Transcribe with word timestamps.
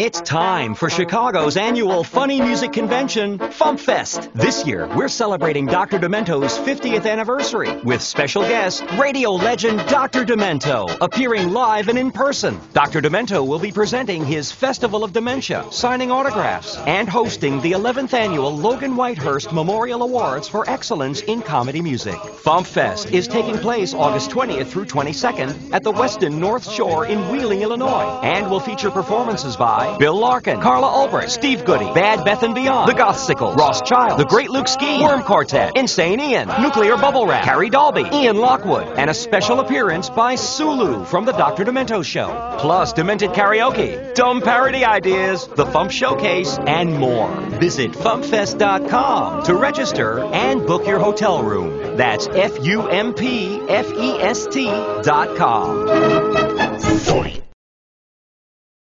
It's 0.00 0.22
time 0.22 0.74
for 0.74 0.88
Chicago's 0.88 1.58
annual 1.58 2.04
funny 2.04 2.40
music 2.40 2.72
convention, 2.72 3.38
FumpFest. 3.38 4.32
This 4.32 4.66
year, 4.66 4.88
we're 4.96 5.08
celebrating 5.08 5.66
Dr. 5.66 5.98
Demento's 5.98 6.56
50th 6.56 7.04
anniversary 7.04 7.70
with 7.82 8.00
special 8.00 8.40
guest, 8.40 8.82
radio 8.98 9.32
legend 9.32 9.78
Dr. 9.90 10.24
Demento, 10.24 10.96
appearing 11.02 11.50
live 11.50 11.88
and 11.88 11.98
in 11.98 12.12
person. 12.12 12.58
Dr. 12.72 13.02
Demento 13.02 13.46
will 13.46 13.58
be 13.58 13.72
presenting 13.72 14.24
his 14.24 14.50
Festival 14.50 15.04
of 15.04 15.12
Dementia, 15.12 15.66
signing 15.70 16.10
autographs, 16.10 16.78
and 16.78 17.06
hosting 17.06 17.60
the 17.60 17.72
11th 17.72 18.14
annual 18.14 18.56
Logan 18.56 18.96
Whitehurst 18.96 19.52
Memorial 19.52 20.02
Awards 20.02 20.48
for 20.48 20.64
Excellence 20.70 21.20
in 21.20 21.42
Comedy 21.42 21.82
Music. 21.82 22.14
FumpFest 22.14 23.12
is 23.12 23.28
taking 23.28 23.58
place 23.58 23.92
August 23.92 24.30
20th 24.30 24.68
through 24.68 24.86
22nd 24.86 25.74
at 25.74 25.82
the 25.82 25.92
Westin 25.92 26.38
North 26.38 26.66
Shore 26.72 27.04
in 27.04 27.18
Wheeling, 27.30 27.60
Illinois, 27.60 28.18
and 28.22 28.50
will 28.50 28.60
feature 28.60 28.90
performances 28.90 29.58
by 29.58 29.89
Bill 29.98 30.18
Larkin, 30.18 30.60
Carla 30.60 30.88
Ulbrich, 30.88 31.30
Steve 31.30 31.64
Goodie, 31.64 31.92
Bad 31.92 32.24
Beth 32.24 32.42
and 32.42 32.54
Beyond, 32.54 32.90
The 32.90 32.94
Gothsicles, 32.94 33.56
Ross 33.56 33.80
Child, 33.82 34.18
The 34.18 34.24
Great 34.24 34.50
Luke 34.50 34.68
Ski, 34.68 35.02
Worm 35.02 35.22
Quartet, 35.22 35.76
Insane 35.76 36.20
Ian, 36.20 36.48
Nuclear 36.60 36.96
Bubble 36.96 37.26
Wrap, 37.26 37.44
Carrie 37.44 37.70
Dalby, 37.70 38.04
Ian 38.12 38.36
Lockwood, 38.36 38.86
and 38.98 39.10
a 39.10 39.14
special 39.14 39.60
appearance 39.60 40.10
by 40.10 40.34
Sulu 40.34 41.04
from 41.04 41.24
The 41.24 41.32
Dr. 41.32 41.64
Demento 41.64 42.04
Show. 42.04 42.56
Plus, 42.58 42.92
Demented 42.92 43.30
Karaoke, 43.30 44.14
dumb 44.14 44.40
parody 44.42 44.84
ideas, 44.84 45.46
the 45.46 45.64
Fump 45.66 45.90
Showcase, 45.90 46.58
and 46.66 46.98
more. 46.98 47.30
Visit 47.58 47.92
FumpFest.com 47.92 49.44
to 49.44 49.54
register 49.54 50.20
and 50.20 50.66
book 50.66 50.86
your 50.86 50.98
hotel 50.98 51.42
room. 51.42 51.96
That's 51.96 52.26
F-U-M-P-F-E-S-T 52.28 54.64
dot 55.02 55.36
com. 55.36 55.88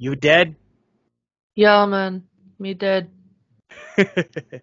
you 0.00 0.16
dead? 0.16 0.56
Yeah, 1.54 1.84
man. 1.86 2.26
Me 2.58 2.74
dead. 2.74 3.10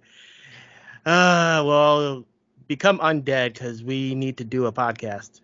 Ah, 1.06 1.64
well, 1.66 2.26
become 2.68 3.00
undead 3.00 3.54
because 3.54 3.82
we 3.82 4.14
need 4.14 4.38
to 4.38 4.44
do 4.44 4.66
a 4.66 4.74
podcast. 4.74 5.40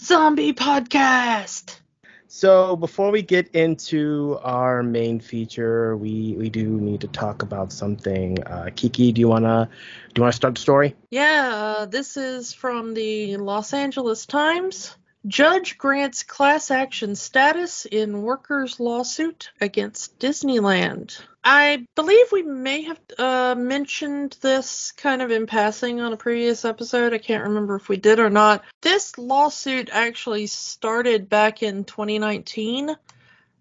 Zombie 0.00 0.52
podcast! 0.52 1.80
So 2.28 2.76
before 2.76 3.10
we 3.10 3.22
get 3.22 3.48
into 3.54 4.38
our 4.42 4.82
main 4.82 5.18
feature, 5.20 5.96
we 5.96 6.36
we 6.38 6.50
do 6.50 6.68
need 6.80 7.00
to 7.00 7.08
talk 7.08 7.42
about 7.42 7.72
something. 7.72 8.42
Uh, 8.44 8.70
Kiki, 8.74 9.12
do 9.12 9.20
you 9.20 9.28
wanna 9.28 9.68
do 10.14 10.20
you 10.20 10.22
wanna 10.22 10.32
start 10.32 10.54
the 10.54 10.60
story? 10.60 10.94
Yeah, 11.10 11.50
uh, 11.54 11.86
this 11.86 12.16
is 12.16 12.52
from 12.52 12.94
the 12.94 13.36
Los 13.38 13.72
Angeles 13.72 14.26
Times. 14.26 14.96
Judge 15.26 15.78
grants 15.78 16.22
class 16.22 16.70
action 16.70 17.16
status 17.16 17.86
in 17.86 18.22
workers' 18.22 18.78
lawsuit 18.78 19.50
against 19.58 20.18
Disneyland. 20.18 21.18
I 21.42 21.86
believe 21.94 22.26
we 22.30 22.42
may 22.42 22.82
have 22.82 23.00
uh, 23.18 23.54
mentioned 23.56 24.36
this 24.42 24.92
kind 24.92 25.22
of 25.22 25.30
in 25.30 25.46
passing 25.46 26.00
on 26.02 26.12
a 26.12 26.18
previous 26.18 26.66
episode. 26.66 27.14
I 27.14 27.18
can't 27.18 27.44
remember 27.44 27.76
if 27.76 27.88
we 27.88 27.96
did 27.96 28.18
or 28.18 28.28
not. 28.28 28.64
This 28.82 29.16
lawsuit 29.16 29.88
actually 29.90 30.46
started 30.46 31.30
back 31.30 31.62
in 31.62 31.84
2019 31.84 32.94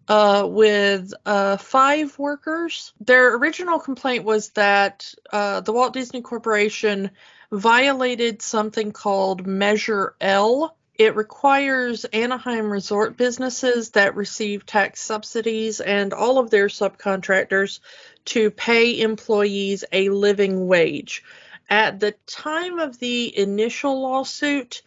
uh, 0.10 0.46
with 0.50 1.14
uh, 1.26 1.56
five 1.58 2.20
workers. 2.20 2.92
Their 3.00 3.36
original 3.38 3.80
complaint 3.80 4.26
was 4.26 4.50
that 4.52 5.14
uh, 5.32 5.62
the 5.62 5.72
Walt 5.72 5.94
Disney 5.94 6.22
Corporation 6.22 7.12
violated 7.52 8.42
something 8.42 8.92
called 8.92 9.48
Measure 9.48 10.16
L. 10.20 10.76
It 10.96 11.16
requires 11.16 12.06
Anaheim 12.06 12.70
resort 12.70 13.18
businesses 13.18 13.92
that 13.92 14.16
receive 14.16 14.66
tax 14.66 15.02
subsidies 15.02 15.82
and 15.82 16.14
all 16.14 16.38
of 16.38 16.52
their 16.52 16.68
subcontractors 16.68 17.80
to 18.26 18.52
pay 18.52 19.02
employees 19.02 19.84
a 19.92 20.10
living 20.10 20.68
wage. 20.68 21.24
At 21.68 22.00
the 22.00 22.14
time 22.28 22.78
of 22.78 23.00
the 23.00 23.36
initial 23.36 24.02
lawsuit, 24.02 24.84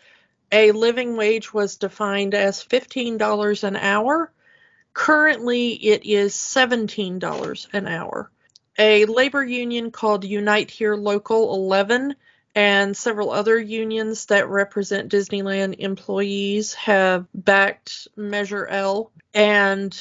a 0.53 0.71
living 0.71 1.17
wage 1.17 1.53
was 1.53 1.77
defined 1.77 2.35
as 2.35 2.65
$15 2.65 3.65
an 3.65 3.77
hour. 3.77 4.31
Currently, 4.93 5.73
it 5.73 6.05
is 6.05 6.35
$17 6.35 7.67
an 7.73 7.89
hour. 7.89 8.31
A 8.79 9.07
labor 9.07 9.43
union 9.43 9.91
called 9.91 10.25
Unite 10.25 10.71
Here 10.71 10.95
Local 10.95 11.53
11 11.55 12.15
and 12.57 12.97
several 12.97 13.31
other 13.31 13.59
unions 13.59 14.27
that 14.27 14.49
represent 14.49 15.13
Disneyland 15.13 15.77
employees 15.79 16.73
have 16.73 17.27
backed 17.35 18.09
Measure 18.17 18.67
L. 18.67 19.13
And 19.35 19.95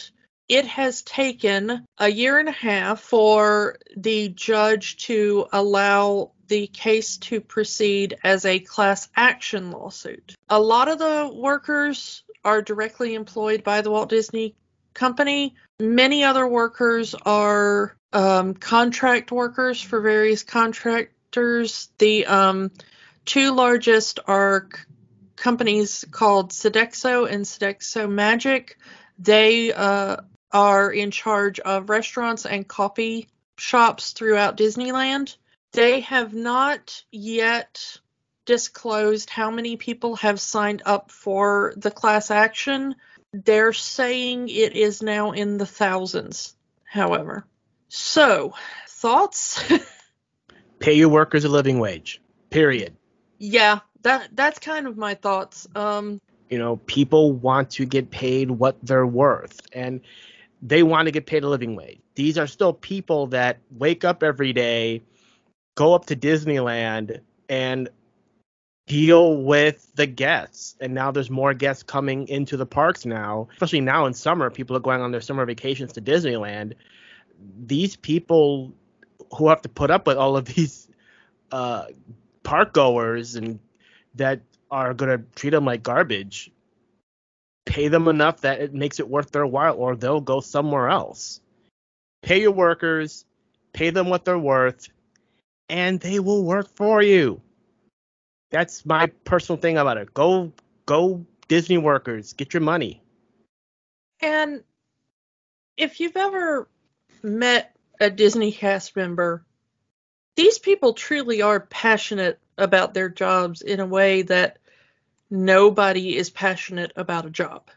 it 0.47 0.65
has 0.65 1.01
taken 1.01 1.85
a 1.97 2.07
year 2.09 2.39
and 2.39 2.47
a 2.47 2.53
half 2.53 3.01
for 3.01 3.77
the 3.97 4.29
judge 4.29 4.95
to 5.07 5.47
allow 5.51 6.31
the 6.47 6.67
case 6.67 7.17
to 7.17 7.41
proceed 7.41 8.17
as 8.23 8.45
a 8.45 8.59
class 8.59 9.09
action 9.17 9.71
lawsuit. 9.71 10.35
A 10.49 10.59
lot 10.59 10.87
of 10.87 10.97
the 10.97 11.29
workers 11.33 12.23
are 12.45 12.61
directly 12.61 13.15
employed 13.15 13.65
by 13.65 13.81
the 13.81 13.91
Walt 13.91 14.07
Disney 14.07 14.55
Company. 14.93 15.55
Many 15.81 16.23
other 16.23 16.47
workers 16.47 17.15
are 17.25 17.97
um, 18.13 18.53
contract 18.53 19.31
workers 19.31 19.81
for 19.81 19.99
various 19.99 20.43
contractors. 21.35 21.89
The 21.97 22.25
um, 22.25 22.71
two 23.25 23.53
largest 23.53 24.19
are 24.27 24.67
c- 24.73 24.83
companies 25.35 26.05
called 26.11 26.51
Sodexo 26.51 27.29
and 27.29 27.45
Sodexo 27.45 28.09
Magic. 28.09 28.77
They 29.19 29.73
uh, 29.73 30.17
are 30.51 30.91
in 30.91 31.11
charge 31.11 31.59
of 31.59 31.89
restaurants 31.89 32.45
and 32.45 32.67
coffee 32.67 33.27
shops 33.57 34.11
throughout 34.11 34.57
Disneyland. 34.57 35.35
They 35.73 36.01
have 36.01 36.33
not 36.33 37.03
yet 37.11 37.99
disclosed 38.45 39.29
how 39.29 39.49
many 39.51 39.75
people 39.75 40.15
have 40.17 40.39
signed 40.39 40.83
up 40.85 41.11
for 41.11 41.73
the 41.77 41.91
class 41.91 42.31
action. 42.31 42.95
They're 43.33 43.73
saying 43.73 44.49
it 44.49 44.75
is 44.75 45.01
now 45.01 45.31
in 45.31 45.57
the 45.57 45.65
thousands, 45.65 46.55
however. 46.85 47.45
So, 47.89 48.53
thoughts? 48.87 49.61
Pay 50.85 50.93
your 50.93 51.09
workers 51.09 51.43
a 51.43 51.49
living 51.49 51.79
wage. 51.79 52.21
Period. 52.51 52.95
yeah, 53.39 53.79
that 54.03 54.29
that's 54.35 54.59
kind 54.59 54.85
of 54.85 54.97
my 54.97 55.15
thoughts. 55.15 55.67
Um 55.75 56.21
You 56.51 56.59
know, 56.59 56.75
people 56.85 57.33
want 57.33 57.71
to 57.71 57.87
get 57.87 58.11
paid 58.11 58.51
what 58.51 58.77
they're 58.83 59.07
worth, 59.07 59.61
and 59.73 59.99
they 60.61 60.83
want 60.83 61.07
to 61.07 61.11
get 61.11 61.25
paid 61.25 61.43
a 61.43 61.49
living 61.49 61.75
wage. 61.75 62.01
These 62.13 62.37
are 62.37 62.45
still 62.45 62.71
people 62.71 63.25
that 63.27 63.57
wake 63.71 64.05
up 64.05 64.21
every 64.21 64.53
day, 64.53 65.01
go 65.73 65.95
up 65.95 66.05
to 66.05 66.15
Disneyland, 66.15 67.19
and 67.49 67.89
deal 68.85 69.41
with 69.41 69.91
the 69.95 70.05
guests. 70.05 70.75
And 70.79 70.93
now 70.93 71.09
there's 71.09 71.31
more 71.31 71.55
guests 71.55 71.81
coming 71.81 72.27
into 72.27 72.57
the 72.57 72.65
parks 72.67 73.07
now, 73.07 73.47
especially 73.53 73.81
now 73.81 74.05
in 74.05 74.13
summer. 74.13 74.51
People 74.51 74.77
are 74.77 74.81
going 74.81 75.01
on 75.01 75.09
their 75.09 75.21
summer 75.21 75.47
vacations 75.47 75.93
to 75.93 76.01
Disneyland. 76.01 76.73
These 77.65 77.95
people 77.95 78.71
who 79.33 79.49
have 79.49 79.61
to 79.61 79.69
put 79.69 79.91
up 79.91 80.07
with 80.07 80.17
all 80.17 80.37
of 80.37 80.45
these 80.45 80.87
uh, 81.51 81.85
park 82.43 82.73
goers 82.73 83.35
and 83.35 83.59
that 84.15 84.41
are 84.71 84.93
going 84.93 85.17
to 85.17 85.23
treat 85.35 85.51
them 85.51 85.65
like 85.65 85.83
garbage 85.83 86.51
pay 87.65 87.87
them 87.87 88.07
enough 88.07 88.41
that 88.41 88.61
it 88.61 88.73
makes 88.73 88.99
it 88.99 89.09
worth 89.09 89.31
their 89.31 89.45
while 89.45 89.75
or 89.75 89.95
they'll 89.95 90.21
go 90.21 90.39
somewhere 90.39 90.87
else. 90.87 91.41
Pay 92.21 92.41
your 92.41 92.51
workers 92.51 93.25
pay 93.75 93.89
them 93.89 94.09
what 94.09 94.23
they're 94.23 94.39
worth 94.39 94.87
and 95.67 95.99
they 95.99 96.19
will 96.19 96.43
work 96.43 96.73
for 96.75 97.01
you. 97.01 97.41
That's 98.49 98.85
my 98.85 99.07
personal 99.25 99.59
thing 99.59 99.77
about 99.77 99.97
it. 99.97 100.13
Go 100.13 100.53
go 100.85 101.25
disney 101.49 101.77
workers 101.77 102.31
get 102.33 102.53
your 102.53 102.61
money. 102.61 103.03
And 104.21 104.63
if 105.75 105.99
you've 105.99 106.15
ever 106.15 106.69
met 107.21 107.74
a 107.99 108.09
Disney 108.09 108.51
cast 108.51 108.95
member, 108.95 109.45
these 110.35 110.59
people 110.59 110.93
truly 110.93 111.41
are 111.41 111.59
passionate 111.59 112.39
about 112.57 112.93
their 112.93 113.09
jobs 113.09 113.61
in 113.61 113.79
a 113.79 113.85
way 113.85 114.21
that 114.23 114.57
nobody 115.29 116.15
is 116.15 116.29
passionate 116.29 116.91
about 116.95 117.25
a 117.25 117.29
job. 117.29 117.69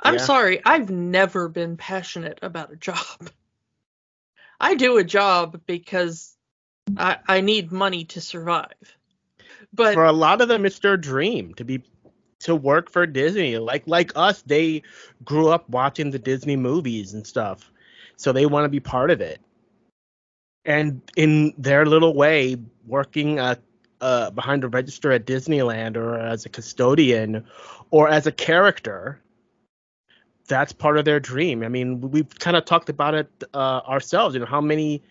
I'm 0.00 0.14
Yeah. 0.14 0.24
sorry, 0.24 0.60
I've 0.64 0.90
never 0.90 1.48
been 1.48 1.76
passionate 1.76 2.38
about 2.42 2.72
a 2.72 2.76
job. 2.76 3.04
I 4.60 4.74
do 4.74 4.98
a 4.98 5.04
job 5.04 5.60
because 5.66 6.36
I, 6.96 7.18
I 7.26 7.40
need 7.40 7.72
money 7.72 8.04
to 8.06 8.20
survive. 8.20 8.96
But 9.72 9.94
for 9.94 10.04
a 10.04 10.12
lot 10.12 10.40
of 10.40 10.48
them 10.48 10.66
it's 10.66 10.78
their 10.80 10.96
dream 10.96 11.54
to 11.54 11.64
be 11.64 11.82
to 12.40 12.54
work 12.54 12.90
for 12.90 13.06
disney 13.06 13.58
like 13.58 13.86
like 13.86 14.12
us 14.16 14.42
they 14.42 14.82
grew 15.24 15.48
up 15.48 15.68
watching 15.68 16.10
the 16.10 16.18
disney 16.18 16.56
movies 16.56 17.14
and 17.14 17.26
stuff 17.26 17.70
so 18.18 18.32
they 18.32 18.44
want 18.44 18.64
to 18.64 18.68
be 18.68 18.80
part 18.80 19.10
of 19.10 19.22
it 19.22 19.40
and 20.66 21.00
in 21.16 21.54
their 21.56 21.86
little 21.86 22.14
way 22.14 22.56
working 22.86 23.38
uh, 23.38 23.54
uh, 24.02 24.30
behind 24.30 24.62
a 24.64 24.68
register 24.68 25.10
at 25.10 25.24
disneyland 25.24 25.96
or 25.96 26.18
as 26.18 26.44
a 26.44 26.48
custodian 26.50 27.42
or 27.90 28.08
as 28.08 28.26
a 28.26 28.32
character 28.32 29.18
that's 30.46 30.72
part 30.72 30.98
of 30.98 31.06
their 31.06 31.18
dream 31.18 31.62
i 31.62 31.68
mean 31.68 32.00
we've 32.00 32.38
kind 32.38 32.56
of 32.56 32.64
talked 32.66 32.90
about 32.90 33.14
it 33.14 33.30
uh, 33.54 33.80
ourselves 33.88 34.34
you 34.34 34.40
know 34.40 34.46
how 34.46 34.60
many 34.60 35.02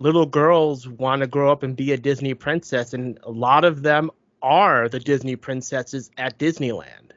little 0.00 0.26
girls 0.26 0.88
want 0.88 1.20
to 1.20 1.26
grow 1.26 1.52
up 1.52 1.62
and 1.62 1.76
be 1.76 1.92
a 1.92 1.96
Disney 1.96 2.34
princess, 2.34 2.92
and 2.92 3.18
a 3.22 3.30
lot 3.30 3.64
of 3.64 3.82
them 3.82 4.10
are 4.42 4.88
the 4.88 4.98
Disney 4.98 5.36
princesses 5.36 6.10
at 6.16 6.38
Disneyland. 6.38 7.12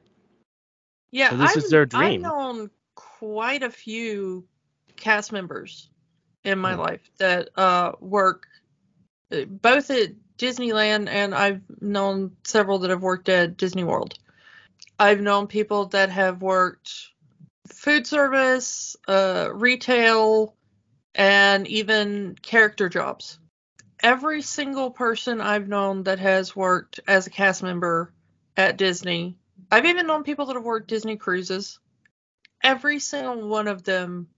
yeah, 1.12 1.30
so 1.30 1.38
this 1.38 1.52
I've, 1.52 1.64
is 1.64 1.70
their 1.70 1.86
dream. 1.86 2.26
I've 2.26 2.32
known 2.32 2.70
quite 2.96 3.64
a 3.64 3.72
few 3.72 4.46
cast 5.04 5.34
members 5.34 5.90
in 6.46 6.60
my 6.60 6.76
Hmm. 6.76 6.76
life 6.76 7.12
that 7.20 7.50
uh, 7.58 7.94
work 8.02 8.48
uh, 9.32 9.46
both 9.46 9.92
at 9.92 10.12
Disneyland 10.38 11.10
and 11.10 11.36
I've 11.36 11.62
known 11.82 12.38
several 12.44 12.80
that 12.80 12.92
have 12.92 13.04
worked 13.04 13.30
at 13.30 13.58
Disney 13.58 13.84
World. 13.84 14.16
I've 15.00 15.22
known 15.22 15.48
people 15.48 15.88
that 15.88 16.10
have 16.12 16.42
worked 16.42 16.92
food 17.74 18.08
service, 18.08 18.98
uh, 19.08 19.50
retail, 19.54 20.56
and 21.16 21.68
even 21.68 22.36
character 22.42 22.90
jobs. 22.90 23.40
Every 24.02 24.42
single 24.42 24.92
person 24.92 25.42
I've 25.42 25.68
known 25.68 26.04
that 26.04 26.20
has 26.20 26.56
worked 26.56 27.00
as 27.08 27.28
a 27.28 27.32
cast 27.32 27.64
member 27.64 28.14
at 28.58 28.78
Disney, 28.78 29.38
I've 29.72 29.86
even 29.86 30.08
known 30.08 30.24
people 30.24 30.48
that 30.48 30.56
have 30.56 30.64
worked 30.64 30.90
Disney 30.90 31.18
cruises. 31.18 31.80
Every 32.64 33.00
single 33.00 33.48
one 33.50 33.68
of 33.68 33.84
them 33.84 34.30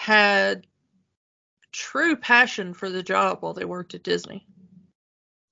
had 0.00 0.66
true 1.72 2.16
passion 2.16 2.72
for 2.72 2.88
the 2.88 3.02
job 3.02 3.42
while 3.42 3.52
they 3.52 3.66
worked 3.66 3.94
at 3.94 4.02
Disney. 4.02 4.46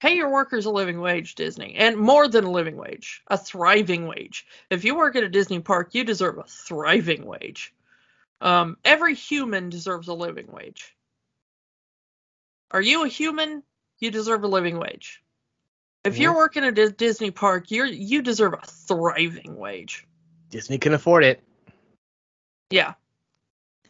Pay 0.00 0.16
your 0.16 0.30
workers 0.30 0.64
a 0.64 0.70
living 0.70 1.00
wage, 1.00 1.34
Disney, 1.34 1.74
and 1.74 1.98
more 1.98 2.28
than 2.28 2.44
a 2.44 2.50
living 2.50 2.76
wage, 2.76 3.22
a 3.26 3.36
thriving 3.36 4.06
wage. 4.06 4.46
If 4.70 4.84
you 4.84 4.96
work 4.96 5.16
at 5.16 5.22
a 5.22 5.28
Disney 5.28 5.60
park, 5.60 5.90
you 5.92 6.02
deserve 6.02 6.38
a 6.38 6.44
thriving 6.44 7.26
wage. 7.26 7.74
Um, 8.40 8.78
every 8.86 9.14
human 9.14 9.68
deserves 9.68 10.08
a 10.08 10.14
living 10.14 10.46
wage. 10.50 10.96
Are 12.70 12.80
you 12.80 13.04
a 13.04 13.08
human? 13.08 13.62
You 13.98 14.10
deserve 14.10 14.44
a 14.44 14.48
living 14.48 14.78
wage. 14.78 15.22
If 16.04 16.16
you're 16.16 16.32
Mhm. 16.32 16.36
working 16.36 16.64
at 16.64 16.78
a 16.78 16.90
Disney 16.90 17.32
park, 17.32 17.70
you're 17.70 17.84
you 17.84 18.22
deserve 18.22 18.54
a 18.54 18.66
thriving 18.66 19.56
wage. 19.56 20.06
Disney 20.48 20.78
can 20.78 20.94
afford 20.94 21.24
it. 21.24 21.42
Yeah. 22.70 22.94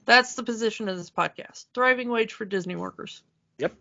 That's 0.09 0.37
the 0.37 0.43
position 0.43 0.89
of 0.89 0.97
this 0.97 1.11
podcast. 1.11 1.67
Thriving 1.75 2.09
wage 2.09 2.33
for 2.33 2.47
Disney 2.47 2.77
workers. 2.77 3.23
Yep. 3.59 3.75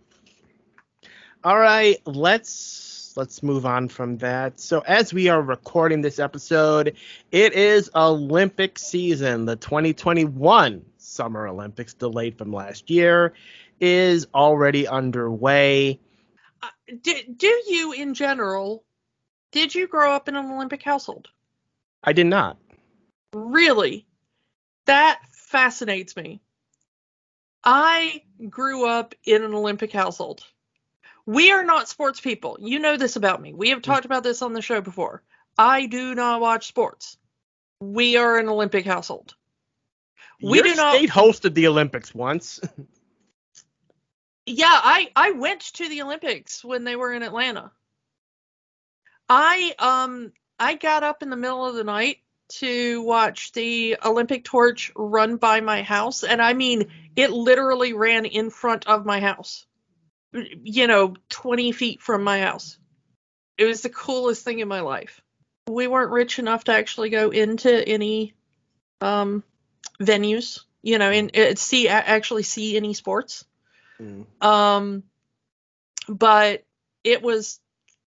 All 1.41 1.57
right, 1.57 2.01
let's 2.05 3.13
let's 3.15 3.41
move 3.41 3.65
on 3.65 3.87
from 3.87 4.17
that. 4.17 4.59
So 4.59 4.81
as 4.81 5.13
we 5.13 5.29
are 5.29 5.41
recording 5.41 6.01
this 6.01 6.19
episode, 6.19 6.97
it 7.31 7.53
is 7.53 7.89
Olympic 7.95 8.77
season. 8.77 9.45
The 9.45 9.55
2021 9.55 10.83
Summer 10.97 11.47
Olympics, 11.47 11.93
delayed 11.93 12.37
from 12.37 12.51
last 12.51 12.89
year, 12.89 13.33
is 13.79 14.27
already 14.35 14.85
underway. 14.85 15.97
Uh, 16.61 16.67
do, 17.03 17.13
do 17.37 17.61
you, 17.67 17.93
in 17.93 18.13
general, 18.13 18.83
did 19.53 19.73
you 19.73 19.87
grow 19.87 20.11
up 20.11 20.27
in 20.27 20.35
an 20.35 20.51
Olympic 20.51 20.83
household? 20.83 21.29
I 22.03 22.11
did 22.11 22.27
not. 22.27 22.57
Really? 23.31 24.05
That 24.87 25.21
fascinates 25.47 26.15
me. 26.15 26.41
I 27.63 28.21
grew 28.49 28.85
up 28.87 29.15
in 29.25 29.43
an 29.43 29.53
Olympic 29.53 29.91
household. 29.91 30.41
We 31.25 31.51
are 31.51 31.63
not 31.63 31.89
sports 31.89 32.21
people. 32.21 32.57
You 32.61 32.79
know 32.79 32.95
this 32.97 33.15
about 33.15 33.41
me. 33.41 33.53
We 33.53 33.69
have 33.69 33.81
talked 33.81 34.05
about 34.05 34.23
this 34.23 34.41
on 34.41 34.53
the 34.53 34.61
show 34.61 34.79
before. 34.81 35.23
I 35.57 35.87
do 35.87 36.15
not 36.15 36.39
watch 36.39 36.67
sports. 36.67 37.17
We 37.81 38.15
are 38.17 38.37
an 38.37 38.47
Olympic 38.47 38.85
household. 38.85 39.35
We 40.41 40.57
Your 40.59 40.67
do 40.67 40.75
not- 40.75 40.95
state 40.95 41.09
hosted 41.09 41.53
the 41.55 41.67
Olympics 41.67 42.13
once. 42.13 42.59
Yeah, 44.49 44.69
I 44.71 45.09
I 45.13 45.31
went 45.31 45.59
to 45.73 45.89
the 45.89 46.03
Olympics 46.03 46.63
when 46.63 46.85
they 46.85 46.95
were 46.95 47.11
in 47.11 47.21
Atlanta. 47.21 47.69
I 49.27 49.75
um 49.77 50.31
I 50.57 50.75
got 50.75 51.03
up 51.03 51.21
in 51.21 51.29
the 51.29 51.35
middle 51.35 51.65
of 51.65 51.75
the 51.75 51.83
night 51.83 52.19
to 52.49 53.01
watch 53.01 53.51
the 53.51 53.97
Olympic 54.03 54.43
torch 54.43 54.91
run 54.95 55.37
by 55.37 55.61
my 55.61 55.81
house 55.83 56.23
and 56.23 56.41
I 56.41 56.53
mean 56.53 56.87
it 57.15 57.31
literally 57.31 57.93
ran 57.93 58.25
in 58.25 58.49
front 58.49 58.87
of 58.87 59.05
my 59.05 59.19
house. 59.19 59.65
You 60.33 60.87
know, 60.87 61.15
20 61.29 61.71
feet 61.71 62.01
from 62.01 62.23
my 62.23 62.41
house. 62.41 62.77
It 63.57 63.65
was 63.65 63.81
the 63.81 63.89
coolest 63.89 64.43
thing 64.43 64.59
in 64.59 64.67
my 64.67 64.81
life. 64.81 65.21
We 65.67 65.87
weren't 65.87 66.11
rich 66.11 66.39
enough 66.39 66.65
to 66.65 66.73
actually 66.73 67.09
go 67.09 67.29
into 67.29 67.87
any 67.87 68.33
um 69.01 69.43
venues, 69.99 70.59
you 70.81 70.97
know, 70.97 71.09
and 71.11 71.35
uh, 71.35 71.55
see 71.55 71.87
actually 71.87 72.43
see 72.43 72.77
any 72.77 72.93
sports. 72.93 73.45
Mm. 73.99 74.25
Um, 74.43 75.03
but 76.07 76.65
it 77.03 77.21
was, 77.21 77.59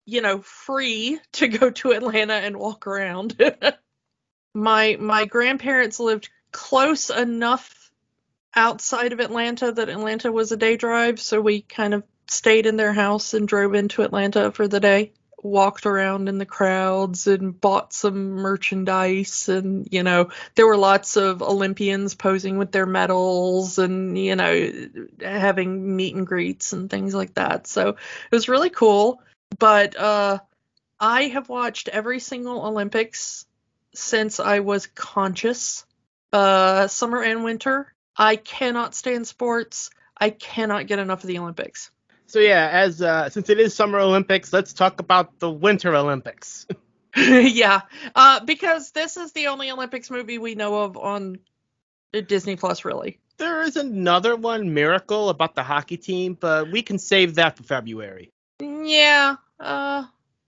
you 0.07 0.21
know, 0.21 0.41
free 0.41 1.21
to 1.33 1.49
go 1.49 1.71
to 1.71 1.93
Atlanta 1.93 2.35
and 2.35 2.57
walk 2.57 2.87
around. 2.87 3.37
my 4.55 4.97
my 5.01 5.25
grandparents 5.25 5.99
lived 6.01 6.31
close 6.51 7.11
enough 7.11 7.91
outside 8.55 9.13
of 9.13 9.21
Atlanta 9.21 9.73
that 9.73 9.89
Atlanta 9.89 10.31
was 10.31 10.53
a 10.53 10.57
day 10.57 10.77
drive, 10.77 11.21
so 11.21 11.41
we 11.41 11.63
kind 11.63 11.95
of 11.95 12.05
stayed 12.29 12.67
in 12.67 12.77
their 12.77 12.93
house 12.93 13.35
and 13.35 13.49
drove 13.49 13.75
into 13.75 14.03
Atlanta 14.03 14.53
for 14.53 14.69
the 14.69 14.81
day. 14.81 15.13
Walked 15.43 15.87
around 15.87 16.29
in 16.29 16.39
the 16.39 16.47
crowds 16.47 17.27
and 17.27 17.61
bought 17.61 17.93
some 17.93 18.31
merchandise, 18.31 19.49
and 19.49 19.89
you 19.91 20.05
know, 20.05 20.31
there 20.55 20.69
were 20.69 20.77
lots 20.77 21.17
of 21.17 21.43
Olympians 21.43 22.15
posing 22.15 22.59
with 22.59 22.71
their 22.71 22.87
medals 22.87 23.79
and, 23.79 24.17
you 24.17 24.37
know, 24.37 24.71
having 25.21 25.97
meet 25.97 26.15
and 26.15 26.27
greets 26.27 26.73
and 26.73 26.89
things 26.89 27.13
like 27.13 27.35
that. 27.35 27.67
So 27.67 27.89
it 27.89 27.97
was 28.31 28.49
really 28.49 28.71
cool. 28.71 29.21
But 29.59 29.99
uh, 29.99 30.39
I 31.01 31.25
have 31.25 31.49
watched 31.49 31.89
every 31.89 32.21
single 32.21 32.65
Olympics 32.65 33.45
since 33.95 34.41
I 34.41 34.61
was 34.61 34.87
conscious, 34.87 35.85
uh, 36.33 36.87
summer 36.89 37.23
and 37.23 37.45
winter. 37.45 37.93
I 38.17 38.37
cannot 38.37 38.95
stand 38.95 39.27
sports. 39.27 39.91
I 40.17 40.31
cannot 40.31 40.87
get 40.87 40.99
enough 40.99 41.23
of 41.23 41.29
the 41.29 41.39
Olympics. 41.39 41.91
So 42.27 42.39
yeah, 42.39 42.69
as 42.73 43.03
uh, 43.03 43.29
since 43.29 43.51
it 43.51 43.61
is 43.61 43.75
Summer 43.75 43.99
Olympics, 43.99 44.53
let's 44.53 44.73
talk 44.73 45.01
about 45.01 45.39
the 45.39 45.51
Winter 45.51 45.95
Olympics. 45.95 46.67
yeah, 47.17 47.83
uh, 48.15 48.41
because 48.45 48.93
this 48.93 49.17
is 49.17 49.33
the 49.33 49.49
only 49.49 49.71
Olympics 49.71 50.11
movie 50.11 50.39
we 50.39 50.55
know 50.55 50.83
of 50.83 50.97
on 50.97 51.41
Disney 52.27 52.57
Plus, 52.57 52.85
really. 52.85 53.19
there 53.39 53.63
is 53.63 53.77
another 53.77 54.37
one, 54.37 54.73
Miracle, 54.73 55.29
about 55.29 55.55
the 55.55 55.63
hockey 55.63 55.97
team, 55.97 56.35
but 56.39 56.71
we 56.71 56.83
can 56.83 56.99
save 56.99 57.35
that 57.35 57.57
for 57.57 57.65
February. 57.65 58.31
Yeah, 58.61 59.37
uh, 59.61 60.05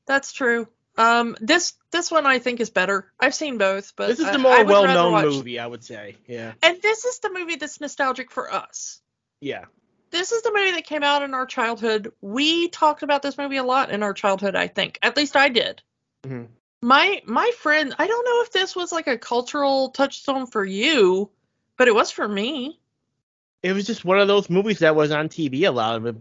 that's 0.07 0.33
true. 0.33 0.69
Um, 0.97 1.37
this 1.41 1.73
this 1.91 2.11
one 2.11 2.25
I 2.27 2.39
think 2.39 2.61
is 2.61 2.71
better. 2.71 3.11
I've 3.19 3.35
seen 3.35 3.59
both, 3.59 3.95
but 3.97 4.09
this 4.09 4.21
is 4.21 4.31
the 4.31 4.39
more 4.39 4.53
would 4.59 4.69
rather 4.69 4.87
well-known 4.87 5.13
watch- 5.13 5.25
movie, 5.25 5.59
I 5.59 5.67
would 5.67 5.83
say. 5.85 6.17
Yeah, 6.29 6.53
And 6.63 6.81
this 6.81 7.05
is 7.05 7.19
the 7.19 7.31
movie 7.33 7.57
that's 7.57 7.81
nostalgic 7.81 8.31
for 8.31 8.53
us. 8.53 9.01
yeah. 9.41 9.65
This 10.11 10.31
is 10.31 10.43
the 10.43 10.53
movie 10.55 10.71
that 10.73 10.87
came 10.87 11.03
out 11.03 11.23
in 11.23 11.35
our 11.35 11.45
childhood. 11.45 12.13
We 12.21 12.69
talked 12.69 13.03
about 13.03 13.23
this 13.23 13.37
movie 13.37 13.57
a 13.57 13.65
lot 13.65 13.91
in 13.91 14.05
our 14.05 14.13
childhood, 14.15 14.55
I 14.55 14.69
think. 14.69 14.97
At 15.03 15.17
least 15.17 15.35
I 15.35 15.49
did. 15.49 15.83
Mhm. 16.25 16.47
My 16.83 17.21
my 17.27 17.51
friend, 17.59 17.93
I 17.99 18.07
don't 18.07 18.25
know 18.25 18.43
if 18.43 18.53
this 18.53 18.77
was 18.77 18.93
like 18.93 19.09
a 19.09 19.19
cultural 19.19 19.89
touchstone 19.89 20.47
for 20.47 20.65
you, 20.65 21.31
but 21.77 21.89
it 21.89 21.95
was 21.97 22.13
for 22.13 22.29
me. 22.29 22.79
It 23.65 23.73
was 23.73 23.87
just 23.87 24.05
one 24.05 24.21
of 24.21 24.29
those 24.29 24.49
movies 24.49 24.79
that 24.81 24.95
was 24.95 25.11
on 25.11 25.29
TV 25.29 25.65
a 25.67 25.73
lot 25.73 26.07
of 26.07 26.17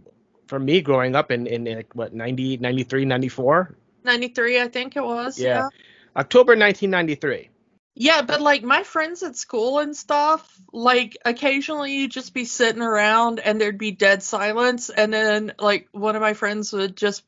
for 0.48 0.60
me 0.60 0.82
growing 0.82 1.15
up 1.15 1.30
in, 1.30 1.46
in 1.46 1.65
like, 1.65 1.94
what 1.94 2.13
90, 2.15 2.58
93, 2.58 3.06
94, 3.06 3.77
93, 4.06 4.62
I 4.62 4.68
think 4.68 4.96
it 4.96 5.04
was. 5.04 5.40
Yeah. 5.40 5.70
October 6.16 6.52
1993. 6.52 7.50
Yeah, 7.96 8.24
but 8.24 8.42
like 8.42 8.64
my 8.64 8.84
friends 8.84 9.22
at 9.22 9.36
school 9.36 9.80
and 9.80 9.96
stuff, 9.96 10.60
like 10.72 11.18
occasionally 11.26 11.94
you'd 11.94 12.12
just 12.12 12.34
be 12.34 12.46
sitting 12.46 12.82
around 12.82 13.40
and 13.40 13.62
there'd 13.62 13.78
be 13.78 13.92
dead 13.92 14.24
silence, 14.24 14.90
and 14.90 15.14
then 15.14 15.54
like 15.60 15.90
one 15.92 16.16
of 16.16 16.22
my 16.22 16.34
friends 16.34 16.74
would 16.74 16.98
just 16.98 17.24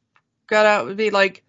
got 0.48 0.66
out 0.66 0.88
and 0.88 0.98
be 0.98 1.12
like, 1.12 1.44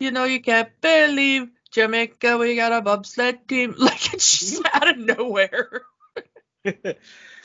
you 0.00 0.10
know, 0.10 0.24
you 0.24 0.40
can't 0.40 0.70
believe 0.80 1.50
Jamaica, 1.70 2.38
we 2.38 2.56
got 2.56 2.72
a 2.72 2.80
bobsled 2.80 3.46
team. 3.46 3.74
Like 3.78 4.14
it's 4.14 4.38
just 4.38 4.62
out 4.74 4.88
of 4.88 4.98
nowhere. 4.98 5.82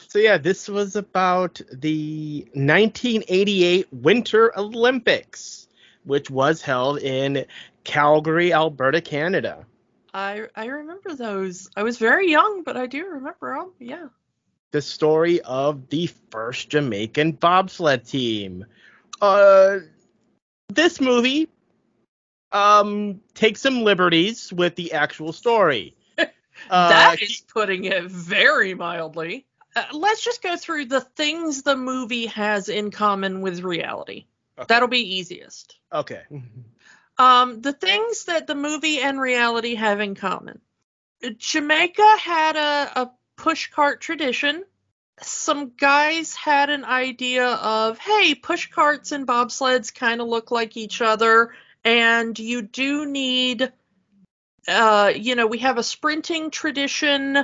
so 0.07 0.17
yeah, 0.17 0.37
this 0.37 0.69
was 0.69 0.95
about 0.95 1.59
the 1.71 2.47
1988 2.53 3.87
Winter 3.91 4.57
Olympics, 4.57 5.60
which 6.03 6.29
was 6.29 6.61
held 6.61 6.99
in 6.99 7.45
Calgary, 7.83 8.53
Alberta, 8.53 9.01
Canada. 9.01 9.65
I 10.13 10.47
I 10.55 10.65
remember 10.65 11.13
those. 11.15 11.69
I 11.75 11.83
was 11.83 11.97
very 11.97 12.29
young, 12.29 12.63
but 12.63 12.77
I 12.77 12.87
do 12.87 13.05
remember 13.05 13.55
them. 13.55 13.71
Yeah. 13.79 14.07
The 14.71 14.81
story 14.81 15.41
of 15.41 15.89
the 15.89 16.07
first 16.29 16.69
Jamaican 16.69 17.33
bobsled 17.33 18.05
team. 18.05 18.65
Uh, 19.21 19.79
this 20.69 20.99
movie 20.99 21.49
um 22.51 23.21
takes 23.33 23.61
some 23.61 23.83
liberties 23.83 24.51
with 24.51 24.75
the 24.75 24.93
actual 24.93 25.33
story. 25.33 25.95
Uh, 26.69 26.89
that 26.89 27.21
is 27.21 27.41
putting 27.51 27.85
it 27.85 28.03
very 28.03 28.75
mildly. 28.75 29.47
Uh, 29.75 29.83
let's 29.93 30.23
just 30.23 30.43
go 30.43 30.55
through 30.55 30.85
the 30.85 31.01
things 31.01 31.63
the 31.63 31.75
movie 31.75 32.27
has 32.27 32.69
in 32.69 32.91
common 32.91 33.41
with 33.41 33.61
reality. 33.61 34.25
Okay. 34.57 34.65
That'll 34.67 34.87
be 34.87 35.17
easiest. 35.17 35.77
Okay. 35.91 36.21
Um, 37.17 37.61
the 37.61 37.73
things 37.73 38.25
that 38.25 38.47
the 38.47 38.55
movie 38.55 38.99
and 38.99 39.19
reality 39.19 39.75
have 39.75 39.99
in 39.99 40.15
common. 40.15 40.59
Jamaica 41.37 42.17
had 42.19 42.55
a, 42.55 43.01
a 43.01 43.11
pushcart 43.37 43.99
tradition. 43.99 44.63
Some 45.21 45.73
guys 45.77 46.33
had 46.33 46.69
an 46.69 46.83
idea 46.83 47.45
of, 47.45 47.99
hey, 47.99 48.33
pushcarts 48.33 49.11
and 49.11 49.27
bobsleds 49.27 49.93
kind 49.93 50.19
of 50.19 50.27
look 50.27 50.49
like 50.49 50.77
each 50.77 51.01
other, 51.01 51.51
and 51.83 52.37
you 52.37 52.63
do 52.63 53.05
need, 53.05 53.71
uh, 54.67 55.11
you 55.15 55.35
know, 55.35 55.45
we 55.45 55.59
have 55.59 55.77
a 55.77 55.83
sprinting 55.83 56.49
tradition, 56.49 57.37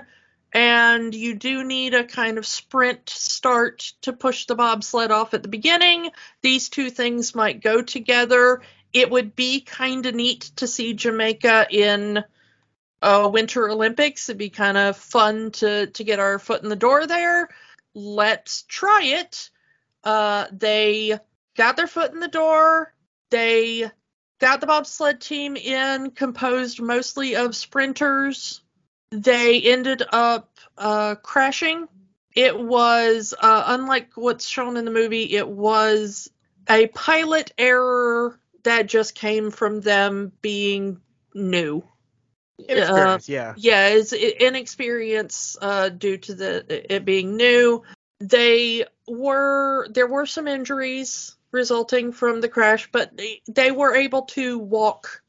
and 0.54 1.14
you 1.14 1.36
do 1.36 1.64
need 1.64 1.94
a 1.94 2.04
kind 2.04 2.38
of 2.38 2.46
sprint 2.46 3.10
start 3.10 3.94
to 4.02 4.14
push 4.14 4.46
the 4.46 4.56
bobsled 4.56 5.12
off 5.12 5.34
at 5.34 5.44
the 5.44 5.50
beginning. 5.50 6.12
These 6.42 6.70
two 6.70 6.90
things 6.90 7.36
might 7.36 7.62
go 7.62 7.82
together 7.82 8.62
it 8.94 9.10
would 9.12 9.36
be 9.36 9.62
kind 9.62 10.06
of 10.06 10.16
neat 10.16 10.52
to 10.58 10.68
see 10.68 10.94
Jamaica 10.94 11.68
in 11.70 12.24
uh, 13.02 13.30
Winter 13.32 13.70
Olympics. 13.70 14.30
It'd 14.30 14.38
be 14.38 14.50
kind 14.50 14.78
of 14.78 14.98
fun 14.98 15.52
to 15.52 15.88
to 15.88 16.04
get 16.04 16.20
our 16.20 16.40
foot 16.40 16.64
in 16.64 16.70
the 16.70 16.76
door 16.76 17.06
there. 17.06 17.50
Let's 17.94 18.64
try 18.64 19.04
it. 19.04 19.50
Uh, 20.04 20.46
they 20.52 21.20
got 21.56 21.76
their 21.76 21.88
foot 21.88 22.14
in 22.14 22.20
the 22.20 22.28
door. 22.28 22.94
They 23.30 23.90
got 24.40 24.62
the 24.62 24.68
bobsled 24.68 25.20
team 25.20 25.58
in, 25.58 26.12
composed 26.12 26.82
mostly 26.82 27.36
of 27.36 27.56
sprinters. 27.56 28.62
They 29.12 29.62
ended 29.62 30.04
up 30.12 30.58
uh, 30.78 31.16
crashing. 31.16 31.88
It 32.36 32.60
was, 32.60 33.34
uh, 33.40 33.64
unlike 33.68 34.12
what's 34.16 34.48
shown 34.48 34.78
in 34.78 34.86
the 34.86 34.92
movie, 34.92 35.36
it 35.36 35.48
was 35.48 36.30
a 36.70 36.88
pilot 36.88 37.52
error 37.58 38.40
that 38.64 38.88
just 38.88 39.16
came 39.16 39.50
from 39.52 39.82
them 39.82 40.32
being 40.42 41.00
new. 41.34 41.84
Inexperience, 42.68 43.30
uh, 43.30 43.32
yeah. 43.32 43.54
Yeah, 43.56 43.88
it's 43.90 44.14
inexperience 44.14 45.58
uh, 45.62 45.90
due 45.90 46.18
to 46.18 46.34
the 46.34 46.94
it 46.96 47.06
being 47.06 47.38
new. 47.38 47.84
They 48.20 48.86
were 49.08 49.88
there 49.90 50.08
were 50.08 50.26
some 50.26 50.48
injuries 50.48 51.36
resulting 51.52 52.12
from 52.12 52.42
the 52.42 52.50
crash, 52.50 52.90
but 52.92 53.16
they, 53.16 53.42
they 53.48 53.72
were 53.72 53.96
able 53.96 54.24
to 54.24 54.60
walk 54.60 55.22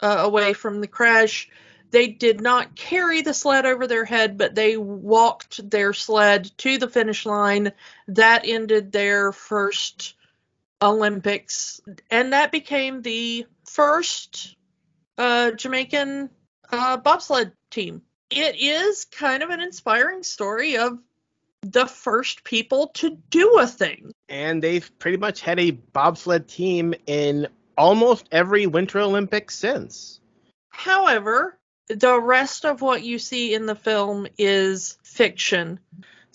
uh, 0.00 0.18
away 0.20 0.52
from 0.52 0.80
the 0.80 0.88
crash. 0.88 1.48
They 1.90 2.08
did 2.08 2.40
not 2.40 2.76
carry 2.76 3.22
the 3.22 3.34
sled 3.34 3.66
over 3.66 3.86
their 3.86 4.04
head, 4.04 4.36
but 4.38 4.54
they 4.54 4.76
walked 4.76 5.70
their 5.70 5.92
sled 5.92 6.50
to 6.58 6.78
the 6.78 6.88
finish 6.88 7.24
line. 7.26 7.72
That 8.08 8.42
ended 8.44 8.92
their 8.92 9.32
first 9.32 10.14
Olympics, 10.82 11.80
and 12.10 12.32
that 12.32 12.52
became 12.52 13.02
the 13.02 13.46
first 13.70 14.56
uh, 15.16 15.52
Jamaican 15.52 16.30
uh, 16.70 16.96
bobsled 16.98 17.52
team. 17.70 18.02
It 18.30 18.56
is 18.60 19.04
kind 19.06 19.42
of 19.42 19.50
an 19.50 19.60
inspiring 19.60 20.22
story 20.22 20.76
of 20.76 20.98
the 21.62 21.86
first 21.86 22.44
people 22.44 22.88
to 22.94 23.16
do 23.30 23.58
a 23.58 23.66
thing. 23.66 24.12
And 24.28 24.62
they've 24.62 24.90
pretty 24.98 25.16
much 25.16 25.40
had 25.40 25.58
a 25.58 25.70
bobsled 25.70 26.48
team 26.48 26.94
in 27.06 27.48
almost 27.78 28.28
every 28.32 28.66
Winter 28.66 29.00
Olympics 29.00 29.56
since. 29.56 30.20
However, 30.68 31.58
the 31.88 32.20
rest 32.20 32.64
of 32.64 32.80
what 32.80 33.02
you 33.02 33.18
see 33.18 33.54
in 33.54 33.66
the 33.66 33.74
film 33.74 34.26
is 34.38 34.98
fiction 35.02 35.80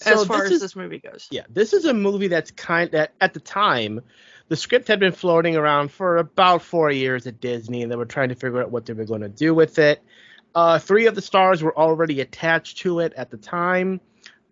so 0.01 0.22
as 0.22 0.25
far 0.25 0.46
as 0.46 0.51
is, 0.51 0.62
this 0.62 0.75
movie 0.75 1.00
goes. 1.00 1.27
Yeah, 1.29 1.43
this 1.50 1.74
is 1.74 1.86
a 1.86 1.93
movie 1.93 2.27
that's 2.27 2.51
kind 2.51 2.89
that 2.91 3.13
at 3.22 3.34
the 3.34 3.39
time 3.39 4.01
the 4.48 4.55
script 4.55 4.88
had 4.88 5.00
been 5.00 5.12
floating 5.12 5.55
around 5.55 5.91
for 5.91 6.17
about 6.17 6.63
four 6.63 6.91
years 6.91 7.27
at 7.27 7.39
Disney, 7.39 7.84
and 7.84 7.91
they 7.91 7.96
were 7.96 8.05
trying 8.05 8.29
to 8.29 8.36
figure 8.36 8.62
out 8.62 8.72
what 8.72 8.86
they 8.86 8.93
were 8.93 9.05
going 9.05 9.22
to 9.22 9.29
do 9.29 9.53
with 9.53 9.79
it. 9.79 10.01
Uh, 10.53 10.79
three 10.79 11.05
of 11.05 11.15
the 11.15 11.22
stars 11.22 11.63
were 11.63 11.77
already 11.77 12.20
attached 12.20 12.79
to 12.79 13.00
it 13.00 13.13
at 13.15 13.29
the 13.29 13.38
time. 13.38 14.01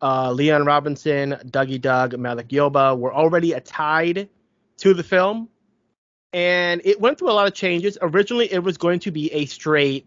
Uh, 0.01 0.31
Leon 0.31 0.65
Robinson, 0.65 1.35
Dougie 1.45 1.81
Doug, 1.81 2.17
Malik 2.17 2.47
Yoba 2.47 2.97
were 2.97 3.13
already 3.13 3.59
tied 3.59 4.29
to 4.77 4.93
the 4.93 5.03
film, 5.03 5.49
and 6.31 6.81
it 6.85 7.01
went 7.01 7.17
through 7.17 7.31
a 7.31 7.33
lot 7.33 7.47
of 7.47 7.53
changes. 7.53 7.97
Originally, 8.01 8.49
it 8.49 8.63
was 8.63 8.77
going 8.77 8.99
to 8.99 9.11
be 9.11 9.33
a 9.33 9.45
straight, 9.45 10.05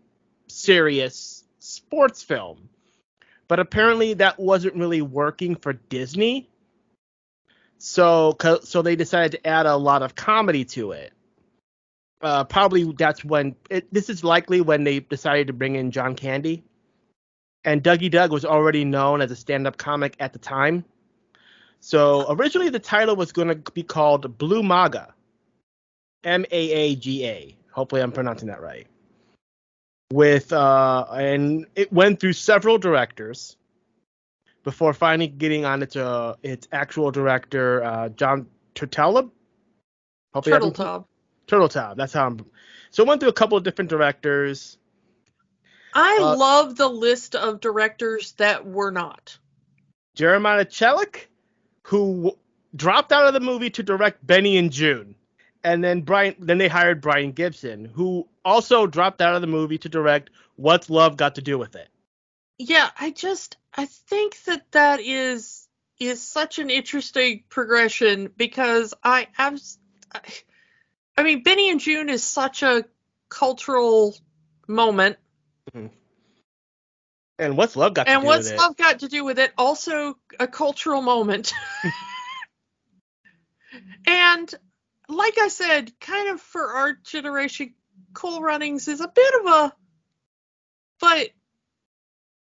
serious 0.52 1.44
sports 1.58 2.22
film, 2.22 2.68
but 3.48 3.58
apparently 3.58 4.14
that 4.14 4.38
wasn't 4.38 4.74
really 4.74 5.02
working 5.02 5.56
for 5.56 5.72
Disney. 5.72 6.48
So 7.78 8.36
so 8.62 8.82
they 8.82 8.96
decided 8.96 9.32
to 9.32 9.46
add 9.46 9.66
a 9.66 9.76
lot 9.76 10.02
of 10.02 10.14
comedy 10.14 10.64
to 10.66 10.92
it. 10.92 11.12
Uh, 12.20 12.44
probably 12.44 12.92
that's 12.92 13.24
when 13.24 13.56
it, 13.68 13.92
this 13.92 14.08
is 14.08 14.22
likely 14.22 14.60
when 14.60 14.84
they 14.84 15.00
decided 15.00 15.48
to 15.48 15.52
bring 15.52 15.74
in 15.74 15.90
John 15.90 16.14
Candy. 16.14 16.62
And 17.64 17.82
Dougie 17.82 18.10
Doug 18.10 18.32
was 18.32 18.44
already 18.44 18.84
known 18.84 19.20
as 19.20 19.30
a 19.30 19.36
stand-up 19.36 19.76
comic 19.76 20.16
at 20.20 20.32
the 20.32 20.38
time. 20.38 20.84
So 21.80 22.26
originally 22.28 22.70
the 22.70 22.78
title 22.78 23.16
was 23.16 23.32
going 23.32 23.48
to 23.48 23.72
be 23.72 23.82
called 23.82 24.38
Blue 24.38 24.62
Maga. 24.62 25.14
M 26.22 26.44
A 26.52 26.70
A 26.70 26.94
G 26.94 27.26
A. 27.26 27.56
Hopefully 27.72 28.02
I'm 28.02 28.12
pronouncing 28.12 28.48
that 28.48 28.62
right. 28.62 28.86
With 30.12 30.52
uh 30.52 31.06
and 31.10 31.66
it 31.74 31.90
went 31.92 32.20
through 32.20 32.34
several 32.34 32.76
directors 32.76 33.56
before 34.64 34.92
finally 34.92 35.28
getting 35.28 35.64
on 35.64 35.82
its 35.82 35.96
uh, 35.96 36.34
its 36.42 36.68
actual 36.72 37.10
director, 37.10 37.82
uh, 37.82 38.08
Jon 38.10 38.46
Turteltaub. 38.74 39.30
Turteltaub. 40.34 41.04
Turteltaub. 41.46 41.96
That's 41.96 42.12
how 42.12 42.26
I'm. 42.26 42.44
So 42.90 43.04
I 43.04 43.08
went 43.08 43.20
through 43.20 43.30
a 43.30 43.34
couple 43.34 43.56
of 43.58 43.64
different 43.64 43.90
directors. 43.90 44.78
I 45.94 46.18
uh, 46.20 46.36
love 46.36 46.76
the 46.76 46.88
list 46.88 47.34
of 47.34 47.60
directors 47.60 48.32
that 48.32 48.66
were 48.66 48.90
not. 48.90 49.38
Jeremiah 50.14 50.64
Chechik, 50.64 51.26
who 51.82 52.36
dropped 52.74 53.12
out 53.12 53.26
of 53.26 53.34
the 53.34 53.40
movie 53.40 53.70
to 53.70 53.82
direct 53.82 54.26
Benny 54.26 54.56
and 54.56 54.70
Joon, 54.70 55.14
and 55.64 55.82
then 55.82 56.02
Brian. 56.02 56.34
Then 56.38 56.58
they 56.58 56.68
hired 56.68 57.00
Brian 57.00 57.32
Gibson, 57.32 57.84
who 57.84 58.28
also 58.44 58.86
dropped 58.86 59.20
out 59.20 59.34
of 59.34 59.40
the 59.40 59.46
movie 59.46 59.78
to 59.78 59.88
direct 59.88 60.30
What's 60.56 60.90
Love 60.90 61.16
Got 61.16 61.36
to 61.36 61.42
Do 61.42 61.58
with 61.58 61.76
It. 61.76 61.88
Yeah, 62.58 62.90
I 62.98 63.10
just 63.10 63.56
I 63.74 63.86
think 63.86 64.42
that 64.44 64.70
that 64.72 65.00
is 65.00 65.68
is 65.98 66.22
such 66.22 66.58
an 66.58 66.70
interesting 66.70 67.44
progression 67.48 68.30
because 68.36 68.94
I 69.02 69.28
have 69.32 69.60
I 71.16 71.22
mean 71.22 71.42
Benny 71.42 71.70
and 71.70 71.80
Joon 71.80 72.08
is 72.08 72.24
such 72.24 72.62
a 72.62 72.84
cultural 73.28 74.14
moment. 74.66 75.16
Mm-hmm. 75.74 75.88
And 77.38 77.56
what's 77.56 77.76
love 77.76 77.94
got 77.94 78.08
and 78.08 78.20
to 78.20 78.22
do 78.22 78.28
with 78.28 78.46
it? 78.46 78.50
And 78.50 78.58
what's 78.58 78.62
love 78.62 78.76
got 78.76 78.98
to 79.00 79.08
do 79.08 79.24
with 79.24 79.38
it? 79.38 79.52
Also 79.56 80.16
a 80.38 80.46
cultural 80.46 81.02
moment. 81.02 81.52
and 84.06 84.54
like 85.08 85.38
I 85.38 85.48
said, 85.48 85.92
kind 86.00 86.30
of 86.30 86.40
for 86.40 86.66
our 86.66 86.92
generation, 87.04 87.74
Cool 88.14 88.40
Runnings 88.40 88.88
is 88.88 89.00
a 89.00 89.08
bit 89.08 89.34
of 89.40 89.46
a 89.46 89.72
but 91.02 91.30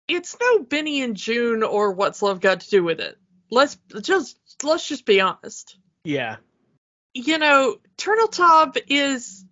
it's 0.06 0.36
no 0.38 0.58
Benny 0.62 1.00
and 1.02 1.16
Joon 1.16 1.62
or 1.62 1.92
what's 1.92 2.20
love 2.20 2.40
got 2.40 2.60
to 2.60 2.70
do 2.70 2.84
with 2.84 3.00
it. 3.00 3.16
Let's 3.50 3.78
just 4.02 4.38
let's 4.62 4.86
just 4.86 5.06
be 5.06 5.22
honest. 5.22 5.76
Yeah. 6.04 6.36
You 7.14 7.38
know, 7.38 7.76
Turteltaub 7.96 8.76
is 8.88 9.44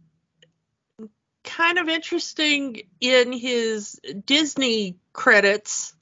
kind 1.45 1.79
of 1.79 1.89
interesting 1.89 2.83
in 3.01 3.33
his 3.33 3.99
Disney 4.27 4.99
credits. 5.15 5.95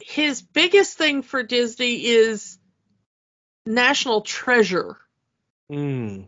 His 0.00 0.42
biggest 0.42 0.98
thing 0.98 1.22
for 1.22 1.44
Disney 1.44 2.04
is 2.04 2.58
National 3.64 4.22
Treasure. 4.22 4.96
Mm. 5.72 6.26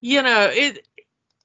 You 0.00 0.22
know, 0.22 0.50
it 0.52 0.86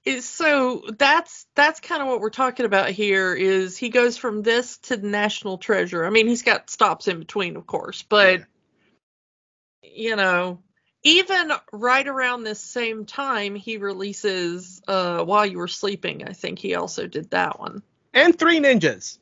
is 0.05 0.27
so 0.27 0.83
that's 0.97 1.45
that's 1.55 1.79
kind 1.79 2.01
of 2.01 2.07
what 2.07 2.21
we're 2.21 2.29
talking 2.29 2.65
about 2.65 2.89
here 2.91 3.33
is 3.33 3.77
he 3.77 3.89
goes 3.89 4.15
from 4.15 4.41
this 4.41 4.77
to 4.77 4.95
the 4.95 5.07
national 5.07 5.57
treasure. 5.57 6.05
I 6.05 6.09
mean 6.11 6.27
he's 6.27 6.43
got 6.43 6.69
stops 6.69 7.07
in 7.07 7.19
between 7.19 7.57
of 7.57 7.67
course 7.67 8.03
but 8.03 8.39
yeah. 8.39 8.45
you 9.81 10.15
know 10.15 10.59
even 11.03 11.51
right 11.73 12.07
around 12.07 12.43
this 12.43 12.59
same 12.59 13.05
time 13.05 13.55
he 13.55 13.77
releases 13.77 14.81
uh 14.87 15.23
while 15.23 15.45
you 15.45 15.57
were 15.57 15.67
sleeping. 15.67 16.23
I 16.27 16.33
think 16.33 16.59
he 16.59 16.75
also 16.75 17.07
did 17.07 17.31
that 17.31 17.59
one. 17.59 17.83
And 18.13 18.37
three 18.37 18.59
ninjas. 18.59 19.17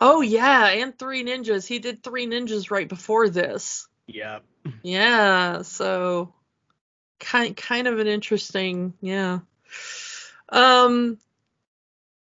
Oh 0.00 0.20
yeah 0.20 0.68
and 0.68 0.96
three 0.96 1.24
ninjas. 1.24 1.66
He 1.66 1.80
did 1.80 2.02
three 2.02 2.26
ninjas 2.26 2.70
right 2.70 2.88
before 2.88 3.28
this 3.28 3.88
yeah. 4.14 4.38
Yeah 4.82 5.62
so 5.62 6.32
kind 7.18 7.56
kind 7.56 7.86
of 7.86 7.98
an 7.98 8.06
interesting 8.06 8.94
yeah. 9.00 9.40
Um 10.48 11.18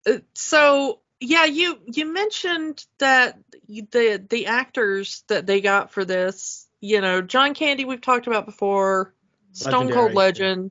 uh, 0.06 0.18
so 0.34 1.00
yeah 1.20 1.44
you 1.44 1.78
you 1.86 2.12
mentioned 2.12 2.84
that 2.98 3.38
the 3.68 4.24
the 4.28 4.46
actors 4.46 5.24
that 5.28 5.46
they 5.46 5.60
got 5.60 5.90
for 5.90 6.04
this 6.04 6.66
you 6.80 7.00
know 7.00 7.22
john 7.22 7.54
candy 7.54 7.84
we've 7.84 8.00
talked 8.00 8.26
about 8.26 8.46
before 8.46 9.14
stone 9.52 9.72
Legendary. 9.72 9.94
cold 9.94 10.14
legend 10.14 10.70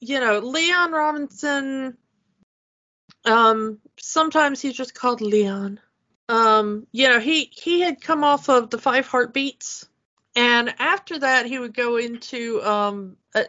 you 0.00 0.20
know 0.20 0.40
leon 0.40 0.92
robinson 0.92 1.96
um 3.24 3.78
sometimes 3.98 4.60
he's 4.60 4.76
just 4.76 4.94
called 4.94 5.20
leon. 5.20 5.80
Um 6.28 6.86
you 6.92 7.08
know 7.08 7.20
he 7.20 7.50
he 7.52 7.80
had 7.80 8.00
come 8.00 8.24
off 8.24 8.48
of 8.48 8.70
the 8.70 8.78
five 8.78 9.06
heartbeats 9.06 9.88
and 10.38 10.72
after 10.78 11.18
that, 11.18 11.46
he 11.46 11.58
would 11.58 11.74
go 11.74 11.96
into 11.96 12.62
um, 12.62 13.16
uh, 13.34 13.42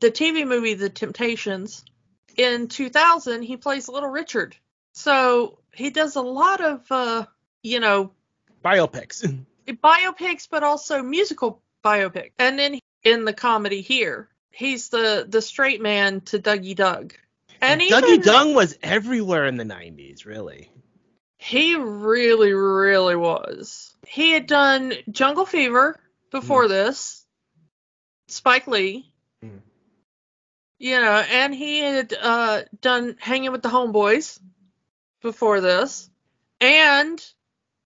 the 0.00 0.10
TV 0.10 0.44
movie 0.44 0.74
The 0.74 0.90
Temptations. 0.90 1.84
In 2.36 2.66
2000, 2.66 3.42
he 3.42 3.56
plays 3.56 3.88
Little 3.88 4.08
Richard. 4.08 4.56
So 4.92 5.60
he 5.72 5.90
does 5.90 6.16
a 6.16 6.20
lot 6.20 6.60
of, 6.60 6.84
uh, 6.90 7.26
you 7.62 7.78
know, 7.78 8.10
biopics. 8.64 9.44
biopics, 9.68 10.48
but 10.50 10.64
also 10.64 11.00
musical 11.00 11.62
biopics. 11.84 12.32
And 12.40 12.58
then 12.58 12.80
in 13.04 13.24
the 13.24 13.32
comedy 13.32 13.80
here, 13.80 14.28
he's 14.50 14.88
the 14.88 15.24
the 15.28 15.40
straight 15.40 15.80
man 15.80 16.22
to 16.22 16.40
Dougie 16.40 16.74
Doug. 16.74 17.14
And 17.60 17.80
Dougie 17.80 18.14
even, 18.14 18.20
Doug 18.22 18.56
was 18.56 18.76
everywhere 18.82 19.46
in 19.46 19.58
the 19.58 19.64
90s, 19.64 20.26
really. 20.26 20.72
He 21.42 21.74
really, 21.74 22.52
really 22.52 23.16
was. 23.16 23.96
He 24.06 24.32
had 24.32 24.46
done 24.46 24.92
Jungle 25.10 25.46
Fever 25.46 25.98
before 26.30 26.66
mm. 26.66 26.68
this, 26.68 27.24
Spike 28.28 28.66
Lee. 28.66 29.10
Mm. 29.42 29.60
You 30.78 31.00
know, 31.00 31.24
and 31.30 31.54
he 31.54 31.78
had 31.78 32.12
uh, 32.12 32.62
done 32.82 33.16
Hanging 33.18 33.52
with 33.52 33.62
the 33.62 33.70
Homeboys 33.70 34.38
before 35.22 35.62
this, 35.62 36.10
and 36.60 37.24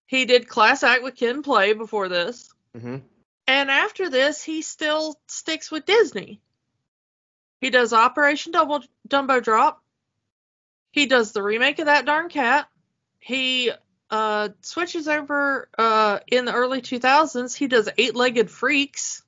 he 0.05 0.25
did 0.25 0.49
Class 0.49 0.83
Act 0.83 1.01
with 1.03 1.15
Kid 1.15 1.37
'n 1.37 1.41
Play 1.41 1.71
before 1.71 2.09
this. 2.09 2.53
Mm-hmm. 2.75 2.97
And 3.47 3.71
after 3.71 4.09
this, 4.09 4.43
he 4.43 4.63
still 4.63 5.15
sticks 5.27 5.71
with 5.71 5.85
Disney. 5.85 6.41
He 7.61 7.69
does 7.69 7.93
Operation 7.93 8.51
Double 8.51 8.83
Dumbo 9.07 9.41
Drop. 9.41 9.81
He 10.91 11.05
does 11.05 11.31
the 11.31 11.41
remake 11.41 11.79
of 11.79 11.85
That 11.85 12.05
Darn 12.05 12.27
Cat 12.27 12.67
he 13.25 13.71
uh, 14.11 14.49
switches 14.61 15.07
over 15.07 15.67
uh, 15.79 16.19
in 16.27 16.45
the 16.45 16.53
early 16.53 16.79
2000s. 16.79 17.57
He 17.57 17.65
does 17.67 17.89
Eight 17.97 18.15
Legged 18.15 18.51
Freaks. 18.51 19.23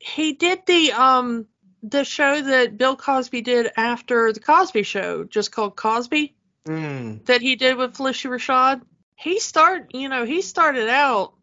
He 0.00 0.32
did 0.32 0.66
the 0.66 0.90
um 0.90 1.46
the 1.80 2.02
show 2.02 2.42
that 2.42 2.76
Bill 2.76 2.96
Cosby 2.96 3.42
did 3.42 3.70
after 3.76 4.32
the 4.32 4.40
Cosby 4.40 4.82
Show, 4.82 5.22
just 5.22 5.52
called 5.52 5.76
Cosby, 5.76 6.34
mm. 6.66 7.24
that 7.26 7.40
he 7.40 7.54
did 7.54 7.76
with 7.76 7.94
Phylicia 7.94 8.30
Rashad. 8.30 8.82
He 9.14 9.38
started, 9.38 9.92
you 9.94 10.08
know, 10.08 10.24
he 10.24 10.42
started 10.42 10.88
out 10.88 11.34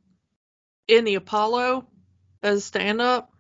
in 0.89 1.06
the 1.06 1.16
Apollo 1.16 1.88
as 2.42 2.66
stand 2.66 3.00
up. 3.00 3.32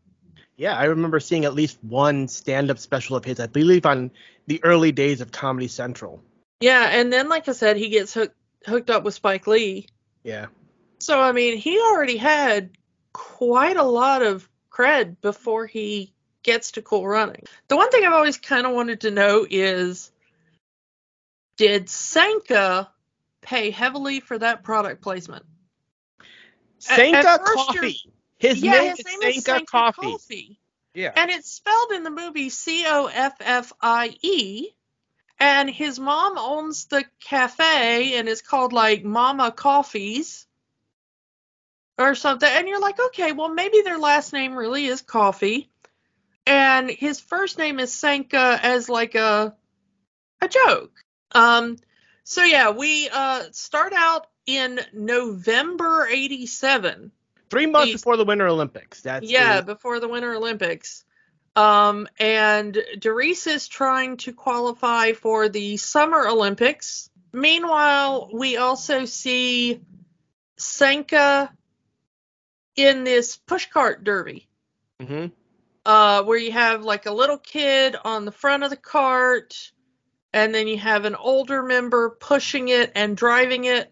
Yeah, 0.55 0.77
I 0.77 0.85
remember 0.85 1.19
seeing 1.19 1.43
at 1.43 1.53
least 1.53 1.83
one 1.83 2.29
stand 2.29 2.71
up 2.71 2.79
special 2.79 3.17
of 3.17 3.25
his, 3.25 3.41
I 3.41 3.47
believe 3.47 3.85
on 3.85 4.11
the 4.47 4.63
early 4.63 4.93
days 4.93 5.19
of 5.19 5.33
Comedy 5.33 5.67
Central. 5.67 6.23
Yeah, 6.61 6.87
and 6.89 7.11
then 7.11 7.27
like 7.27 7.49
I 7.49 7.51
said, 7.51 7.75
he 7.75 7.89
gets 7.89 8.13
hooked 8.13 8.37
hooked 8.65 8.89
up 8.89 9.03
with 9.03 9.13
Spike 9.13 9.47
Lee. 9.47 9.87
Yeah. 10.23 10.47
So 10.99 11.19
I 11.19 11.31
mean, 11.31 11.57
he 11.57 11.79
already 11.79 12.17
had 12.17 12.71
quite 13.11 13.77
a 13.77 13.83
lot 13.83 14.21
of 14.21 14.47
cred 14.71 15.17
before 15.21 15.65
he 15.67 16.13
gets 16.43 16.71
to 16.71 16.81
Cool 16.81 17.07
Running. 17.07 17.43
The 17.67 17.77
one 17.77 17.89
thing 17.89 18.05
I've 18.05 18.13
always 18.13 18.37
kind 18.37 18.65
of 18.65 18.73
wanted 18.73 19.01
to 19.01 19.11
know 19.11 19.45
is 19.49 20.11
did 21.57 21.89
Sanka 21.89 22.89
pay 23.41 23.69
heavily 23.69 24.19
for 24.19 24.37
that 24.37 24.63
product 24.63 25.01
placement? 25.01 25.45
Sanka 26.79 27.17
at, 27.17 27.25
at 27.25 27.43
Coffee. 27.43 27.99
His 28.37 28.61
yeah, 28.61 28.71
name, 28.71 28.89
his 28.89 28.99
is, 28.99 29.05
name 29.05 29.21
Sanka 29.21 29.37
is 29.37 29.43
Sanka 29.43 29.65
Coffee. 29.65 30.11
Coffee. 30.11 30.59
Yeah. 30.93 31.11
And 31.15 31.31
it's 31.31 31.51
spelled 31.51 31.91
in 31.91 32.03
the 32.03 32.09
movie 32.09 32.49
C 32.49 32.85
O 32.87 33.09
F 33.11 33.35
F 33.39 33.73
I 33.81 34.15
E 34.21 34.69
and 35.43 35.69
his 35.69 35.99
mom 35.99 36.37
owns 36.37 36.85
the 36.85 37.03
cafe 37.19 38.17
and 38.17 38.29
it's 38.29 38.41
called 38.41 38.71
like 38.71 39.03
Mama 39.03 39.51
Coffees 39.51 40.47
or 41.97 42.15
something. 42.15 42.49
And 42.49 42.65
you're 42.65 42.79
like, 42.79 42.97
okay, 43.07 43.33
well, 43.33 43.49
maybe 43.49 43.81
their 43.81 43.97
last 43.97 44.31
name 44.31 44.55
really 44.55 44.85
is 44.85 45.01
Coffee. 45.01 45.69
And 46.47 46.89
his 46.89 47.19
first 47.19 47.57
name 47.57 47.81
is 47.81 47.93
Sanka 47.93 48.57
as 48.63 48.87
like 48.87 49.15
a 49.15 49.53
a 50.39 50.47
joke. 50.47 50.93
Um, 51.33 51.75
so 52.23 52.45
yeah, 52.45 52.69
we 52.69 53.09
uh, 53.09 53.43
start 53.51 53.91
out 53.93 54.27
in 54.45 54.79
November 54.93 56.07
'87. 56.09 57.11
Three 57.49 57.65
months 57.65 57.91
before 57.91 58.15
the 58.15 58.25
Winter 58.25 58.47
Olympics. 58.47 59.01
That's 59.01 59.29
yeah, 59.29 59.59
the... 59.59 59.73
before 59.73 59.99
the 59.99 60.07
Winter 60.07 60.33
Olympics. 60.33 61.03
Um, 61.55 62.07
and 62.19 62.77
Derice 62.97 63.47
is 63.47 63.67
trying 63.67 64.17
to 64.17 64.33
qualify 64.33 65.13
for 65.13 65.49
the 65.49 65.77
Summer 65.77 66.27
Olympics. 66.27 67.09
Meanwhile, 67.31 68.29
we 68.33 68.57
also 68.57 69.05
see 69.05 69.81
Sanka 70.57 71.51
in 72.75 73.03
this 73.03 73.37
pushcart 73.37 74.03
derby. 74.03 74.47
Mm-hmm. 74.99 75.27
Uh, 75.85 76.23
where 76.23 76.37
you 76.37 76.51
have 76.51 76.83
like 76.85 77.05
a 77.05 77.11
little 77.11 77.37
kid 77.37 77.95
on 78.05 78.23
the 78.23 78.31
front 78.31 78.63
of 78.63 78.69
the 78.69 78.77
cart, 78.77 79.71
and 80.31 80.55
then 80.55 80.67
you 80.67 80.77
have 80.77 81.03
an 81.03 81.15
older 81.15 81.61
member 81.61 82.09
pushing 82.09 82.69
it 82.69 82.93
and 82.95 83.17
driving 83.17 83.65
it. 83.65 83.91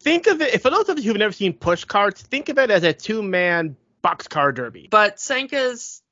Think 0.00 0.26
of 0.26 0.40
it, 0.40 0.60
for 0.60 0.70
those 0.70 0.88
of 0.88 0.98
you 0.98 1.04
who've 1.04 1.16
never 1.16 1.32
seen 1.32 1.52
push 1.52 1.84
carts, 1.84 2.22
think 2.22 2.48
of 2.48 2.58
it 2.58 2.70
as 2.70 2.82
a 2.82 2.92
two 2.92 3.22
man 3.22 3.76
boxcar 4.02 4.52
derby. 4.52 4.88
But 4.90 5.20
Sanka's 5.20 6.02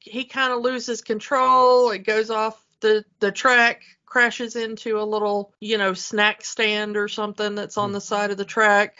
he 0.00 0.24
kind 0.24 0.52
of 0.52 0.60
loses 0.60 1.00
control. 1.00 1.90
It 1.90 2.04
goes 2.04 2.30
off 2.30 2.60
the 2.80 3.04
the 3.20 3.32
track, 3.32 3.82
crashes 4.04 4.56
into 4.56 5.00
a 5.00 5.04
little 5.04 5.52
you 5.60 5.78
know 5.78 5.94
snack 5.94 6.44
stand 6.44 6.96
or 6.96 7.08
something 7.08 7.54
that's 7.54 7.78
on 7.78 7.92
the 7.92 8.00
side 8.00 8.30
of 8.30 8.36
the 8.36 8.44
track. 8.44 8.96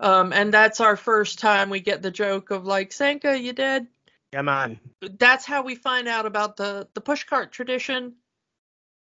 Um, 0.00 0.32
and 0.32 0.52
that's 0.52 0.80
our 0.80 0.96
first 0.96 1.38
time 1.38 1.70
we 1.70 1.80
get 1.80 2.02
the 2.02 2.10
joke 2.10 2.50
of 2.50 2.64
like 2.64 2.92
Sanka, 2.92 3.38
you 3.38 3.52
dead? 3.52 3.86
Come 4.32 4.48
on. 4.48 4.80
That's 5.00 5.44
how 5.44 5.62
we 5.62 5.74
find 5.74 6.08
out 6.08 6.26
about 6.26 6.56
the 6.56 6.88
the 6.94 7.00
pushcart 7.00 7.50
tradition, 7.50 8.14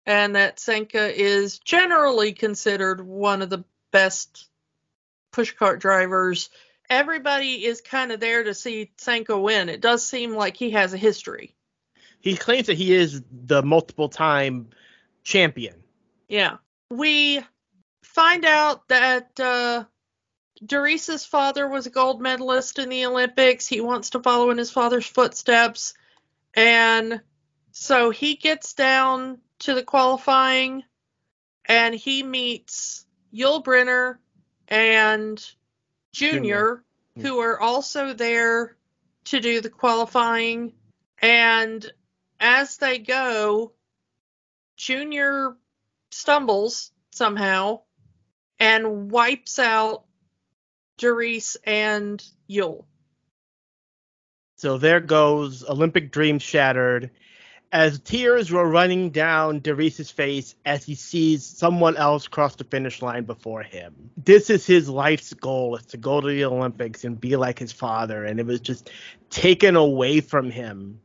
and 0.07 0.37
that 0.37 0.61
Sanka 0.61 1.13
is 1.21 1.59
generally 1.59 2.33
considered 2.33 3.01
one 3.01 3.43
of 3.43 3.51
the 3.51 3.65
best 3.91 4.49
pushcart 5.33 5.81
drivers 5.81 6.51
everybody 6.91 7.65
is 7.65 7.81
kind 7.81 8.13
of 8.13 8.21
there 8.21 8.45
to 8.45 8.55
see 8.55 8.91
Sanka 8.97 9.39
win. 9.39 9.69
It 9.69 9.81
does 9.81 10.07
seem 10.07 10.35
like 10.35 10.57
he 10.57 10.71
has 10.71 10.93
a 10.93 10.99
history. 10.99 11.55
He 12.21 12.37
claims 12.37 12.69
that 12.69 12.79
he 12.79 12.95
is 12.95 13.23
the 13.31 13.63
multiple 13.63 14.09
time 14.09 14.71
champion. 15.23 15.83
Yeah. 16.29 16.57
We 16.91 17.41
find 18.03 18.45
out 18.45 18.89
that 18.89 19.39
uh, 19.41 19.85
Derice's 20.65 21.27
father 21.27 21.69
was 21.69 21.87
a 21.87 21.91
gold 21.91 22.21
medalist 22.21 22.79
in 22.79 22.89
the 22.89 23.07
Olympics. 23.07 23.67
He 23.67 23.81
wants 23.81 24.11
to 24.11 24.21
follow 24.21 24.51
in 24.51 24.59
his 24.59 24.71
father's 24.71 25.07
footsteps. 25.07 25.95
And 26.55 27.21
so 27.73 28.11
he 28.11 28.37
gets 28.37 28.75
down 28.75 29.39
to 29.61 29.75
the 29.75 29.83
qualifying 29.83 30.85
and 31.67 31.95
he 31.95 32.23
meets 32.23 33.05
Yul 33.35 33.65
Brenner 33.65 34.21
and 34.69 35.45
Junior, 36.15 36.85
Junior, 37.17 37.29
who 37.29 37.41
are 37.41 37.61
also 37.61 38.15
there 38.15 38.77
to 39.25 39.41
do 39.41 39.61
the 39.61 39.69
qualifying. 39.69 40.73
And 41.21 41.85
as 42.39 42.77
they 42.77 42.99
go, 42.99 43.73
Junior 44.77 45.57
stumbles 46.11 46.93
somehow 47.11 47.81
and 48.61 49.11
wipes 49.11 49.59
out 49.59 50.05
Derice 50.99 51.57
and 51.65 52.25
Yul. 52.49 52.85
So 54.57 54.79
there 54.79 55.01
goes 55.01 55.65
Olympic 55.69 56.13
dreams 56.13 56.43
shattered. 56.43 57.11
As 57.75 57.99
tears 57.99 58.53
were 58.53 58.69
running 58.69 59.11
down 59.11 59.59
Derice's 59.59 60.09
face 60.09 60.55
as 60.65 60.85
he 60.85 60.95
sees 60.95 61.45
someone 61.45 61.97
else 61.97 62.29
cross 62.29 62.55
the 62.55 62.63
finish 62.63 63.03
line 63.03 63.25
before 63.25 63.65
him. 63.65 64.13
This 64.17 64.49
is 64.49 64.65
his 64.65 64.89
life's 64.89 65.35
goal 65.35 65.75
is 65.75 65.85
to 65.87 65.97
go 65.97 66.21
to 66.21 66.27
the 66.29 66.45
Olympics 66.45 67.03
and 67.03 67.21
be 67.21 67.35
like 67.35 67.59
his 67.59 67.73
father, 67.73 68.25
and 68.25 68.39
it 68.39 68.47
was 68.47 68.61
just 68.61 68.91
taken 69.29 69.75
away 69.75 70.21
from 70.21 70.53
him 70.53 71.01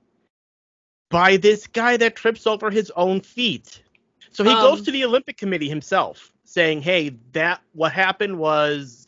by 1.10 1.38
this 1.38 1.66
guy 1.66 1.98
that 1.98 2.16
trips 2.16 2.46
over 2.46 2.70
his 2.70 2.92
own 2.96 3.22
feet. 3.22 3.82
So 4.30 4.44
he 4.44 4.52
Um, 4.52 4.62
goes 4.62 4.84
to 4.84 4.92
the 4.92 5.06
Olympic 5.06 5.38
Committee 5.38 5.70
himself, 5.70 6.32
saying, 6.44 6.84
"Hey, 6.84 7.18
that 7.32 7.64
what 7.74 7.94
happened 7.94 8.38
was 8.38 9.08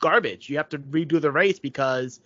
garbage. 0.00 0.50
You 0.50 0.58
have 0.58 0.68
to 0.68 0.78
redo 0.78 1.18
the 1.18 1.30
race 1.30 1.58
because 1.58 2.20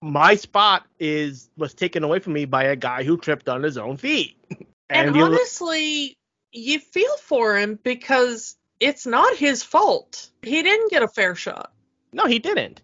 my 0.00 0.34
spot 0.36 0.86
is 0.98 1.50
was 1.56 1.74
taken 1.74 2.04
away 2.04 2.18
from 2.18 2.32
me 2.34 2.44
by 2.44 2.64
a 2.64 2.76
guy 2.76 3.02
who 3.02 3.16
tripped 3.16 3.48
on 3.48 3.62
his 3.62 3.78
own 3.78 3.96
feet." 3.96 4.36
And, 4.90 5.10
Oli- 5.10 5.20
honestly, 5.20 6.16
you 6.50 6.78
feel 6.78 7.14
for 7.18 7.58
him 7.58 7.78
because 7.82 8.56
it's 8.80 9.06
not 9.06 9.36
his 9.36 9.62
fault. 9.62 10.30
He 10.42 10.62
didn't 10.62 10.90
get 10.90 11.02
a 11.02 11.08
fair 11.08 11.34
shot. 11.34 11.72
no, 12.12 12.24
he 12.24 12.38
didn't. 12.38 12.80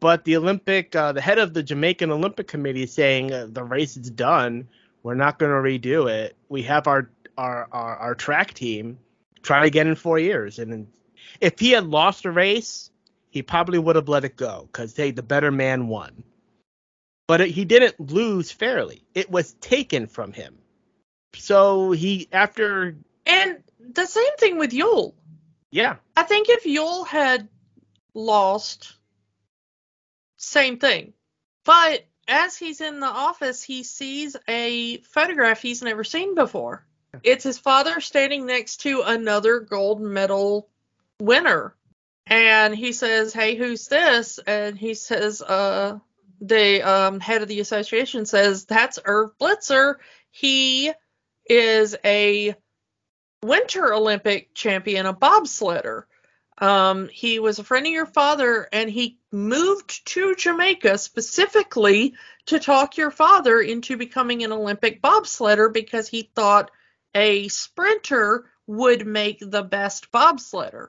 But 0.00 0.24
the 0.24 0.36
Olympic, 0.36 0.94
uh, 0.96 1.12
the 1.12 1.20
head 1.20 1.38
of 1.38 1.54
the 1.54 1.62
Jamaican 1.62 2.10
Olympic 2.10 2.48
Committee 2.48 2.82
is 2.82 2.92
saying 2.92 3.32
uh, 3.32 3.46
the 3.48 3.62
race 3.62 3.96
is 3.96 4.10
done. 4.10 4.68
We're 5.02 5.14
not 5.14 5.38
going 5.38 5.52
to 5.52 5.88
redo 5.88 6.10
it. 6.10 6.36
We 6.48 6.62
have 6.62 6.86
our, 6.86 7.10
our 7.38 7.68
our 7.70 7.96
our 7.96 8.14
track 8.14 8.52
team 8.52 8.98
try 9.42 9.64
again 9.66 9.86
in 9.86 9.94
four 9.94 10.18
years. 10.18 10.58
And 10.58 10.88
if 11.40 11.58
he 11.58 11.70
had 11.70 11.86
lost 11.86 12.24
the 12.24 12.32
race, 12.32 12.90
he 13.30 13.42
probably 13.42 13.78
would 13.78 13.96
have 13.96 14.08
let 14.08 14.24
it 14.24 14.36
go 14.36 14.68
because 14.70 14.96
hey, 14.96 15.12
the 15.12 15.22
better 15.22 15.50
man 15.50 15.88
won. 15.88 16.24
But 17.26 17.48
he 17.48 17.64
didn't 17.64 17.98
lose 17.98 18.52
fairly. 18.52 19.02
It 19.14 19.30
was 19.30 19.52
taken 19.54 20.06
from 20.06 20.32
him. 20.32 20.58
So 21.34 21.90
he 21.90 22.28
after 22.32 22.96
And 23.26 23.62
the 23.80 24.06
same 24.06 24.36
thing 24.38 24.58
with 24.58 24.70
Yul. 24.70 25.14
yeah 25.70 25.96
I 26.16 26.22
think 26.22 26.48
if 26.48 26.64
Yul 26.64 27.06
had 27.06 27.48
lost, 28.14 28.94
same 30.36 30.78
thing. 30.78 31.12
But 31.64 32.04
as 32.28 32.56
he's 32.56 32.80
in 32.80 33.00
the 33.00 33.06
office, 33.06 33.62
he 33.62 33.82
sees 33.82 34.36
a 34.48 34.98
photograph 34.98 35.60
he's 35.60 35.82
never 35.82 36.04
seen 36.04 36.34
before. 36.34 36.84
It's 37.22 37.44
his 37.44 37.58
father 37.58 38.00
standing 38.00 38.46
next 38.46 38.78
to 38.82 39.02
another 39.02 39.60
gold 39.60 40.00
medal 40.00 40.68
winner. 41.20 41.74
And 42.26 42.74
he 42.74 42.92
says, 42.92 43.32
Hey, 43.32 43.54
who's 43.54 43.88
this? 43.88 44.38
And 44.46 44.76
he 44.76 44.94
says, 44.94 45.40
uh, 45.40 45.98
the 46.40 46.82
um, 46.82 47.20
head 47.20 47.42
of 47.42 47.48
the 47.48 47.60
association 47.60 48.26
says, 48.26 48.64
That's 48.64 48.98
Irv 49.04 49.30
Blitzer. 49.40 49.96
He 50.30 50.92
is 51.48 51.96
a 52.04 52.54
Winter 53.42 53.94
Olympic 53.94 54.54
champion, 54.54 55.06
a 55.06 55.14
bobsledder. 55.14 56.04
Um, 56.58 57.08
he 57.08 57.38
was 57.38 57.58
a 57.58 57.64
friend 57.64 57.86
of 57.86 57.92
your 57.92 58.06
father, 58.06 58.68
and 58.72 58.88
he 58.88 59.18
moved 59.30 60.06
to 60.06 60.34
Jamaica 60.34 60.98
specifically 60.98 62.14
to 62.46 62.58
talk 62.58 62.96
your 62.96 63.10
father 63.10 63.60
into 63.60 63.96
becoming 63.96 64.42
an 64.42 64.52
Olympic 64.52 65.02
bobsledder 65.02 65.72
because 65.72 66.08
he 66.08 66.30
thought 66.34 66.70
a 67.14 67.48
sprinter 67.48 68.46
would 68.66 69.06
make 69.06 69.38
the 69.40 69.62
best 69.62 70.10
bobsledder. 70.10 70.88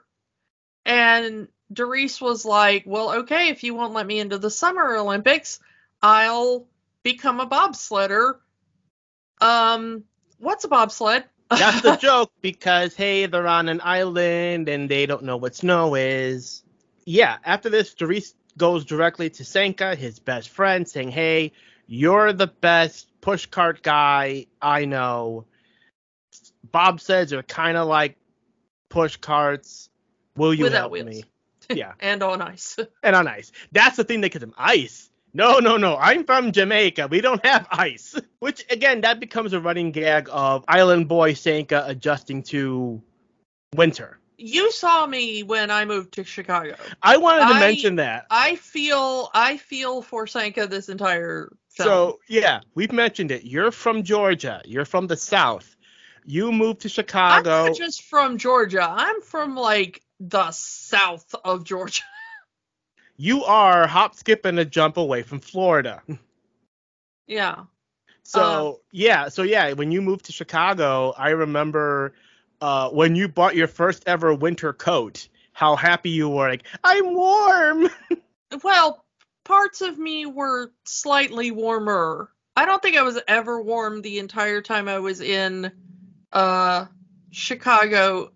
And 0.85 1.49
Derice 1.71 2.21
was 2.21 2.45
like, 2.45 2.83
Well, 2.85 3.19
okay, 3.19 3.49
if 3.49 3.63
you 3.63 3.73
won't 3.73 3.93
let 3.93 4.07
me 4.07 4.19
into 4.19 4.37
the 4.37 4.49
Summer 4.49 4.95
Olympics, 4.95 5.59
I'll 6.01 6.67
become 7.03 7.39
a 7.39 7.47
bobsledder. 7.47 8.35
Um, 9.41 10.03
what's 10.39 10.63
a 10.63 10.67
bobsled? 10.67 11.25
That's 11.49 11.81
the 11.83 11.95
joke 11.95 12.31
because 12.41 12.95
hey, 12.95 13.25
they're 13.25 13.47
on 13.47 13.69
an 13.69 13.81
island 13.83 14.69
and 14.69 14.89
they 14.89 15.05
don't 15.05 15.23
know 15.23 15.37
what 15.37 15.55
snow 15.55 15.95
is. 15.95 16.63
Yeah, 17.05 17.37
after 17.45 17.69
this, 17.69 17.93
Doris 17.93 18.35
goes 18.57 18.83
directly 18.83 19.29
to 19.29 19.45
Sanka, 19.45 19.95
his 19.95 20.19
best 20.19 20.49
friend, 20.49 20.87
saying, 20.87 21.11
"Hey, 21.11 21.53
you're 21.87 22.33
the 22.33 22.47
best 22.47 23.07
pushcart 23.21 23.81
guy 23.81 24.47
I 24.61 24.85
know." 24.85 25.45
Bob 26.71 26.99
says 26.99 27.31
you're 27.31 27.43
kind 27.43 27.77
of 27.77 27.87
like 27.87 28.17
push 28.89 29.15
carts. 29.17 29.89
Will 30.35 30.53
you 30.53 30.65
Without 30.65 30.79
help 30.79 30.91
wheels. 30.91 31.05
me? 31.05 31.23
Yeah, 31.69 31.93
and 31.99 32.23
on 32.23 32.41
ice. 32.41 32.77
and 33.03 33.15
on 33.15 33.27
ice. 33.27 33.51
That's 33.71 33.97
the 33.97 34.03
thing 34.03 34.21
that 34.21 34.31
gives 34.31 34.43
him 34.43 34.53
ice. 34.57 35.09
No, 35.33 35.59
no, 35.59 35.77
no. 35.77 35.97
I'm 35.97 36.23
from 36.23 36.51
Jamaica. 36.51 37.07
We 37.09 37.21
don't 37.21 37.45
have 37.45 37.67
ice. 37.69 38.15
Which 38.39 38.65
again, 38.71 39.01
that 39.01 39.19
becomes 39.19 39.53
a 39.53 39.59
running 39.59 39.91
gag 39.91 40.29
of 40.31 40.65
Island 40.67 41.07
Boy 41.07 41.33
Sanka 41.33 41.83
adjusting 41.85 42.43
to 42.43 43.01
winter. 43.75 44.19
you 44.37 44.71
saw 44.71 45.05
me 45.05 45.43
when 45.43 45.69
I 45.71 45.85
moved 45.85 46.13
to 46.13 46.23
Chicago. 46.23 46.75
I 47.01 47.17
wanted 47.17 47.47
to 47.47 47.55
I- 47.55 47.59
mention 47.59 47.95
that. 47.97 48.25
I 48.31 48.55
feel 48.55 49.29
I 49.33 49.57
feel 49.57 50.01
for 50.01 50.25
Sanka 50.27 50.67
this 50.67 50.89
entire 50.89 51.51
film. 51.69 51.87
So 51.87 52.19
yeah, 52.29 52.61
we've 52.73 52.91
mentioned 52.91 53.31
it. 53.31 53.43
You're 53.43 53.71
from 53.71 54.03
Georgia. 54.03 54.61
You're 54.65 54.85
from 54.85 55.07
the 55.07 55.17
South. 55.17 55.75
You 56.25 56.51
moved 56.51 56.81
to 56.81 56.89
Chicago. 56.89 57.49
I'm 57.51 57.65
not 57.67 57.77
just 57.77 58.03
from 58.03 58.37
Georgia. 58.37 58.87
I'm 58.89 59.21
from 59.21 59.55
like 59.55 60.01
the 60.19 60.51
south 60.51 61.33
of 61.43 61.63
Georgia. 61.63 62.03
You 63.19 63.45
are 63.45 63.87
hop, 63.87 64.13
skip, 64.13 64.45
and 64.45 64.59
a 64.59 64.65
jump 64.65 64.97
away 64.97 65.23
from 65.23 65.39
Florida. 65.39 66.03
yeah. 67.25 67.63
So 68.21 68.81
yeah, 68.91 69.29
so 69.29 69.41
yeah, 69.41 69.71
when 69.71 69.91
you 69.91 70.03
moved 70.03 70.25
to 70.25 70.31
Chicago, 70.31 71.15
I 71.17 71.29
remember 71.29 72.13
uh, 72.61 72.89
when 72.89 73.15
you 73.15 73.27
bought 73.27 73.55
your 73.55 73.67
first 73.67 74.03
ever 74.05 74.33
winter 74.35 74.71
coat, 74.71 75.29
how 75.53 75.75
happy 75.75 76.11
you 76.11 76.29
were. 76.29 76.49
Like, 76.49 76.67
I'm 76.83 77.13
warm. 77.13 77.89
Well, 78.63 79.03
parts 79.43 79.81
of 79.81 79.97
me 79.97 80.25
were 80.25 80.71
slightly 80.85 81.51
warmer. 81.51 82.29
I 82.55 82.65
don't 82.65 82.81
think 82.81 82.95
I 82.95 83.01
was 83.01 83.19
ever 83.27 83.61
warm 83.61 84.01
the 84.01 84.19
entire 84.19 84.61
time 84.61 84.87
I 84.87 84.99
was 84.99 85.19
in 85.19 85.71
uh 86.31 86.85
Chicago 87.31 88.31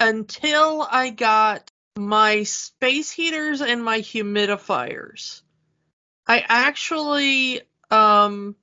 until 0.00 0.86
I 0.88 1.10
got 1.10 1.70
my 1.96 2.44
space 2.44 3.10
heaters 3.10 3.60
and 3.60 3.82
my 3.82 4.00
humidifiers. 4.00 5.42
I 6.26 6.44
actually 6.46 7.62
um 7.90 8.54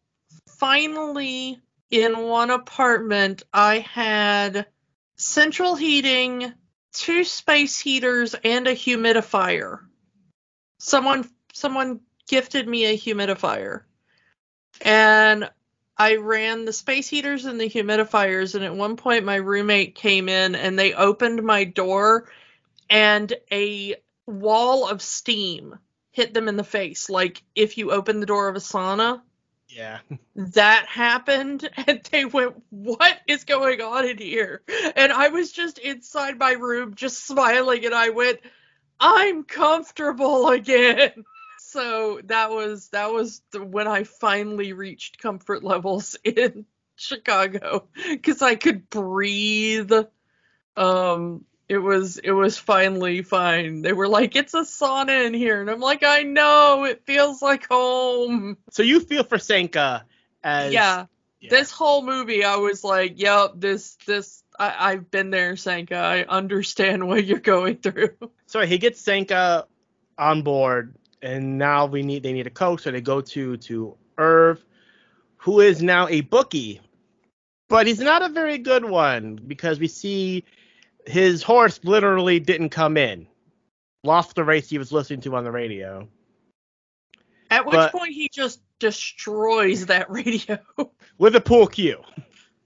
finally 0.47 1.59
in 1.89 2.17
one 2.17 2.49
apartment 2.49 3.43
I 3.53 3.79
had 3.79 4.67
central 5.17 5.75
heating, 5.75 6.53
two 6.93 7.23
space 7.23 7.79
heaters 7.79 8.35
and 8.43 8.67
a 8.67 8.73
humidifier. 8.73 9.79
Someone 10.79 11.29
someone 11.53 12.01
gifted 12.27 12.67
me 12.67 12.85
a 12.85 12.97
humidifier. 12.97 13.83
And 14.81 15.49
I 15.97 16.15
ran 16.17 16.65
the 16.65 16.73
space 16.73 17.07
heaters 17.07 17.45
and 17.45 17.59
the 17.59 17.69
humidifiers 17.69 18.55
and 18.55 18.63
at 18.63 18.75
one 18.75 18.97
point 18.97 19.25
my 19.25 19.35
roommate 19.35 19.95
came 19.95 20.29
in 20.29 20.55
and 20.55 20.77
they 20.77 20.93
opened 20.93 21.43
my 21.43 21.63
door 21.63 22.29
and 22.89 23.33
a 23.51 23.95
wall 24.27 24.87
of 24.89 25.01
steam 25.01 25.77
hit 26.11 26.33
them 26.33 26.47
in 26.47 26.57
the 26.57 26.63
face. 26.63 27.09
Like 27.09 27.43
if 27.55 27.77
you 27.77 27.91
open 27.91 28.19
the 28.19 28.25
door 28.25 28.47
of 28.49 28.55
a 28.55 28.59
sauna 28.59 29.21
Yeah. 29.69 29.99
that 30.35 30.85
happened 30.87 31.69
and 31.87 32.01
they 32.11 32.25
went 32.25 32.55
what 32.69 33.17
is 33.27 33.43
going 33.43 33.81
on 33.81 34.05
in 34.07 34.17
here? 34.17 34.61
And 34.95 35.11
i 35.11 35.29
was 35.29 35.51
just 35.51 35.77
inside 35.79 36.37
my 36.37 36.53
room 36.53 36.95
just 36.95 37.25
smiling 37.25 37.85
and 37.85 37.95
i 37.95 38.09
went 38.09 38.39
i'm 38.99 39.43
comfortable 39.43 40.49
again 40.49 41.11
so 41.65 42.21
that 42.25 42.51
was 42.51 42.89
that 42.89 43.11
was 43.11 43.41
the, 43.51 43.63
when 43.63 43.87
i 43.87 44.03
finally 44.03 44.73
reached 44.73 45.21
comfort 45.21 45.63
levels 45.63 46.15
in 46.23 46.65
chicago 46.95 47.87
because 48.09 48.41
i 48.41 48.55
could 48.55 48.89
breathe. 48.89 49.91
Um 50.77 51.45
it 51.67 51.77
was 51.79 52.17
it 52.17 52.31
was 52.31 52.57
finally 52.57 53.23
fine. 53.23 53.81
They 53.81 53.93
were 53.93 54.07
like 54.07 54.35
it's 54.35 54.53
a 54.53 54.61
sauna 54.61 55.25
in 55.25 55.33
here 55.33 55.61
and 55.61 55.69
i'm 55.69 55.79
like 55.79 56.03
i 56.03 56.21
know 56.21 56.83
it 56.85 57.05
feels 57.05 57.41
like 57.41 57.67
home. 57.67 58.57
So 58.71 58.83
you 58.83 58.99
feel 58.99 59.23
for 59.23 59.39
Sanka 59.39 60.05
as 60.43 60.73
yeah. 60.73 61.05
Yeah. 61.39 61.49
this 61.49 61.71
whole 61.71 62.03
movie 62.03 62.43
i 62.43 62.55
was 62.55 62.83
like 62.83 63.19
yep 63.19 63.51
this 63.55 63.97
this 64.07 64.41
I, 64.57 64.91
i've 64.91 65.11
been 65.11 65.31
there 65.31 65.55
sanka. 65.55 65.95
I 65.95 66.23
understand 66.23 67.07
what 67.07 67.25
you're 67.25 67.39
going 67.39 67.77
through. 67.77 68.15
So 68.45 68.61
he 68.65 68.77
gets 68.77 69.01
Sanka 69.01 69.67
on 70.17 70.43
board, 70.43 70.95
and 71.21 71.57
now 71.57 71.85
we 71.85 72.01
need 72.03 72.23
they 72.23 72.33
need 72.33 72.47
a 72.47 72.51
coach, 72.51 72.81
so 72.83 72.91
they 72.91 73.01
go 73.01 73.21
to 73.21 73.57
to 73.57 73.95
Irv, 74.17 74.63
who 75.37 75.59
is 75.59 75.81
now 75.81 76.07
a 76.07 76.21
bookie, 76.21 76.81
but 77.69 77.87
he's 77.87 77.99
not 77.99 78.21
a 78.21 78.29
very 78.29 78.57
good 78.57 78.85
one 78.85 79.39
because 79.47 79.79
we 79.79 79.87
see 79.87 80.43
his 81.05 81.43
horse 81.43 81.79
literally 81.83 82.39
didn't 82.39 82.69
come 82.69 82.97
in, 82.97 83.27
lost 84.03 84.35
the 84.35 84.43
race 84.43 84.69
he 84.69 84.77
was 84.77 84.91
listening 84.91 85.21
to 85.21 85.35
on 85.35 85.43
the 85.43 85.51
radio. 85.51 86.07
At 87.51 87.65
which 87.65 87.73
But- 87.75 87.91
point 87.91 88.13
he 88.13 88.29
just 88.31 88.59
destroys 88.79 89.85
that 89.85 90.09
radio. 90.09 90.57
with 91.17 91.35
a 91.35 91.41
pool 91.41 91.67
cue. 91.67 92.01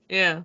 yeah. 0.09 0.43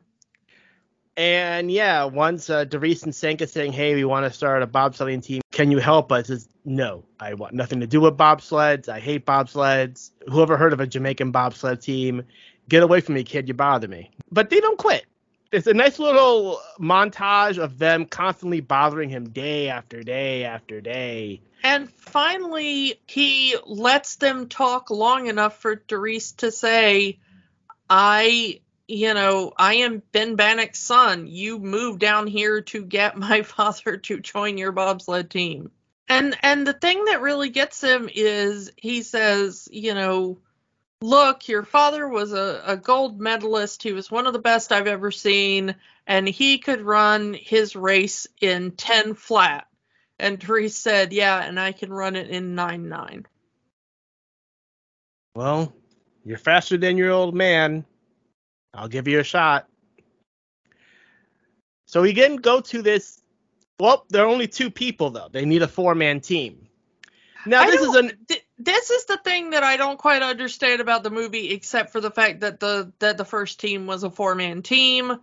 And 1.17 1.71
yeah, 1.71 2.05
once 2.07 2.51
uh, 2.51 2.64
Doris 2.64 3.05
and 3.05 3.14
Sanka 3.14 3.47
saying, 3.47 3.73
"Hey, 3.73 3.95
we 3.95 4.05
want 4.05 4.27
to 4.27 4.37
start 4.37 4.64
a 4.64 4.67
bobsledding 4.67 5.23
team. 5.23 5.43
Can 5.53 5.71
you 5.71 5.79
help 5.79 6.11
us?" 6.11 6.29
Is 6.29 6.49
no, 6.64 7.05
I 7.20 7.35
want 7.35 7.55
nothing 7.55 7.81
to 7.81 7.87
do 7.87 8.00
with 8.00 8.16
bobsleds. 8.16 8.88
I 8.88 8.98
hate 8.98 9.27
bobsleds. 9.27 10.11
Whoever 10.29 10.57
heard 10.57 10.72
of 10.72 10.81
a 10.81 10.87
Jamaican 10.87 11.31
bobsled 11.31 11.83
team? 11.83 12.24
Get 12.68 12.83
away 12.83 13.00
from 13.00 13.16
me, 13.16 13.24
kid. 13.24 13.48
You 13.48 13.55
bother 13.55 13.88
me. 13.88 14.11
But 14.31 14.48
they 14.48 14.61
don't 14.61 14.79
quit. 14.79 15.05
It's 15.53 15.66
a 15.66 15.74
nice 15.74 15.98
little 15.98 16.61
montage 16.81 17.59
of 17.59 17.79
them 17.79 18.07
constantly 18.07 18.61
bothering 18.61 19.11
him 19.11 19.29
day 19.29 19.68
after 19.68 20.03
day 20.03 20.44
after 20.44 20.81
day. 20.81 21.42
And 21.62 21.90
finally, 21.90 23.00
he 23.07 23.57
lets 23.64 24.16
them 24.16 24.48
talk 24.48 24.90
long 24.90 25.29
enough 25.29 25.59
for 25.61 25.77
Doris 25.77 26.33
to 26.33 26.50
say, 26.50 27.18
I, 27.88 28.61
you 28.88 29.14
know, 29.14 29.53
I 29.57 29.74
am 29.77 30.03
Ben 30.12 30.37
Bannock's 30.37 30.81
son. 30.81 31.27
You 31.27 31.59
moved 31.59 32.00
down 32.00 32.27
here 32.27 32.62
to 32.62 32.85
get 32.85 33.16
my 33.16 33.42
father 33.44 33.98
to 33.98 34.20
join 34.20 34.59
your 34.59 34.72
bobsled 34.72 35.31
team. 35.31 35.70
And 36.09 36.37
and 36.43 36.67
the 36.67 36.73
thing 36.73 37.07
that 37.07 37.23
really 37.23 37.49
gets 37.49 37.83
him 37.83 38.11
is 38.12 38.71
he 38.77 39.03
says, 39.03 39.69
you 39.73 39.95
know, 39.95 40.38
look, 41.01 41.49
your 41.49 41.62
father 41.62 42.09
was 42.09 42.33
a, 42.33 42.62
a 42.67 42.77
gold 42.77 43.21
medalist. 43.21 43.83
He 43.83 43.93
was 43.93 44.11
one 44.11 44.27
of 44.27 44.33
the 44.33 44.38
best 44.38 44.73
I've 44.73 44.87
ever 44.87 45.11
seen, 45.11 45.77
and 46.07 46.29
he 46.29 46.59
could 46.59 46.83
run 46.83 47.35
his 47.35 47.75
race 47.77 48.27
in 48.40 48.73
10 48.73 49.14
flat. 49.14 49.67
And 50.19 50.43
Therese 50.43 50.77
said, 50.77 51.12
Yeah, 51.12 51.43
and 51.43 51.59
I 51.59 51.73
can 51.73 51.93
run 51.93 52.17
it 52.17 52.31
in 52.31 52.55
9 52.55 52.88
9. 52.88 53.27
Well, 55.35 55.75
you're 56.25 56.38
faster 56.38 56.77
than 56.77 56.97
your 56.97 57.11
old 57.11 57.35
man. 57.35 57.85
I'll 58.73 58.88
give 58.88 59.09
you 59.09 59.21
a 59.21 59.25
shot. 59.25 59.69
So 61.87 62.03
we 62.03 62.11
again 62.11 62.37
go 62.37 62.61
to 62.61 62.83
this. 62.83 63.21
Well, 63.81 64.07
there 64.09 64.25
are 64.25 64.29
only 64.29 64.47
two 64.47 64.71
people 64.71 65.11
though. 65.11 65.29
They 65.31 65.45
need 65.45 65.63
a 65.63 65.69
four-man 65.69 66.21
team. 66.21 66.69
Now 67.47 67.67
this 67.67 67.83
is 67.83 67.95
an 67.95 68.13
th- 68.29 68.47
this 68.59 68.91
is 68.91 69.05
the 69.05 69.19
thing 69.19 69.51
that 69.51 69.63
I 69.63 69.77
don't 69.77 69.99
quite 69.99 70.23
understand 70.23 70.81
about 70.81 71.03
the 71.03 71.11
movie, 71.11 71.51
except 71.51 71.91
for 71.91 72.01
the 72.01 72.11
fact 72.11 72.41
that 72.41 72.61
the 72.61 72.93
that 73.01 73.19
the 73.19 73.25
first 73.25 73.61
team 73.61 73.87
was 73.87 74.03
a 74.03 74.11
four 74.11 74.35
man 74.35 74.63
team, 74.63 75.19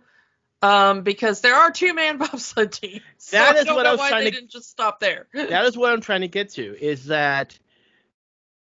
um, 0.60 1.02
because 1.02 1.40
there 1.40 1.56
are 1.56 1.70
two 1.72 1.94
man 1.94 2.18
bobsled 2.18 2.72
teams. 2.72 3.02
So 3.18 3.38
That 3.38 3.56
I 3.56 3.64
don't 3.64 3.74
what 3.74 3.86
I 3.86 3.90
was 3.92 3.98
why 4.00 4.10
trying 4.10 4.24
they 4.24 4.30
to- 4.30 4.36
didn't 4.36 4.50
just 4.50 4.70
stop 4.70 5.00
there. 5.00 5.26
that 5.34 5.64
is 5.64 5.76
what 5.76 5.92
I'm 5.92 6.00
trying 6.00 6.20
to 6.20 6.28
get 6.28 6.50
to 6.50 6.78
is 6.80 7.06
that 7.06 7.58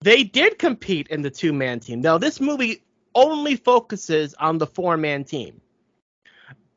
they 0.03 0.23
did 0.25 0.59
compete 0.59 1.09
in 1.09 1.23
the 1.23 1.31
two-man 1.31 1.81
team. 1.81 2.03
Now 2.03 2.19
this 2.19 2.41
movie 2.41 2.83
only 3.15 3.57
focuses 3.57 4.35
on 4.35 4.59
the 4.59 4.67
four-man 4.67 5.25
team, 5.25 5.63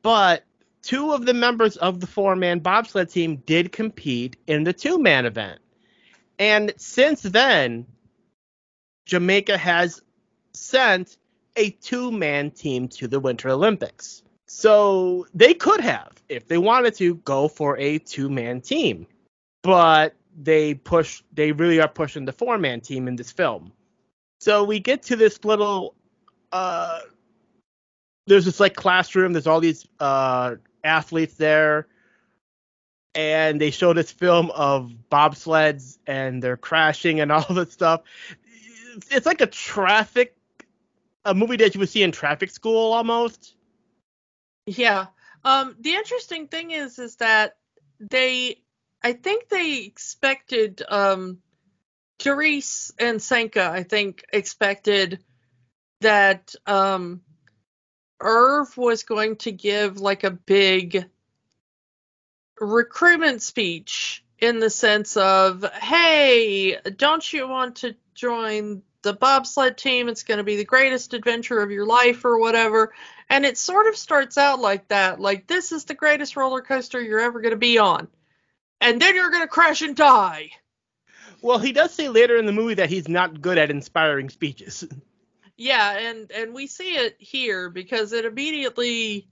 but 0.02 0.46
two 0.82 1.12
of 1.12 1.26
the 1.26 1.34
members 1.34 1.78
of 1.78 2.00
the 2.00 2.08
four-man 2.08 2.60
bobsled 2.60 3.10
team 3.10 3.38
did 3.46 3.72
compete 3.72 4.38
in 4.48 4.64
the 4.64 4.74
two-man 4.74 5.26
event. 5.26 5.60
And 6.38 6.74
since 6.78 7.22
then, 7.22 7.86
Jamaica 9.06 9.58
has 9.58 10.02
sent 10.54 11.18
a 11.56 11.72
two 11.72 12.12
man 12.12 12.52
team 12.52 12.88
to 12.88 13.08
the 13.08 13.20
Winter 13.20 13.50
Olympics. 13.50 14.24
So 14.48 15.28
they 15.34 15.54
could 15.54 15.82
have, 15.82 16.12
if 16.28 16.48
they 16.48 16.58
wanted 16.58 16.96
to, 16.96 17.16
go 17.16 17.48
for 17.48 17.78
a 17.78 18.00
two 18.00 18.30
man 18.30 18.62
team. 18.62 19.08
But 19.62 20.16
they 20.42 20.74
push 20.74 21.22
they 21.34 21.52
really 21.52 21.82
are 21.82 21.88
pushing 21.88 22.26
the 22.26 22.32
four 22.32 22.58
man 22.58 22.82
team 22.82 23.08
in 23.08 23.16
this 23.16 23.32
film. 23.32 23.74
So 24.40 24.64
we 24.64 24.80
get 24.80 25.04
to 25.04 25.16
this 25.16 25.44
little 25.44 25.96
uh 26.52 27.00
there's 28.26 28.46
this 28.46 28.60
like 28.60 28.76
classroom, 28.76 29.34
there's 29.34 29.48
all 29.48 29.60
these 29.60 29.86
uh 30.00 30.56
athletes 30.84 31.36
there 31.36 31.88
and 33.16 33.60
they 33.60 33.72
show 33.72 33.94
this 33.94 34.12
film 34.12 34.52
of 34.52 34.94
bobsleds 35.12 35.98
and 36.06 36.42
they're 36.42 36.58
crashing 36.58 37.20
and 37.20 37.32
all 37.32 37.46
this 37.54 37.72
stuff. 37.72 38.02
It's- 39.12 39.26
like 39.26 39.42
a 39.42 39.48
traffic, 39.48 40.36
a 41.26 41.34
movie 41.34 41.58
that 41.58 41.74
you 41.76 41.80
would 41.80 41.90
see 41.90 42.04
in 42.04 42.12
traffic 42.12 42.50
school 42.50 42.94
almost. 42.94 43.56
Yeah. 44.66 45.08
Um, 45.44 45.76
the 45.80 45.94
interesting 45.94 46.48
thing 46.48 46.72
is, 46.72 47.00
is 47.00 47.16
that 47.18 47.58
they, 48.00 48.62
I 49.04 49.14
think 49.14 49.50
they 49.50 49.84
expected, 49.84 50.82
um, 50.88 51.40
Therese 52.20 52.92
and 53.00 53.22
Sanka, 53.22 53.70
I 53.72 53.84
think, 53.84 54.26
expected 54.34 55.20
that, 56.02 56.54
um, 56.66 57.22
Irv 58.20 58.78
was 58.78 59.04
going 59.04 59.38
to 59.38 59.52
give 59.52 60.00
like 60.00 60.24
a 60.24 60.32
big 60.32 61.06
recruitment 62.60 63.42
speech 63.42 64.24
in 64.40 64.60
the 64.60 64.70
sense 64.70 65.18
of, 65.18 65.64
hey, 65.74 66.78
don't 66.98 67.34
you 67.34 67.48
want 67.48 67.78
to 67.78 67.96
join 68.14 68.82
the 69.02 69.14
bobsled 69.14 69.78
team? 69.78 70.10
It's 70.10 70.24
going 70.24 70.40
to 70.40 70.44
be 70.44 70.58
the 70.58 70.66
greatest 70.66 71.14
adventure 71.14 71.62
of 71.62 71.72
your 71.72 71.86
life 71.86 72.26
or 72.26 72.40
whatever. 72.40 72.94
And 73.30 73.46
it 73.46 73.58
sort 73.58 73.88
of 73.88 73.96
starts 73.96 74.38
out 74.38 74.60
like 74.60 74.88
that 74.90 75.20
like, 75.20 75.48
this 75.48 75.72
is 75.72 75.86
the 75.86 75.94
greatest 75.94 76.36
roller 76.36 76.62
coaster 76.62 77.02
you're 77.02 77.20
ever 77.20 77.42
going 77.42 77.52
to 77.52 77.58
be 77.58 77.78
on. 77.78 78.08
And 78.82 79.02
then 79.02 79.16
you're 79.16 79.32
going 79.32 79.44
to 79.44 79.48
crash 79.48 79.82
and 79.82 79.96
die. 79.96 80.52
Well, 81.42 81.60
he 81.60 81.72
does 81.72 81.94
say 81.94 82.10
later 82.10 82.38
in 82.38 82.46
the 82.46 82.52
movie 82.52 82.76
that 82.76 82.90
he's 82.90 83.08
not 83.08 83.42
good 83.42 83.58
at 83.58 83.72
inspiring 83.72 84.30
speeches. 84.30 84.86
Yeah, 85.60 85.92
and 85.92 86.32
and 86.32 86.54
we 86.56 86.68
see 86.68 86.96
it 86.96 87.18
here 87.20 87.70
because 87.70 88.14
it 88.14 88.26
immediately 88.26 89.28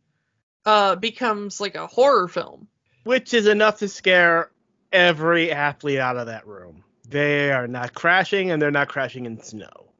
uh 0.65 0.95
becomes 0.97 1.61
like 1.61 1.75
a 1.75 1.87
horror 1.87 2.27
film. 2.27 2.67
which 3.05 3.33
is 3.33 3.47
enough 3.47 3.79
to 3.79 3.87
scare 3.87 4.51
every 4.91 5.51
athlete 5.51 5.99
out 5.99 6.17
of 6.17 6.27
that 6.27 6.47
room. 6.47 6.83
They 7.09 7.51
are 7.51 7.67
not 7.67 7.93
crashing 7.93 8.51
and 8.51 8.61
they're 8.61 8.71
not 8.71 8.89
crashing 8.89 9.25
in 9.25 9.41
snow. 9.41 9.93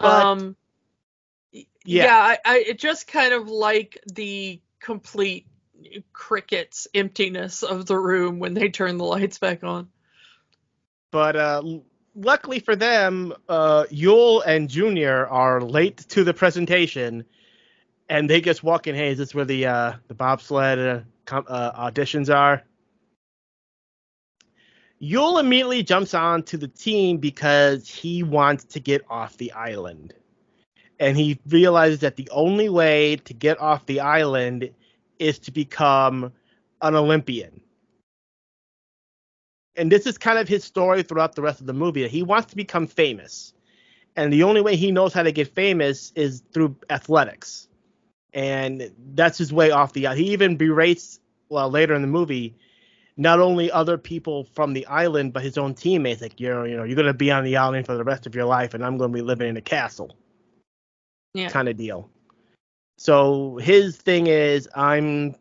But- 0.00 0.30
um 0.30 0.56
Yeah. 1.84 2.04
yeah, 2.04 2.16
I, 2.16 2.38
I 2.44 2.58
it 2.68 2.78
just 2.78 3.06
kind 3.08 3.34
of 3.34 3.48
like 3.48 3.98
the 4.12 4.60
complete 4.80 5.46
crickets 6.12 6.86
emptiness 6.94 7.62
of 7.62 7.86
the 7.86 7.98
room 7.98 8.38
when 8.38 8.54
they 8.54 8.68
turn 8.70 8.98
the 8.98 9.04
lights 9.04 9.38
back 9.38 9.64
on. 9.64 9.88
But 11.10 11.36
uh, 11.36 11.62
luckily 12.14 12.60
for 12.60 12.76
them, 12.76 13.32
uh, 13.48 13.84
Yul 13.90 14.42
and 14.46 14.68
Junior 14.68 15.26
are 15.26 15.60
late 15.60 15.98
to 16.08 16.24
the 16.24 16.34
presentation, 16.34 17.24
and 18.08 18.28
they 18.28 18.40
just 18.40 18.62
walk 18.62 18.86
in. 18.86 18.94
Hey, 18.94 19.10
is 19.10 19.18
this 19.18 19.34
where 19.34 19.44
the 19.44 19.66
uh, 19.66 19.92
the 20.08 20.14
bobsled 20.14 20.78
uh, 20.78 21.00
com- 21.24 21.46
uh, 21.48 21.90
auditions 21.90 22.34
are? 22.34 22.62
Yul 25.02 25.40
immediately 25.40 25.82
jumps 25.82 26.14
on 26.14 26.44
to 26.44 26.56
the 26.56 26.68
team 26.68 27.18
because 27.18 27.88
he 27.88 28.22
wants 28.22 28.64
to 28.64 28.80
get 28.80 29.02
off 29.10 29.36
the 29.36 29.50
island. 29.52 30.14
And 31.00 31.16
he 31.16 31.40
realizes 31.48 32.00
that 32.00 32.14
the 32.14 32.28
only 32.30 32.68
way 32.68 33.16
to 33.16 33.34
get 33.34 33.60
off 33.60 33.84
the 33.86 33.98
island 33.98 34.70
is 35.18 35.40
to 35.40 35.50
become 35.50 36.32
an 36.80 36.94
Olympian. 36.94 37.61
And 39.76 39.90
this 39.90 40.06
is 40.06 40.18
kind 40.18 40.38
of 40.38 40.48
his 40.48 40.64
story 40.64 41.02
throughout 41.02 41.34
the 41.34 41.42
rest 41.42 41.60
of 41.60 41.66
the 41.66 41.72
movie. 41.72 42.06
He 42.08 42.22
wants 42.22 42.50
to 42.50 42.56
become 42.56 42.86
famous. 42.86 43.54
And 44.16 44.32
the 44.32 44.42
only 44.42 44.60
way 44.60 44.76
he 44.76 44.92
knows 44.92 45.14
how 45.14 45.22
to 45.22 45.32
get 45.32 45.54
famous 45.54 46.12
is 46.14 46.42
through 46.52 46.76
athletics. 46.90 47.68
And 48.34 48.92
that's 49.14 49.38
his 49.38 49.52
way 49.52 49.70
off 49.70 49.92
the 49.92 50.06
island. 50.06 50.20
He 50.20 50.32
even 50.32 50.56
berates, 50.56 51.20
well, 51.48 51.70
later 51.70 51.94
in 51.94 52.02
the 52.02 52.08
movie, 52.08 52.54
not 53.16 53.40
only 53.40 53.70
other 53.70 53.98
people 53.98 54.44
from 54.44 54.72
the 54.72 54.86
island, 54.86 55.32
but 55.32 55.42
his 55.42 55.58
own 55.58 55.74
teammates. 55.74 56.20
Like, 56.22 56.40
you're, 56.40 56.66
you 56.66 56.76
know, 56.76 56.84
you're 56.84 56.96
going 56.96 57.06
to 57.06 57.14
be 57.14 57.30
on 57.30 57.44
the 57.44 57.56
island 57.56 57.86
for 57.86 57.96
the 57.96 58.04
rest 58.04 58.26
of 58.26 58.34
your 58.34 58.46
life, 58.46 58.74
and 58.74 58.84
I'm 58.84 58.98
going 58.98 59.10
to 59.10 59.14
be 59.14 59.22
living 59.22 59.48
in 59.48 59.56
a 59.56 59.62
castle 59.62 60.16
Yeah. 61.34 61.48
kind 61.48 61.68
of 61.68 61.76
deal. 61.76 62.10
So 62.98 63.56
his 63.56 63.96
thing 63.96 64.26
is 64.28 64.68
I'm 64.74 65.34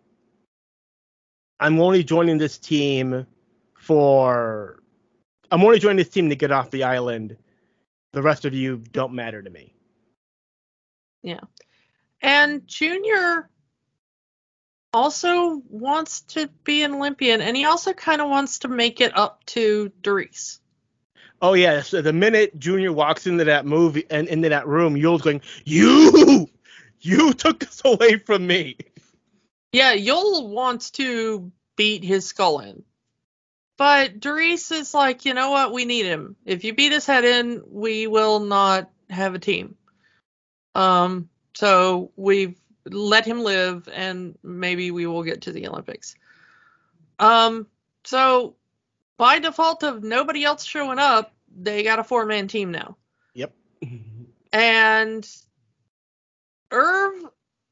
I'm 1.60 1.80
only 1.80 2.04
joining 2.04 2.40
this 2.40 2.58
team 2.58 3.28
for 3.82 4.80
I'm 5.50 5.64
only 5.64 5.80
joining 5.80 5.98
this 5.98 6.10
team 6.10 6.30
to 6.30 6.36
get 6.36 6.52
off 6.52 6.70
the 6.70 6.84
island. 6.84 7.36
The 8.14 8.22
rest 8.22 8.46
of 8.46 8.54
you 8.54 8.78
don't 8.78 9.14
matter 9.14 9.42
to 9.42 9.50
me. 9.50 9.74
Yeah. 11.24 11.40
And 12.22 12.68
Junior 12.68 13.50
also 14.94 15.64
wants 15.68 16.22
to 16.22 16.48
be 16.64 16.84
an 16.84 16.94
Olympian 16.94 17.42
and 17.42 17.58
he 17.58 17.66
also 17.66 17.94
kind 17.94 18.22
of 18.22 18.30
wants 18.30 18.60
to 18.60 18.68
make 18.68 19.02
it 19.02 19.18
up 19.18 19.44
to 19.48 19.92
Doris. 20.02 20.60
Oh 21.42 21.54
yeah, 21.54 21.82
so 21.82 22.04
the 22.04 22.14
minute 22.14 22.60
Junior 22.60 22.94
walks 22.94 23.26
into 23.26 23.46
that 23.46 23.66
movie 23.66 24.06
and 24.12 24.28
into 24.28 24.50
that 24.50 24.68
room, 24.68 24.96
Yul's 24.96 25.24
going, 25.24 25.42
You 25.66 26.48
you 27.00 27.34
took 27.34 27.62
this 27.62 27.82
away 27.84 28.18
from 28.18 28.46
me. 28.46 28.78
Yeah, 29.72 29.96
Yul 29.96 30.50
wants 30.50 30.92
to 30.92 31.52
beat 31.76 32.04
his 32.04 32.28
skull 32.28 32.60
in. 32.60 32.84
But 33.82 34.20
Derice 34.20 34.72
is 34.72 34.94
like, 34.94 35.26
you 35.26 35.34
know 35.34 35.50
what? 35.50 35.74
We 35.74 35.86
need 35.86 36.06
him. 36.06 36.36
If 36.46 36.64
you 36.66 36.76
beat 36.76 36.92
his 36.92 37.08
head 37.08 37.26
in, 37.26 37.64
we 37.68 38.06
will 38.06 38.40
not 38.40 38.92
have 39.10 39.34
a 39.34 39.40
team. 39.40 39.74
Um, 40.76 41.30
so 41.56 42.12
we've 42.16 42.62
let 42.86 43.26
him 43.26 43.40
live, 43.40 43.90
and 43.92 44.38
maybe 44.44 44.92
we 44.92 45.08
will 45.08 45.24
get 45.24 45.42
to 45.42 45.52
the 45.52 45.68
Olympics. 45.68 46.14
Um, 47.18 47.66
so 48.04 48.56
by 49.18 49.40
default 49.40 49.82
of 49.82 50.04
nobody 50.04 50.44
else 50.44 50.64
showing 50.64 51.00
up, 51.00 51.34
they 51.52 51.82
got 51.82 51.98
a 51.98 52.04
four 52.04 52.28
man 52.28 52.48
team 52.48 52.70
now. 52.70 52.98
Yep. 53.34 53.52
And 54.54 55.28
Irv, 56.70 57.14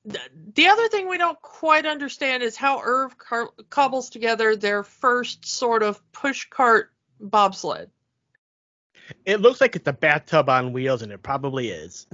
the 0.06 0.68
other 0.68 0.88
thing 0.88 1.10
we 1.10 1.18
don't 1.18 1.42
quite 1.42 1.86
understand 1.86 2.44
is 2.44 2.56
how 2.56 2.82
Irv 2.84 3.18
car- 3.18 3.52
cobbles 3.70 4.10
together 4.10 4.56
their 4.56 4.84
first 4.84 5.46
sort 5.46 5.84
of 5.84 6.02
pushcart 6.12 6.86
bobsled. 7.20 7.90
It 9.26 9.42
looks 9.42 9.60
like 9.60 9.76
it's 9.76 9.88
a 9.88 9.94
bathtub 9.94 10.50
on 10.50 10.72
wheels, 10.72 11.02
and 11.02 11.12
it 11.12 11.24
probably 11.24 11.70
is. 11.70 12.08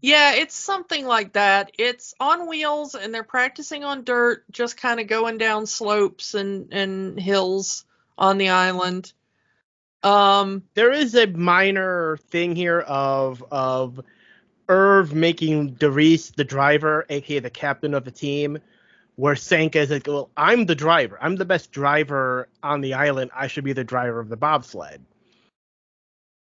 Yeah, 0.00 0.34
it's 0.34 0.54
something 0.54 1.06
like 1.06 1.32
that. 1.32 1.72
It's 1.78 2.14
on 2.20 2.48
wheels 2.48 2.94
and 2.94 3.12
they're 3.12 3.24
practicing 3.24 3.82
on 3.82 4.04
dirt, 4.04 4.44
just 4.50 4.76
kind 4.76 5.00
of 5.00 5.08
going 5.08 5.38
down 5.38 5.66
slopes 5.66 6.34
and, 6.34 6.72
and 6.72 7.18
hills 7.18 7.84
on 8.16 8.38
the 8.38 8.50
island. 8.50 9.12
Um, 10.04 10.62
there 10.74 10.92
is 10.92 11.16
a 11.16 11.26
minor 11.26 12.16
thing 12.30 12.54
here 12.54 12.78
of 12.78 13.42
of 13.50 14.00
Irv 14.68 15.14
making 15.14 15.74
Derice 15.74 16.30
the 16.30 16.44
driver, 16.44 17.06
aka 17.08 17.38
the 17.38 17.50
captain 17.50 17.94
of 17.94 18.04
the 18.04 18.10
team, 18.10 18.58
where 19.16 19.36
Sanka 19.36 19.80
is 19.80 19.90
like, 19.90 20.06
"Well, 20.06 20.30
I'm 20.36 20.66
the 20.66 20.74
driver. 20.74 21.18
I'm 21.20 21.36
the 21.36 21.44
best 21.44 21.72
driver 21.72 22.48
on 22.62 22.80
the 22.80 22.94
island. 22.94 23.30
I 23.34 23.46
should 23.46 23.64
be 23.64 23.72
the 23.72 23.84
driver 23.84 24.20
of 24.20 24.28
the 24.28 24.36
bobsled." 24.36 25.00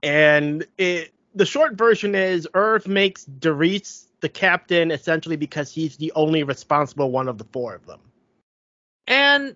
And 0.01 0.65
it 0.77 1.13
the 1.35 1.45
short 1.45 1.73
version 1.73 2.15
is 2.15 2.47
Irv 2.53 2.87
makes 2.87 3.25
Derice 3.25 4.07
the 4.21 4.29
captain 4.29 4.91
essentially 4.91 5.35
because 5.35 5.73
he's 5.73 5.97
the 5.97 6.11
only 6.15 6.43
responsible 6.43 7.11
one 7.11 7.27
of 7.27 7.37
the 7.37 7.45
four 7.45 7.75
of 7.75 7.85
them. 7.85 7.99
And 9.07 9.55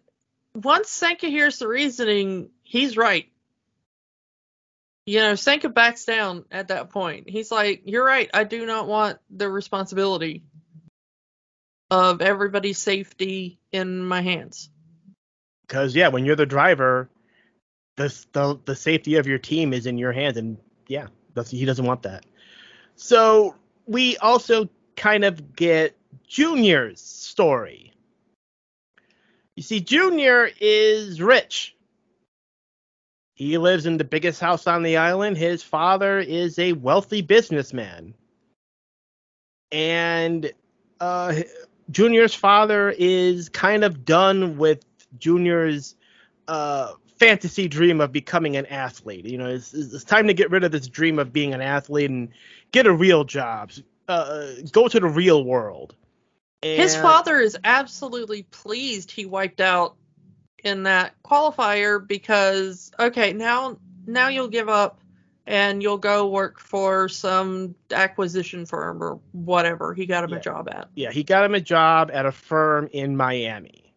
once 0.54 0.90
Sanka 0.90 1.28
hears 1.28 1.60
the 1.60 1.68
reasoning, 1.68 2.50
he's 2.64 2.98
right. 2.98 3.30
You 5.08 5.20
know, 5.20 5.36
Sanka 5.36 5.70
backs 5.70 6.04
down 6.04 6.44
at 6.52 6.68
that 6.68 6.90
point. 6.90 7.30
He's 7.30 7.50
like, 7.50 7.84
You're 7.86 8.06
right, 8.06 8.30
I 8.34 8.44
do 8.44 8.66
not 8.66 8.88
want 8.88 9.20
the 9.30 9.50
responsibility 9.50 10.44
of 11.90 12.22
everybody's 12.22 12.78
safety 12.78 13.58
in 13.72 14.04
my 14.04 14.20
hands. 14.22 14.70
Because 15.66 15.96
yeah, 15.96 16.10
when 16.10 16.26
you're 16.26 16.36
the 16.36 16.46
driver, 16.46 17.10
the, 17.96 18.14
the 18.34 18.60
the 18.66 18.76
safety 18.76 19.16
of 19.16 19.28
your 19.28 19.38
team 19.38 19.72
is 19.72 19.86
in 19.86 19.98
your 19.98 20.12
hands, 20.12 20.36
and 20.36 20.58
yeah, 20.90 21.08
he 21.48 21.64
doesn't 21.64 21.86
want 21.86 22.04
that. 22.04 22.26
So 22.98 23.56
we 23.86 24.18
also 24.18 24.68
kind 24.98 25.24
of 25.24 25.56
get 25.56 25.96
Junior's 26.28 27.00
story. 27.00 27.94
You 29.56 29.64
see, 29.64 29.80
Junior 29.80 30.50
is 30.60 31.22
rich. 31.22 31.77
He 33.38 33.60
lives 33.60 33.86
in 33.86 33.98
the 33.98 34.04
biggest 34.04 34.42
house 34.42 34.66
on 34.66 34.82
the 34.82 34.98
island. 34.98 35.38
His 35.38 35.62
father 35.62 36.18
is 36.18 36.58
a 36.58 36.74
wealthy 36.74 37.22
businessman. 37.22 38.16
And 39.72 40.52
uh, 41.00 41.36
Junior's 41.92 42.34
father 42.34 42.96
is 42.98 43.48
kind 43.50 43.84
of 43.84 44.04
done 44.04 44.58
with 44.58 44.84
Junior's 45.20 45.96
uh, 46.48 46.94
fantasy 47.20 47.68
dream 47.68 48.02
of 48.02 48.12
becoming 48.12 48.58
an 48.58 48.66
athlete. 48.66 49.26
You 49.26 49.38
know, 49.38 49.50
it's, 49.50 49.72
it's, 49.72 50.04
time 50.04 50.26
to 50.26 50.34
get 50.34 50.50
rid 50.50 50.64
of 50.64 50.72
this 50.72 50.88
dream 50.88 51.20
of 51.20 51.32
being 51.32 51.54
an 51.54 51.62
athlete 51.62 52.10
and 52.10 52.30
get 52.72 52.88
a 52.88 52.92
real 52.92 53.24
job. 53.24 53.70
Uh, 54.08 54.48
go 54.72 54.88
to 54.88 55.00
the 55.00 55.08
real 55.08 55.44
world. 55.44 55.94
And 56.64 56.82
His 56.82 56.96
father 56.96 57.40
is 57.40 57.56
absolutely 57.64 58.42
pleased 58.50 59.12
he 59.12 59.28
wiped 59.28 59.62
out 59.62 59.96
in 60.64 60.84
that 60.84 61.14
qualifier 61.24 62.06
because 62.06 62.92
okay, 63.00 63.34
now 63.34 63.78
now 64.06 64.28
you'll 64.28 64.48
give 64.48 64.70
up 64.70 65.02
and 65.46 65.82
you'll 65.82 65.98
go 65.98 66.28
work 66.28 66.60
for 66.60 67.08
some 67.08 67.74
acquisition 67.92 68.66
firm 68.66 69.02
or 69.02 69.20
whatever 69.32 69.94
he 69.94 70.06
got 70.06 70.24
him 70.24 70.32
yeah. 70.32 70.36
a 70.38 70.42
job 70.42 70.70
at. 70.70 70.90
Yeah, 70.96 71.12
he 71.12 71.24
got 71.24 71.46
him 71.46 71.56
a 71.56 71.62
job 71.62 72.12
at 72.14 72.26
a 72.26 72.32
firm 72.32 72.90
in 72.92 73.16
Miami. 73.16 73.88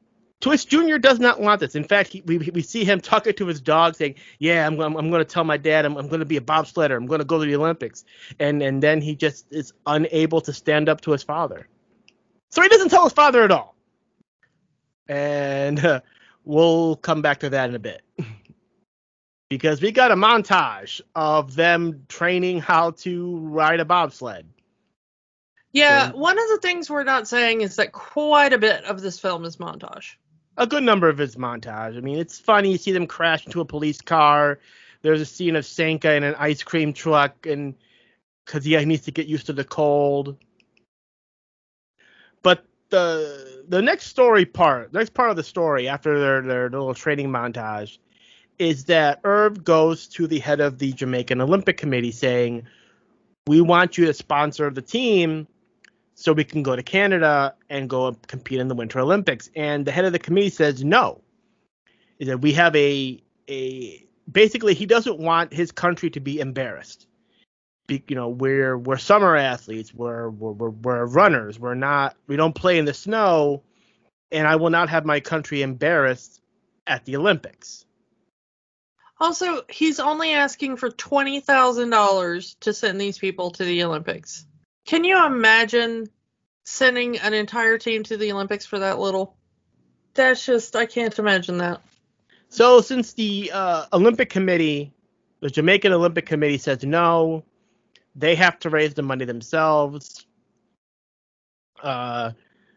Twist 0.41 0.71
Jr. 0.71 0.97
does 0.97 1.19
not 1.21 1.39
want 1.39 1.61
this. 1.61 1.75
In 1.75 1.85
fact, 1.85 2.13
he, 2.13 2.23
we, 2.23 2.39
we 2.39 2.63
see 2.63 2.83
him 2.83 3.01
talking 3.01 3.35
to 3.35 3.47
his 3.47 3.61
dog 3.61 3.95
saying, 3.95 4.15
yeah, 4.39 4.67
I'm, 4.67 4.81
I'm, 4.81 4.97
I'm 4.97 5.11
going 5.11 5.21
to 5.21 5.31
tell 5.31 5.45
my 5.45 5.59
dad 5.59 5.85
I'm, 5.85 5.99
I'm 5.99 6.09
going 6.09 6.21
to 6.21 6.27
be 6.27 6.39
a 6.39 6.41
bobsledder. 6.41 6.97
I'm 6.97 7.07
going 7.07 7.19
to 7.19 7.27
go 7.27 7.39
to 7.39 7.45
the 7.45 7.57
Olympics. 7.57 8.05
And, 8.39 8.63
and 8.63 8.83
then 8.83 9.03
he 9.03 9.15
just 9.15 9.47
is 9.51 9.75
unable 9.87 10.41
to 10.43 10.53
stand 10.55 10.89
up 10.89 11.03
to 11.03 11.11
his 11.11 11.23
father. 11.23 11.69
So 12.49 12.63
he 12.63 12.69
doesn't 12.69 12.89
tell 12.89 13.05
his 13.05 13.13
father 13.13 13.43
at 13.43 13.51
all. 13.51 13.77
And 15.09 15.85
uh, 15.85 16.01
we'll 16.45 16.97
come 16.97 17.23
back 17.23 17.41
to 17.41 17.51
that 17.51 17.69
in 17.69 17.75
a 17.75 17.79
bit. 17.79 18.03
because 19.49 19.81
we 19.81 19.93
got 19.93 20.11
a 20.11 20.17
montage 20.17 21.01
of 21.15 21.55
them 21.55 22.05
training 22.09 22.61
how 22.61 22.93
to 22.93 23.39
ride 23.39 23.81
a 23.81 23.85
bobsled. 23.85 24.47
Yeah, 25.73 26.11
one 26.11 26.37
of 26.37 26.49
the 26.49 26.59
things 26.61 26.91
we're 26.91 27.05
not 27.05 27.29
saying 27.29 27.61
is 27.61 27.77
that 27.77 27.93
quite 27.93 28.53
a 28.53 28.59
bit 28.59 28.85
of 28.85 29.01
this 29.01 29.21
film 29.21 29.45
is 29.45 29.59
montage 29.59 30.15
a 30.61 30.67
good 30.67 30.83
number 30.83 31.09
of 31.09 31.19
his 31.19 31.37
montage. 31.37 31.97
I 31.97 32.01
mean, 32.01 32.19
it's 32.19 32.39
funny. 32.39 32.73
You 32.73 32.79
see 32.79 32.93
them 32.93 33.07
crash 33.07 33.47
into 33.47 33.63
a 33.63 33.65
police 33.65 34.01
car. 34.03 34.61
There's 35.03 35.23
a 35.23 35.27
scene 35.27 35.57
of 35.57 35.65
Sanka 35.65 36.13
in 36.15 36.23
an 36.23 36.35
ice 36.39 36.63
cream 36.63 36.93
truck, 36.93 37.47
and 37.47 37.75
because 38.45 38.65
he 38.65 38.77
needs 38.85 39.07
to 39.07 39.11
get 39.11 39.27
used 39.27 39.47
to 39.47 39.55
the 39.55 39.65
cold. 39.65 40.37
But 42.43 42.65
the 42.91 43.50
the 43.71 43.81
next 43.81 44.07
story 44.07 44.45
part, 44.45 44.93
next 44.93 45.15
part 45.15 45.31
of 45.31 45.37
the 45.37 45.43
story 45.43 45.89
after 45.89 46.19
their 46.19 46.43
their 46.43 46.71
little 46.71 46.95
training 46.95 47.29
montage, 47.29 47.99
is 48.59 48.85
that 48.87 49.21
Irv 49.25 49.65
goes 49.65 50.07
to 50.09 50.27
the 50.27 50.41
head 50.41 50.61
of 50.61 50.79
the 50.79 50.93
Jamaican 50.93 51.41
Olympic 51.41 51.77
Committee 51.79 52.13
saying, 52.13 52.67
"We 53.47 53.61
want 53.61 53.97
you 53.97 54.07
to 54.07 54.13
sponsor 54.13 54.71
the 54.71 54.83
team." 54.83 55.47
so 56.21 56.35
we 56.35 56.45
can 56.45 56.63
go 56.63 56.77
to 56.77 56.83
Canada 56.83 57.55
and 57.71 57.89
go 57.89 58.15
compete 58.27 58.61
in 58.61 58.69
the 58.69 58.75
Winter 58.75 59.01
Olympics. 59.01 59.49
And 59.57 59.87
the 59.87 59.91
head 59.91 60.05
of 60.05 60.13
the 60.13 60.19
committee 60.19 60.51
says 60.51 60.85
no. 60.85 61.23
Is 62.19 62.29
that 62.29 62.43
we 62.43 62.53
have 62.53 62.77
a 62.77 63.23
a 63.49 64.07
basically 64.31 64.75
he 64.75 64.85
doesn't 64.85 65.19
want 65.19 65.51
his 65.51 65.73
country 65.73 66.11
to 66.11 66.21
be 66.21 66.39
embarrassed. 66.39 67.07
Be, 67.91 68.05
you 68.07 68.15
know, 68.15 68.29
we're 68.29 68.79
we're 68.79 68.99
summer 68.99 69.35
athletes, 69.35 69.93
we're, 69.93 70.31
we're 70.31 70.53
we're 70.53 70.71
we're 70.71 71.07
runners, 71.07 71.59
we're 71.59 71.75
not 71.75 72.17
we 72.29 72.37
don't 72.37 72.55
play 72.55 72.79
in 72.79 72.85
the 72.85 72.95
snow, 72.95 73.65
and 74.31 74.47
I 74.47 74.55
will 74.57 74.71
not 74.71 74.91
have 74.91 75.05
my 75.05 75.19
country 75.19 75.63
embarrassed 75.63 76.41
at 76.87 77.05
the 77.05 77.17
Olympics. 77.17 77.85
Also, 79.19 79.63
he's 79.69 79.99
only 79.99 80.31
asking 80.35 80.77
for 80.77 80.89
twenty 80.89 81.41
thousand 81.41 81.91
dollars 81.91 82.55
to 82.61 82.73
send 82.73 83.01
these 83.01 83.19
people 83.19 83.51
to 83.51 83.65
the 83.65 83.83
Olympics. 83.83 84.47
Can 84.87 85.03
you 85.03 85.27
imagine 85.27 86.09
sending 86.65 87.19
an 87.19 87.35
entire 87.35 87.77
team 87.77 88.05
to 88.05 88.17
the 88.17 88.31
Olympics 88.31 88.67
for 88.67 88.79
that 88.79 89.01
little? 89.01 89.37
That's 90.15 90.47
just 90.47 90.77
I 90.77 90.87
can't 90.87 91.19
imagine 91.19 91.59
that. 91.59 91.81
So 92.51 92.83
since 92.83 93.15
the 93.15 93.51
uh, 93.53 93.87
Olympic 93.93 94.31
Committee, 94.31 94.93
the 95.41 95.51
Jamaican 95.51 95.93
Olympic 95.93 96.27
Committee 96.27 96.59
says 96.59 96.85
no, 96.85 97.43
they 98.15 98.35
have 98.35 98.59
to 98.61 98.71
raise 98.71 98.95
the 98.95 99.03
money 99.03 99.25
themselves. 99.25 100.27
Uh, 101.83 102.33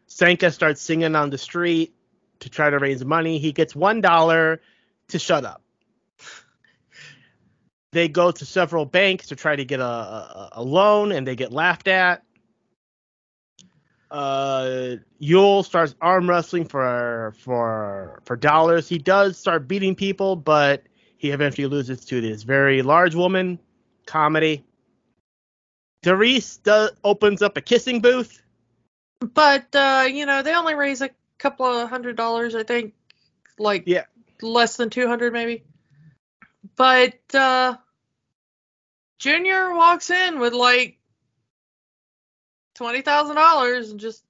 Sanka 0.08 0.52
starts 0.52 0.82
singing 0.82 1.16
on 1.16 1.30
the 1.30 1.38
street 1.38 1.96
to 2.40 2.50
try 2.50 2.70
to 2.70 2.80
raise 2.80 3.04
money. 3.04 3.40
He 3.40 3.52
gets 3.52 3.76
one 3.76 4.02
dollar 4.02 4.62
to 5.10 5.20
shut 5.20 5.46
up. 5.46 5.62
They 7.92 8.08
go 8.08 8.32
to 8.32 8.46
several 8.46 8.86
banks 8.86 9.28
to 9.28 9.36
try 9.36 9.56
to 9.56 9.66
get 9.66 9.80
a, 9.80 9.84
a, 9.84 10.50
a 10.54 10.64
loan, 10.64 11.12
and 11.12 11.28
they 11.28 11.36
get 11.36 11.52
laughed 11.52 11.88
at. 11.88 12.24
Uh, 14.10 14.98
Yul 15.22 15.66
starts 15.66 15.96
arm 16.02 16.30
wrestling 16.30 16.66
for 16.66 17.34
for 17.40 18.22
for 18.26 18.36
dollars. 18.36 18.88
He 18.88 19.00
does 19.00 19.38
start 19.38 19.68
beating 19.68 19.96
people, 19.96 20.36
but 20.36 20.84
he 21.18 21.32
eventually 21.32 21.68
loses 21.68 22.06
to 22.06 22.22
this 22.22 22.44
very 22.44 22.82
large 22.84 23.16
woman. 23.16 23.60
Comedy. 24.06 24.64
Does, 26.04 26.92
opens 27.04 27.42
up 27.42 27.58
a 27.58 27.62
kissing 27.62 28.02
booth. 28.02 28.42
But 29.20 29.74
uh, 29.76 30.06
you 30.10 30.26
know, 30.26 30.44
they 30.44 30.54
only 30.54 30.76
raise 30.76 31.02
a 31.02 31.10
couple 31.38 31.66
of 31.66 31.90
hundred 31.90 32.16
dollars, 32.16 32.56
I 32.56 32.64
think. 32.64 32.94
Like 33.58 33.84
yeah. 33.86 34.06
less 34.42 34.78
than 34.78 34.90
two 34.90 35.08
hundred 35.08 35.34
maybe. 35.34 35.64
But 36.76 37.20
uh 37.34 37.78
Junior 39.20 39.74
walks 39.74 40.10
in 40.10 40.40
with 40.40 40.54
like 40.54 40.98
twenty 42.76 43.02
thousand 43.02 43.36
dollars 43.36 43.92
and 43.92 44.00
just 44.00 44.24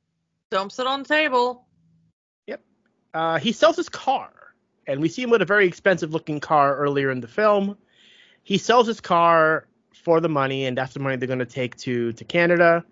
dumps 0.52 0.78
it 0.78 0.86
on 0.86 1.04
the 1.04 1.10
table. 1.10 1.66
Yep. 2.48 2.62
Uh, 3.14 3.40
he 3.40 3.52
sells 3.54 3.78
his 3.78 3.90
car. 3.90 4.32
and 4.86 5.02
we 5.02 5.10
see 5.10 5.24
him 5.24 5.30
with 5.30 5.42
a 5.42 5.46
very 5.46 5.68
expensive 5.68 6.14
looking 6.14 6.40
car 6.40 6.76
earlier 6.76 7.10
in 7.10 7.22
the 7.22 7.28
film. 7.28 7.78
He 8.44 8.58
sells 8.58 8.88
his 8.88 9.02
car 9.02 9.66
for 10.04 10.20
the 10.20 10.30
money, 10.30 10.66
and 10.66 10.78
that's 10.78 10.94
the 10.94 11.00
money 11.00 11.16
they're 11.16 11.28
going 11.28 11.40
to 11.40 11.46
take 11.46 11.76
to 11.78 12.14
to 12.14 12.24
Canada. 12.24 12.84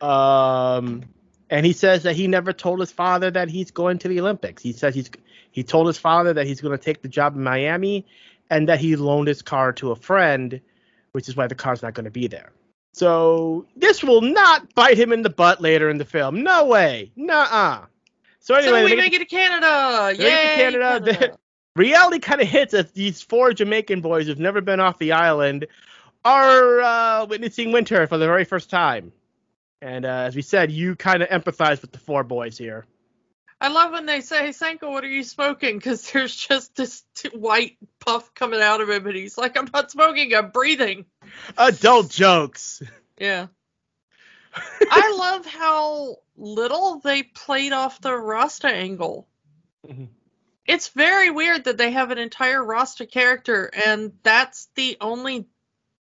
Um, 0.00 1.04
and 1.50 1.66
he 1.66 1.72
says 1.72 2.04
that 2.04 2.16
he 2.16 2.26
never 2.26 2.52
told 2.52 2.80
his 2.80 2.92
father 2.92 3.30
that 3.30 3.50
he's 3.50 3.70
going 3.70 3.98
to 3.98 4.08
the 4.08 4.20
Olympics. 4.20 4.62
He 4.62 4.72
says 4.72 4.94
he's 4.94 5.10
he 5.50 5.62
told 5.62 5.86
his 5.86 5.98
father 5.98 6.32
that 6.34 6.46
he's 6.46 6.60
going 6.60 6.76
to 6.76 6.82
take 6.82 7.02
the 7.02 7.08
job 7.08 7.36
in 7.36 7.42
Miami, 7.42 8.06
and 8.48 8.68
that 8.68 8.80
he 8.80 8.96
loaned 8.96 9.28
his 9.28 9.42
car 9.42 9.72
to 9.74 9.90
a 9.90 9.96
friend, 9.96 10.60
which 11.12 11.28
is 11.28 11.36
why 11.36 11.46
the 11.46 11.54
car's 11.54 11.82
not 11.82 11.94
going 11.94 12.04
to 12.04 12.10
be 12.10 12.26
there. 12.26 12.52
So 12.92 13.66
this 13.76 14.02
will 14.02 14.20
not 14.20 14.74
bite 14.74 14.98
him 14.98 15.12
in 15.12 15.22
the 15.22 15.30
butt 15.30 15.60
later 15.60 15.88
in 15.90 15.98
the 15.98 16.04
film. 16.04 16.42
No 16.42 16.66
way. 16.66 17.12
Nuh-uh. 17.14 17.84
So 18.40 18.54
anyway, 18.54 18.80
so 18.80 18.84
we 18.84 18.96
make 18.96 19.12
it 19.12 19.18
to 19.18 19.26
Canada. 19.26 20.14
they 20.16 20.24
make 20.24 20.34
it 20.34 20.72
to 20.72 20.78
Canada. 20.78 21.12
Canada. 21.12 21.38
reality 21.76 22.18
kind 22.18 22.40
of 22.40 22.48
hits 22.48 22.74
as 22.74 22.90
these 22.92 23.22
four 23.22 23.52
Jamaican 23.52 24.00
boys 24.00 24.26
who've 24.26 24.38
never 24.38 24.60
been 24.60 24.80
off 24.80 24.98
the 24.98 25.12
island 25.12 25.66
are 26.24 26.80
uh, 26.80 27.26
witnessing 27.26 27.72
winter 27.72 28.06
for 28.06 28.18
the 28.18 28.26
very 28.26 28.44
first 28.44 28.70
time. 28.70 29.12
And 29.82 30.04
uh, 30.04 30.08
as 30.08 30.36
we 30.36 30.42
said, 30.42 30.70
you 30.70 30.94
kind 30.96 31.22
of 31.22 31.28
empathize 31.28 31.80
with 31.80 31.92
the 31.92 31.98
four 31.98 32.22
boys 32.24 32.58
here. 32.58 32.84
I 33.62 33.68
love 33.68 33.92
when 33.92 34.06
they 34.06 34.20
say, 34.22 34.52
Sanka, 34.52 34.88
what 34.90 35.04
are 35.04 35.08
you 35.08 35.22
smoking? 35.22 35.76
Because 35.76 36.10
there's 36.12 36.34
just 36.34 36.74
this 36.76 37.02
t- 37.14 37.28
white 37.30 37.76
puff 37.98 38.32
coming 38.34 38.60
out 38.60 38.80
of 38.80 38.88
him, 38.88 39.06
and 39.06 39.16
he's 39.16 39.36
like, 39.36 39.56
I'm 39.58 39.68
not 39.72 39.90
smoking, 39.90 40.34
I'm 40.34 40.50
breathing. 40.50 41.04
Adult 41.56 42.10
jokes. 42.10 42.82
Yeah. 43.18 43.48
I 44.54 45.14
love 45.14 45.44
how 45.44 46.16
little 46.38 47.00
they 47.00 47.22
played 47.22 47.74
off 47.74 48.00
the 48.00 48.16
Rasta 48.16 48.68
angle. 48.68 49.28
Mhm. 49.86 50.08
It's 50.66 50.88
very 50.88 51.30
weird 51.30 51.64
that 51.64 51.76
they 51.76 51.90
have 51.90 52.10
an 52.12 52.16
entire 52.16 52.64
Rasta 52.64 53.04
character, 53.04 53.70
and 53.86 54.12
that's 54.22 54.68
the 54.74 54.96
only 55.02 55.48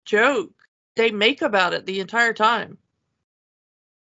joke 0.05 0.53
they 0.97 1.11
make 1.11 1.43
about 1.43 1.73
it 1.75 1.87
the 1.87 2.01
entire 2.01 2.33
time. 2.33 2.79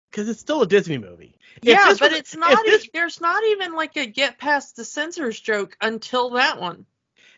Because 0.09 0.27
it's 0.27 0.41
still 0.41 0.61
a 0.61 0.67
Disney 0.67 0.97
movie. 0.97 1.37
Yeah, 1.61 1.93
but 1.99 2.11
was- 2.11 2.19
it's 2.19 2.35
not. 2.35 2.65
this- 2.65 2.89
there's 2.93 3.21
not 3.21 3.43
even 3.45 3.73
like 3.75 3.95
a 3.95 4.05
get 4.05 4.37
past 4.37 4.75
the 4.75 4.83
censors 4.83 5.39
joke 5.39 5.77
until 5.81 6.31
that 6.31 6.59
one. 6.59 6.85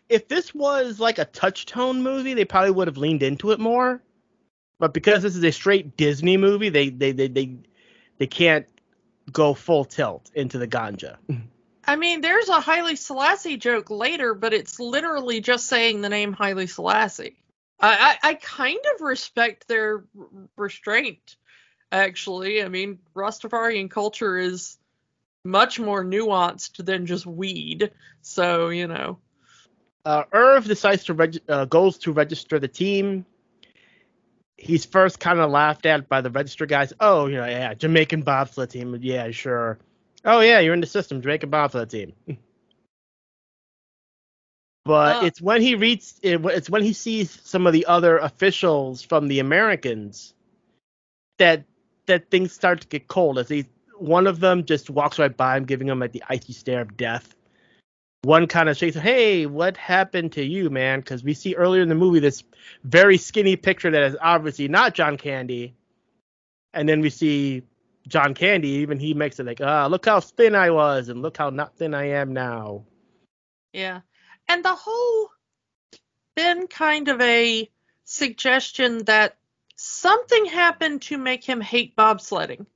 if 0.08 0.28
this 0.28 0.54
was 0.54 1.00
like 1.00 1.18
a 1.18 1.24
Touchstone 1.24 2.02
movie, 2.02 2.34
they 2.34 2.44
probably 2.44 2.72
would 2.72 2.88
have 2.88 2.98
leaned 2.98 3.22
into 3.22 3.52
it 3.52 3.60
more. 3.60 4.02
But 4.78 4.92
because 4.92 5.22
this 5.22 5.36
is 5.36 5.42
a 5.44 5.52
straight 5.52 5.96
Disney 5.96 6.36
movie, 6.36 6.68
they 6.68 6.90
they 6.90 7.12
they 7.12 7.28
they, 7.28 7.56
they 8.18 8.26
can't 8.26 8.66
go 9.32 9.54
full 9.54 9.84
tilt 9.84 10.30
into 10.34 10.58
the 10.58 10.68
ganja. 10.68 11.16
I 11.86 11.96
mean, 11.96 12.22
there's 12.22 12.48
a 12.48 12.60
Haile 12.60 12.96
Selassie 12.96 13.56
joke 13.58 13.90
later, 13.90 14.34
but 14.34 14.52
it's 14.54 14.80
literally 14.80 15.40
just 15.40 15.66
saying 15.66 16.00
the 16.00 16.08
name 16.08 16.32
Haile 16.32 16.66
Selassie. 16.66 17.36
I, 17.80 18.16
I, 18.22 18.28
I 18.30 18.34
kind 18.34 18.80
of 18.94 19.00
respect 19.00 19.68
their 19.68 20.04
restraint, 20.56 21.36
actually. 21.90 22.62
I 22.62 22.68
mean, 22.68 22.98
Rastafarian 23.14 23.90
culture 23.90 24.38
is 24.38 24.78
much 25.44 25.78
more 25.78 26.04
nuanced 26.04 26.84
than 26.84 27.06
just 27.06 27.26
weed. 27.26 27.90
So, 28.22 28.68
you 28.70 28.86
know. 28.86 29.18
Uh, 30.04 30.24
Irv 30.32 30.66
decides 30.66 31.04
to 31.04 31.14
reg- 31.14 31.40
uh, 31.48 31.64
goes 31.64 31.98
to 31.98 32.12
register 32.12 32.58
the 32.58 32.68
team. 32.68 33.24
He's 34.56 34.84
first 34.84 35.18
kind 35.18 35.40
of 35.40 35.50
laughed 35.50 35.84
at 35.86 36.08
by 36.08 36.20
the 36.20 36.30
register 36.30 36.66
guys. 36.66 36.92
Oh, 37.00 37.26
you 37.26 37.36
know, 37.36 37.46
yeah, 37.46 37.74
Jamaican 37.74 38.22
bobsled 38.22 38.70
team. 38.70 38.96
Yeah, 39.00 39.30
sure. 39.30 39.78
Oh 40.24 40.40
yeah, 40.40 40.60
you're 40.60 40.74
in 40.74 40.80
the 40.80 40.86
system, 40.86 41.20
Jamaican 41.20 41.50
bobsled 41.50 41.90
team. 41.90 42.12
but 44.84 45.16
Uh. 45.16 45.26
it's 45.26 45.40
when 45.40 45.60
he 45.60 45.74
reads 45.74 46.18
it, 46.22 46.44
it's 46.46 46.70
when 46.70 46.82
he 46.82 46.92
sees 46.92 47.40
some 47.44 47.66
of 47.66 47.72
the 47.72 47.86
other 47.86 48.18
officials 48.18 49.02
from 49.02 49.28
the 49.28 49.40
Americans 49.40 50.34
that 51.38 51.64
that 52.06 52.30
things 52.30 52.52
start 52.52 52.80
to 52.82 52.86
get 52.88 53.08
cold. 53.08 53.38
As 53.38 53.48
he 53.48 53.66
one 53.98 54.26
of 54.26 54.40
them 54.40 54.64
just 54.64 54.90
walks 54.90 55.18
right 55.18 55.36
by 55.36 55.56
him, 55.56 55.64
giving 55.64 55.88
him 55.88 56.00
like 56.00 56.12
the 56.12 56.24
icy 56.28 56.52
stare 56.52 56.82
of 56.82 56.96
death 56.96 57.34
one 58.24 58.46
kind 58.46 58.68
of 58.68 58.76
shakes, 58.76 58.96
hey, 58.96 59.46
what 59.46 59.76
happened 59.76 60.32
to 60.32 60.44
you, 60.44 60.70
man? 60.70 61.00
Because 61.00 61.22
we 61.22 61.34
see 61.34 61.54
earlier 61.54 61.82
in 61.82 61.88
the 61.88 61.94
movie 61.94 62.20
this 62.20 62.42
very 62.82 63.18
skinny 63.18 63.56
picture 63.56 63.90
that 63.90 64.02
is 64.02 64.16
obviously 64.20 64.66
not 64.68 64.94
John 64.94 65.16
Candy. 65.16 65.74
And 66.72 66.88
then 66.88 67.00
we 67.00 67.10
see 67.10 67.62
John 68.08 68.34
Candy, 68.34 68.68
even 68.68 68.98
he 68.98 69.14
makes 69.14 69.38
it 69.38 69.46
like, 69.46 69.60
ah, 69.60 69.86
look 69.86 70.06
how 70.06 70.20
thin 70.20 70.54
I 70.54 70.70
was, 70.70 71.08
and 71.08 71.22
look 71.22 71.36
how 71.36 71.50
not 71.50 71.76
thin 71.76 71.94
I 71.94 72.08
am 72.10 72.32
now. 72.32 72.84
Yeah. 73.72 74.00
And 74.48 74.64
the 74.64 74.74
whole 74.74 75.30
been 76.34 76.66
kind 76.66 77.08
of 77.08 77.20
a 77.20 77.70
suggestion 78.04 79.04
that 79.04 79.36
something 79.76 80.44
happened 80.46 81.02
to 81.02 81.18
make 81.18 81.44
him 81.44 81.60
hate 81.60 81.96
bobsledding. 81.96 82.66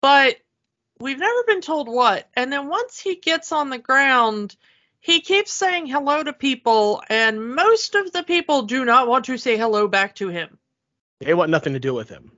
But 0.00 0.36
we've 0.98 1.18
never 1.18 1.42
been 1.46 1.60
told 1.60 1.88
what. 1.88 2.28
And 2.34 2.52
then 2.52 2.68
once 2.68 2.98
he 2.98 3.16
gets 3.16 3.52
on 3.52 3.70
the 3.70 3.78
ground, 3.78 4.56
he 5.00 5.20
keeps 5.20 5.52
saying 5.52 5.86
hello 5.86 6.22
to 6.22 6.32
people, 6.32 7.02
and 7.08 7.54
most 7.54 7.94
of 7.94 8.12
the 8.12 8.22
people 8.22 8.62
do 8.62 8.84
not 8.84 9.08
want 9.08 9.24
to 9.26 9.38
say 9.38 9.56
hello 9.56 9.88
back 9.88 10.16
to 10.16 10.28
him. 10.28 10.58
They 11.20 11.32
want 11.32 11.50
nothing 11.50 11.72
to 11.72 11.80
do 11.80 11.94
with 11.94 12.10
him. 12.10 12.32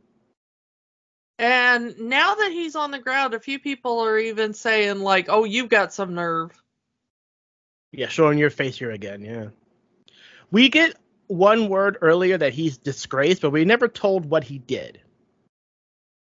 And 1.38 1.98
now 1.98 2.36
that 2.36 2.52
he's 2.52 2.76
on 2.76 2.92
the 2.92 3.00
ground, 3.00 3.34
a 3.34 3.40
few 3.40 3.58
people 3.58 4.00
are 4.00 4.16
even 4.16 4.54
saying, 4.54 5.00
like, 5.00 5.26
oh, 5.28 5.42
you've 5.42 5.68
got 5.68 5.92
some 5.92 6.14
nerve. 6.14 6.61
Yeah, 7.92 8.08
showing 8.08 8.38
your 8.38 8.50
face 8.50 8.78
here 8.78 8.90
again, 8.90 9.22
yeah. 9.22 9.48
We 10.50 10.68
get 10.70 10.96
one 11.26 11.68
word 11.68 11.98
earlier 12.00 12.38
that 12.38 12.52
he's 12.52 12.78
disgraced, 12.78 13.42
but 13.42 13.50
we 13.50 13.64
never 13.64 13.88
told 13.88 14.26
what 14.26 14.44
he 14.44 14.58
did. 14.58 15.00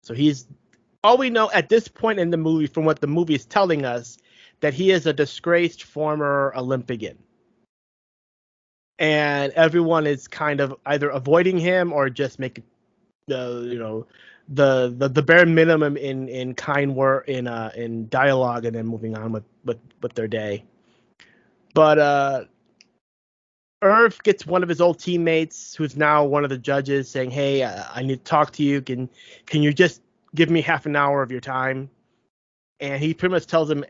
So 0.03 0.14
he's 0.14 0.47
all 1.03 1.18
we 1.18 1.30
know 1.30 1.49
at 1.51 1.70
this 1.70 1.88
point 1.88 2.20
in 2.20 2.30
the 2.30 2.38
movie, 2.38 2.68
from 2.68 2.86
what 2.86 2.99
the 2.99 3.08
movie 3.08 3.36
is 3.36 3.45
telling 3.45 3.86
us, 3.86 4.18
that 4.62 4.74
he 4.74 4.91
is 4.91 5.05
a 5.05 5.14
disgraced 5.14 5.84
former 5.84 6.53
Olympian. 6.55 7.18
And 8.99 9.53
everyone 9.53 10.08
is 10.08 10.28
kind 10.28 10.60
of 10.60 10.76
either 10.86 11.10
avoiding 11.10 11.58
him 11.60 11.93
or 11.93 12.10
just 12.10 12.39
making 12.39 12.64
the 13.28 13.68
you 13.70 13.78
know 13.78 14.08
the 14.49 14.93
the, 14.97 15.10
the 15.10 15.22
bare 15.22 15.45
minimum 15.45 15.97
in 15.97 16.30
in 16.30 16.55
kind 16.55 16.95
word 16.95 17.26
in 17.28 17.47
uh 17.47 17.72
in 17.76 18.08
dialogue 18.10 18.66
and 18.66 18.76
then 18.76 18.88
moving 18.88 19.16
on 19.16 19.32
with 19.32 19.43
with 19.66 19.78
with 20.01 20.14
their 20.14 20.28
day. 20.28 20.64
But 21.78 21.99
uh 21.99 22.45
Irv 23.84 24.17
gets 24.23 24.47
one 24.47 24.63
of 24.63 24.69
his 24.69 24.82
old 24.82 24.97
teammates, 24.97 25.75
who's 25.75 25.95
now 25.95 26.25
one 26.25 26.43
of 26.43 26.49
the 26.49 26.57
judges, 26.57 27.07
saying, 27.07 27.30
"Hey, 27.30 27.61
uh, 27.61 27.84
I 27.93 28.01
need 28.01 28.17
to 28.17 28.23
talk 28.23 28.51
to 28.53 28.63
you. 28.63 28.82
Can 28.82 29.07
can 29.45 29.61
you 29.61 29.71
just 29.71 30.01
give 30.34 30.49
me 30.49 30.61
half 30.61 30.88
an 30.88 30.95
hour 30.95 31.21
of 31.21 31.30
your 31.30 31.39
time?" 31.39 31.88
And 32.80 32.99
he 32.99 33.13
pretty 33.13 33.32
much 33.32 33.45
tells 33.45 33.69
him, 33.69 33.86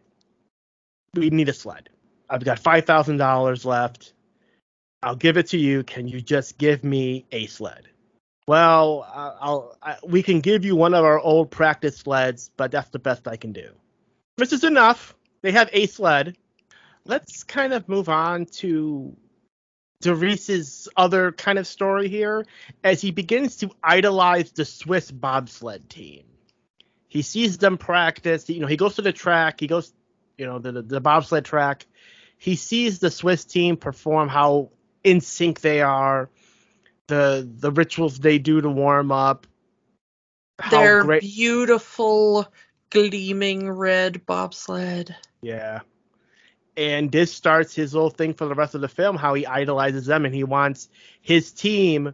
"We 1.13 1.29
need 1.29 1.47
a 1.47 1.53
sled. 1.53 1.87
I've 2.29 2.43
got 2.43 2.59
five 2.59 2.83
thousand 2.83 3.17
dollars 3.19 3.63
left. 3.63 4.11
I'll 5.01 5.15
give 5.15 5.37
it 5.37 5.47
to 5.51 5.57
you. 5.57 5.83
Can 5.83 6.09
you 6.09 6.19
just 6.19 6.57
give 6.57 6.83
me 6.83 7.25
a 7.31 7.45
sled?" 7.45 7.87
Well, 8.49 9.07
I'll 9.39 9.77
I, 9.81 9.95
we 10.03 10.21
can 10.23 10.41
give 10.41 10.65
you 10.65 10.75
one 10.75 10.93
of 10.93 11.05
our 11.05 11.21
old 11.21 11.51
practice 11.51 11.95
sleds, 11.95 12.51
but 12.57 12.69
that's 12.69 12.89
the 12.89 12.99
best 12.99 13.29
I 13.29 13.37
can 13.37 13.53
do. 13.53 13.71
Which 14.35 14.51
is 14.51 14.65
enough. 14.65 15.15
They 15.41 15.53
have 15.53 15.69
a 15.71 15.87
sled. 15.87 16.35
Let's 17.07 17.43
kind 17.43 17.73
of 17.73 17.87
move 17.87 18.09
on 18.09 18.45
to 18.57 19.15
Derice's 20.01 20.87
other 20.95 21.31
kind 21.31 21.57
of 21.57 21.65
story 21.65 22.09
here 22.09 22.45
as 22.83 23.01
he 23.01 23.11
begins 23.11 23.57
to 23.57 23.71
idolize 23.81 24.51
the 24.51 24.65
Swiss 24.65 25.09
bobsled 25.09 25.89
team. 25.89 26.25
He 27.07 27.21
sees 27.21 27.57
them 27.57 27.77
practice. 27.77 28.49
You 28.49 28.59
know, 28.59 28.67
he 28.67 28.77
goes 28.77 28.95
to 28.95 29.01
the 29.01 29.13
track. 29.13 29.59
He 29.59 29.67
goes, 29.67 29.93
you 30.37 30.45
know, 30.45 30.59
the 30.59 30.73
the, 30.73 30.81
the 30.81 31.01
bobsled 31.01 31.45
track. 31.45 31.85
He 32.37 32.55
sees 32.55 32.99
the 32.99 33.09
Swiss 33.09 33.45
team 33.45 33.77
perform 33.77 34.27
how 34.27 34.71
in 35.03 35.21
sync 35.21 35.61
they 35.61 35.81
are, 35.81 36.29
the 37.07 37.49
the 37.49 37.71
rituals 37.71 38.19
they 38.19 38.37
do 38.37 38.61
to 38.61 38.69
warm 38.69 39.11
up. 39.11 39.47
Their 40.69 41.03
great, 41.03 41.21
beautiful, 41.21 42.47
gleaming 42.89 43.71
red 43.71 44.25
bobsled. 44.25 45.15
Yeah. 45.41 45.79
And 46.77 47.11
this 47.11 47.33
starts 47.33 47.73
his 47.73 47.95
little 47.95 48.11
thing 48.11 48.35
for 48.35 48.45
the 48.45 48.53
rest 48.53 48.75
of 48.75 48.81
the 48.81 48.87
film, 48.87 49.17
how 49.17 49.33
he 49.33 49.47
idolizes 49.47 50.05
them 50.05 50.25
and 50.25 50.33
he 50.33 50.43
wants 50.43 50.89
his 51.21 51.51
team 51.51 52.13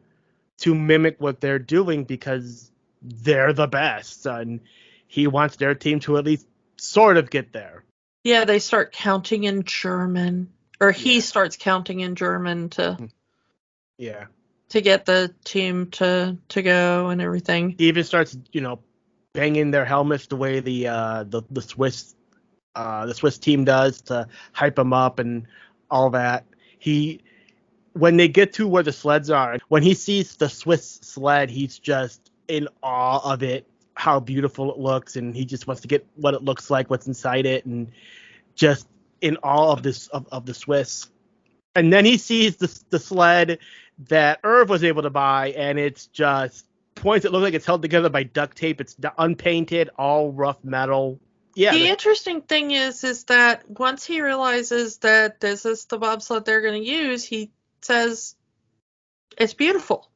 to 0.59 0.73
mimic 0.73 1.19
what 1.19 1.41
they're 1.41 1.59
doing 1.59 2.05
because 2.05 2.71
they're 3.01 3.51
the 3.51 3.67
best. 3.67 4.25
And 4.25 4.61
he 5.05 5.27
wants 5.27 5.57
their 5.57 5.75
team 5.75 5.99
to 6.01 6.17
at 6.17 6.23
least 6.23 6.47
sort 6.77 7.17
of 7.17 7.29
get 7.29 7.51
there. 7.51 7.83
Yeah, 8.23 8.45
they 8.45 8.59
start 8.59 8.93
counting 8.93 9.43
in 9.43 9.63
German, 9.63 10.53
or 10.79 10.91
he 10.91 11.15
Yeah. 11.15 11.21
starts 11.21 11.57
counting 11.57 11.99
in 11.99 12.15
German 12.15 12.69
to 12.69 12.97
Yeah. 13.97 14.27
to 14.69 14.81
get 14.81 15.05
the 15.05 15.35
team 15.43 15.91
to 15.91 16.37
to 16.47 16.61
go 16.61 17.09
and 17.09 17.21
everything. 17.21 17.75
He 17.77 17.89
even 17.89 18.05
starts, 18.05 18.37
you 18.53 18.61
know, 18.61 18.79
banging 19.33 19.71
their 19.71 19.83
helmets 19.83 20.27
the 20.27 20.37
way 20.37 20.61
the 20.61 20.87
uh 20.87 21.23
the, 21.25 21.41
the 21.51 21.61
Swiss 21.61 22.15
uh, 22.75 23.05
the 23.05 23.13
Swiss 23.13 23.37
team 23.37 23.65
does 23.65 24.01
to 24.01 24.27
hype 24.51 24.77
him 24.77 24.93
up 24.93 25.19
and 25.19 25.47
all 25.89 26.09
that. 26.11 26.45
He 26.79 27.21
when 27.93 28.17
they 28.17 28.27
get 28.27 28.53
to 28.53 28.67
where 28.67 28.83
the 28.83 28.91
sleds 28.91 29.29
are, 29.29 29.57
when 29.67 29.83
he 29.83 29.93
sees 29.93 30.35
the 30.35 30.49
Swiss 30.49 30.99
sled, 31.03 31.49
he's 31.49 31.77
just 31.77 32.31
in 32.47 32.67
awe 32.81 33.31
of 33.31 33.43
it, 33.43 33.67
how 33.93 34.19
beautiful 34.19 34.71
it 34.71 34.79
looks, 34.79 35.15
and 35.15 35.35
he 35.35 35.45
just 35.45 35.67
wants 35.67 35.81
to 35.83 35.87
get 35.87 36.05
what 36.15 36.33
it 36.33 36.43
looks 36.43 36.69
like, 36.69 36.89
what's 36.89 37.07
inside 37.07 37.45
it, 37.45 37.65
and 37.65 37.91
just 38.55 38.87
in 39.21 39.37
awe 39.37 39.71
of 39.71 39.83
this 39.83 40.07
of, 40.07 40.27
of 40.31 40.45
the 40.45 40.53
Swiss. 40.53 41.07
And 41.75 41.93
then 41.93 42.05
he 42.05 42.17
sees 42.17 42.57
the 42.57 42.83
the 42.89 42.99
sled 42.99 43.59
that 44.09 44.39
Irv 44.43 44.69
was 44.69 44.83
able 44.83 45.03
to 45.03 45.09
buy, 45.09 45.51
and 45.51 45.77
it's 45.77 46.07
just 46.07 46.65
points 46.95 47.23
that 47.23 47.31
look 47.31 47.43
like 47.43 47.53
it's 47.53 47.65
held 47.65 47.81
together 47.81 48.09
by 48.09 48.23
duct 48.23 48.57
tape. 48.57 48.81
It's 48.81 48.95
unpainted, 49.17 49.89
all 49.97 50.31
rough 50.31 50.63
metal. 50.63 51.19
Yeah. 51.55 51.73
The 51.73 51.87
interesting 51.87 52.41
thing 52.41 52.71
is, 52.71 53.03
is 53.03 53.25
that 53.25 53.69
once 53.69 54.05
he 54.05 54.21
realizes 54.21 54.97
that 54.99 55.39
this 55.39 55.65
is 55.65 55.85
the 55.85 55.97
bobsled 55.97 56.45
they're 56.45 56.61
going 56.61 56.81
to 56.81 56.89
use, 56.89 57.23
he 57.23 57.51
says 57.81 58.35
it's 59.37 59.53
beautiful. 59.53 60.09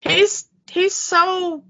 He's 0.00 0.48
he's 0.70 0.94
so 0.94 1.64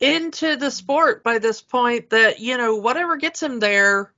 into 0.00 0.56
the 0.56 0.70
sport 0.70 1.24
by 1.24 1.38
this 1.38 1.60
point 1.60 2.10
that 2.10 2.38
you 2.38 2.56
know 2.56 2.76
whatever 2.76 3.16
gets 3.16 3.42
him 3.42 3.58
there, 3.58 4.12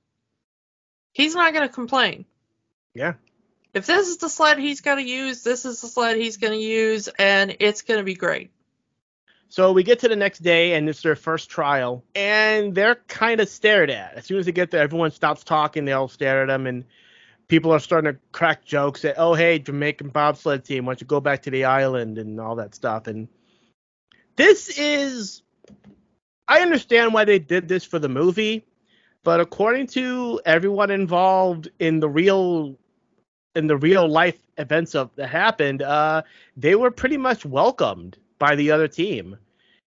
he's 1.13 1.33
not 1.33 1.53
going 1.53 1.67
to 1.67 1.73
complain. 1.73 2.25
Yeah. 2.93 3.13
If 3.73 3.85
this 3.85 4.09
is 4.09 4.17
the 4.17 4.29
sled 4.29 4.59
he's 4.59 4.81
going 4.81 4.97
to 4.97 5.09
use, 5.09 5.43
this 5.43 5.65
is 5.65 5.81
the 5.81 5.87
sled 5.87 6.17
he's 6.17 6.37
going 6.37 6.53
to 6.53 6.59
use, 6.59 7.07
and 7.07 7.55
it's 7.59 7.83
going 7.83 7.99
to 7.99 8.03
be 8.03 8.15
great. 8.15 8.51
So 9.51 9.73
we 9.73 9.83
get 9.83 9.99
to 9.99 10.07
the 10.07 10.15
next 10.15 10.39
day, 10.39 10.75
and 10.75 10.87
it's 10.87 11.01
their 11.01 11.17
first 11.17 11.49
trial, 11.49 12.05
and 12.15 12.73
they're 12.73 12.95
kind 13.09 13.41
of 13.41 13.49
stared 13.49 13.89
at. 13.89 14.13
As 14.13 14.25
soon 14.25 14.39
as 14.39 14.45
they 14.45 14.53
get 14.53 14.71
there, 14.71 14.81
everyone 14.81 15.11
stops 15.11 15.43
talking. 15.43 15.83
They 15.83 15.91
all 15.91 16.07
stare 16.07 16.43
at 16.43 16.47
them, 16.47 16.67
and 16.67 16.85
people 17.49 17.73
are 17.73 17.79
starting 17.81 18.13
to 18.13 18.19
crack 18.31 18.63
jokes 18.63 19.01
that, 19.01 19.15
oh, 19.17 19.33
hey, 19.33 19.59
Jamaican 19.59 20.07
bobsled 20.07 20.63
team, 20.63 20.85
why 20.85 20.93
don't 20.93 21.01
you 21.01 21.07
go 21.07 21.19
back 21.19 21.41
to 21.41 21.51
the 21.51 21.65
island 21.65 22.17
and 22.17 22.39
all 22.39 22.55
that 22.55 22.73
stuff. 22.73 23.07
And 23.07 23.27
this 24.37 24.69
is, 24.79 25.41
I 26.47 26.61
understand 26.61 27.13
why 27.13 27.25
they 27.25 27.37
did 27.37 27.67
this 27.67 27.83
for 27.83 27.99
the 27.99 28.07
movie, 28.07 28.63
but 29.21 29.41
according 29.41 29.87
to 29.87 30.39
everyone 30.45 30.91
involved 30.91 31.69
in 31.77 31.99
the 31.99 32.07
real 32.07 32.77
in 33.53 33.67
the 33.67 33.75
real 33.75 34.07
life 34.07 34.39
events 34.57 34.95
of 34.95 35.13
that 35.17 35.27
happened, 35.27 35.81
uh, 35.81 36.21
they 36.55 36.73
were 36.73 36.89
pretty 36.89 37.17
much 37.17 37.45
welcomed 37.45 38.17
by 38.41 38.55
the 38.55 38.71
other 38.71 38.87
team. 38.87 39.37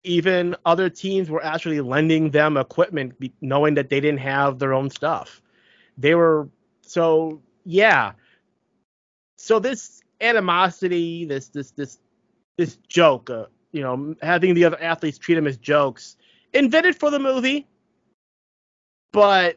Even 0.02 0.54
other 0.66 0.90
teams 0.90 1.30
were 1.30 1.42
actually 1.42 1.80
lending 1.80 2.30
them 2.30 2.58
equipment, 2.58 3.14
knowing 3.40 3.72
that 3.72 3.88
they 3.88 4.00
didn't 4.00 4.20
have 4.20 4.58
their 4.58 4.74
own 4.74 4.90
stuff. 4.90 5.40
They 5.96 6.14
were 6.14 6.50
so 6.82 7.40
yeah. 7.64 8.12
So 9.38 9.58
this 9.58 10.02
animosity, 10.20 11.24
this 11.24 11.48
this 11.48 11.70
this 11.70 11.98
this 12.58 12.76
joke, 12.86 13.30
uh, 13.30 13.46
you 13.72 13.80
know, 13.80 14.14
having 14.20 14.52
the 14.52 14.66
other 14.66 14.80
athletes 14.80 15.16
treat 15.16 15.36
them 15.36 15.46
as 15.46 15.56
jokes, 15.56 16.16
invented 16.52 16.96
for 16.96 17.10
the 17.10 17.18
movie, 17.18 17.66
but 19.10 19.56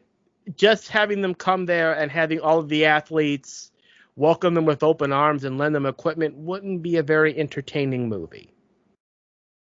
just 0.56 0.88
having 0.88 1.20
them 1.20 1.34
come 1.34 1.66
there 1.66 1.92
and 1.92 2.10
having 2.10 2.40
all 2.40 2.58
of 2.58 2.70
the 2.70 2.86
athletes 2.86 3.70
welcome 4.16 4.54
them 4.54 4.64
with 4.64 4.82
open 4.82 5.12
arms 5.12 5.44
and 5.44 5.58
lend 5.58 5.74
them 5.74 5.84
equipment 5.84 6.34
wouldn't 6.34 6.80
be 6.80 6.96
a 6.96 7.02
very 7.02 7.38
entertaining 7.38 8.08
movie. 8.08 8.54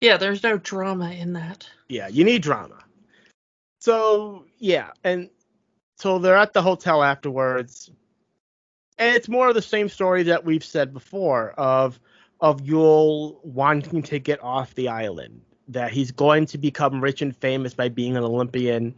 Yeah, 0.02 0.18
there's 0.18 0.44
no 0.44 0.58
drama 0.58 1.12
in 1.12 1.34
that. 1.34 1.70
Yeah, 1.90 2.08
you 2.08 2.24
need 2.24 2.42
drama. 2.42 2.80
So, 3.80 4.46
yeah, 4.60 4.92
and 5.04 5.30
so 5.98 6.20
they're 6.20 6.38
at 6.38 6.54
the 6.54 6.62
hotel 6.62 7.04
afterwards. 7.04 7.90
And 9.00 9.16
it's 9.16 9.30
more 9.30 9.50
of 9.50 9.56
the 9.56 9.62
same 9.62 9.90
story 9.90 10.24
that 10.24 10.44
we've 10.44 10.64
said 10.64 10.94
before 10.94 11.52
of 11.52 12.00
of 12.40 12.62
Yul 12.62 13.44
wanting 13.44 14.04
to 14.04 14.20
get 14.20 14.44
off 14.44 14.76
the 14.76 14.90
island, 14.90 15.42
that 15.70 15.92
he's 15.92 16.12
going 16.12 16.46
to 16.48 16.60
become 16.60 17.02
rich 17.02 17.24
and 17.24 17.36
famous 17.36 17.74
by 17.74 17.90
being 17.90 18.16
an 18.16 18.24
Olympian 18.24 18.94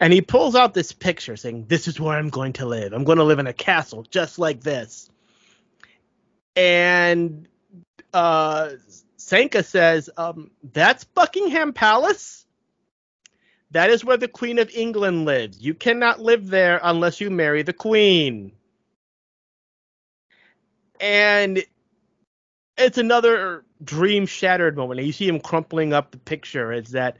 and 0.00 0.12
he 0.12 0.20
pulls 0.20 0.54
out 0.54 0.74
this 0.74 0.92
picture 0.92 1.36
saying, 1.36 1.66
This 1.68 1.88
is 1.88 2.00
where 2.00 2.16
I'm 2.16 2.28
going 2.28 2.52
to 2.54 2.66
live. 2.66 2.92
I'm 2.92 3.04
going 3.04 3.18
to 3.18 3.24
live 3.24 3.38
in 3.38 3.46
a 3.46 3.52
castle 3.52 4.04
just 4.10 4.38
like 4.38 4.60
this. 4.60 5.10
And 6.54 7.48
uh, 8.14 8.70
Sanka 9.18 9.62
says, 9.62 10.08
um, 10.16 10.50
That's 10.72 11.04
Buckingham 11.04 11.72
Palace. 11.72 12.46
That 13.72 13.90
is 13.90 14.04
where 14.04 14.16
the 14.16 14.28
Queen 14.28 14.58
of 14.58 14.70
England 14.74 15.26
lives. 15.26 15.60
You 15.60 15.74
cannot 15.74 16.20
live 16.20 16.48
there 16.48 16.80
unless 16.82 17.20
you 17.20 17.28
marry 17.28 17.62
the 17.62 17.74
Queen. 17.74 18.52
And 21.00 21.62
it's 22.78 22.96
another 22.96 23.64
dream 23.84 24.26
shattered 24.26 24.76
moment. 24.76 25.04
You 25.04 25.12
see 25.12 25.28
him 25.28 25.40
crumpling 25.40 25.92
up 25.92 26.12
the 26.12 26.18
picture. 26.18 26.72
It's 26.72 26.92
that 26.92 27.18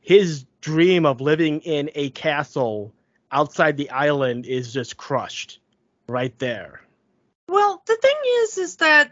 his 0.00 0.44
dream 0.60 1.06
of 1.06 1.20
living 1.20 1.60
in 1.60 1.90
a 1.94 2.10
castle 2.10 2.92
outside 3.30 3.76
the 3.76 3.90
island 3.90 4.44
is 4.44 4.72
just 4.72 4.96
crushed 4.96 5.60
right 6.06 6.36
there. 6.38 6.80
Well, 7.48 7.82
the 7.86 7.96
thing 7.96 8.16
is, 8.42 8.58
is 8.58 8.76
that 8.76 9.10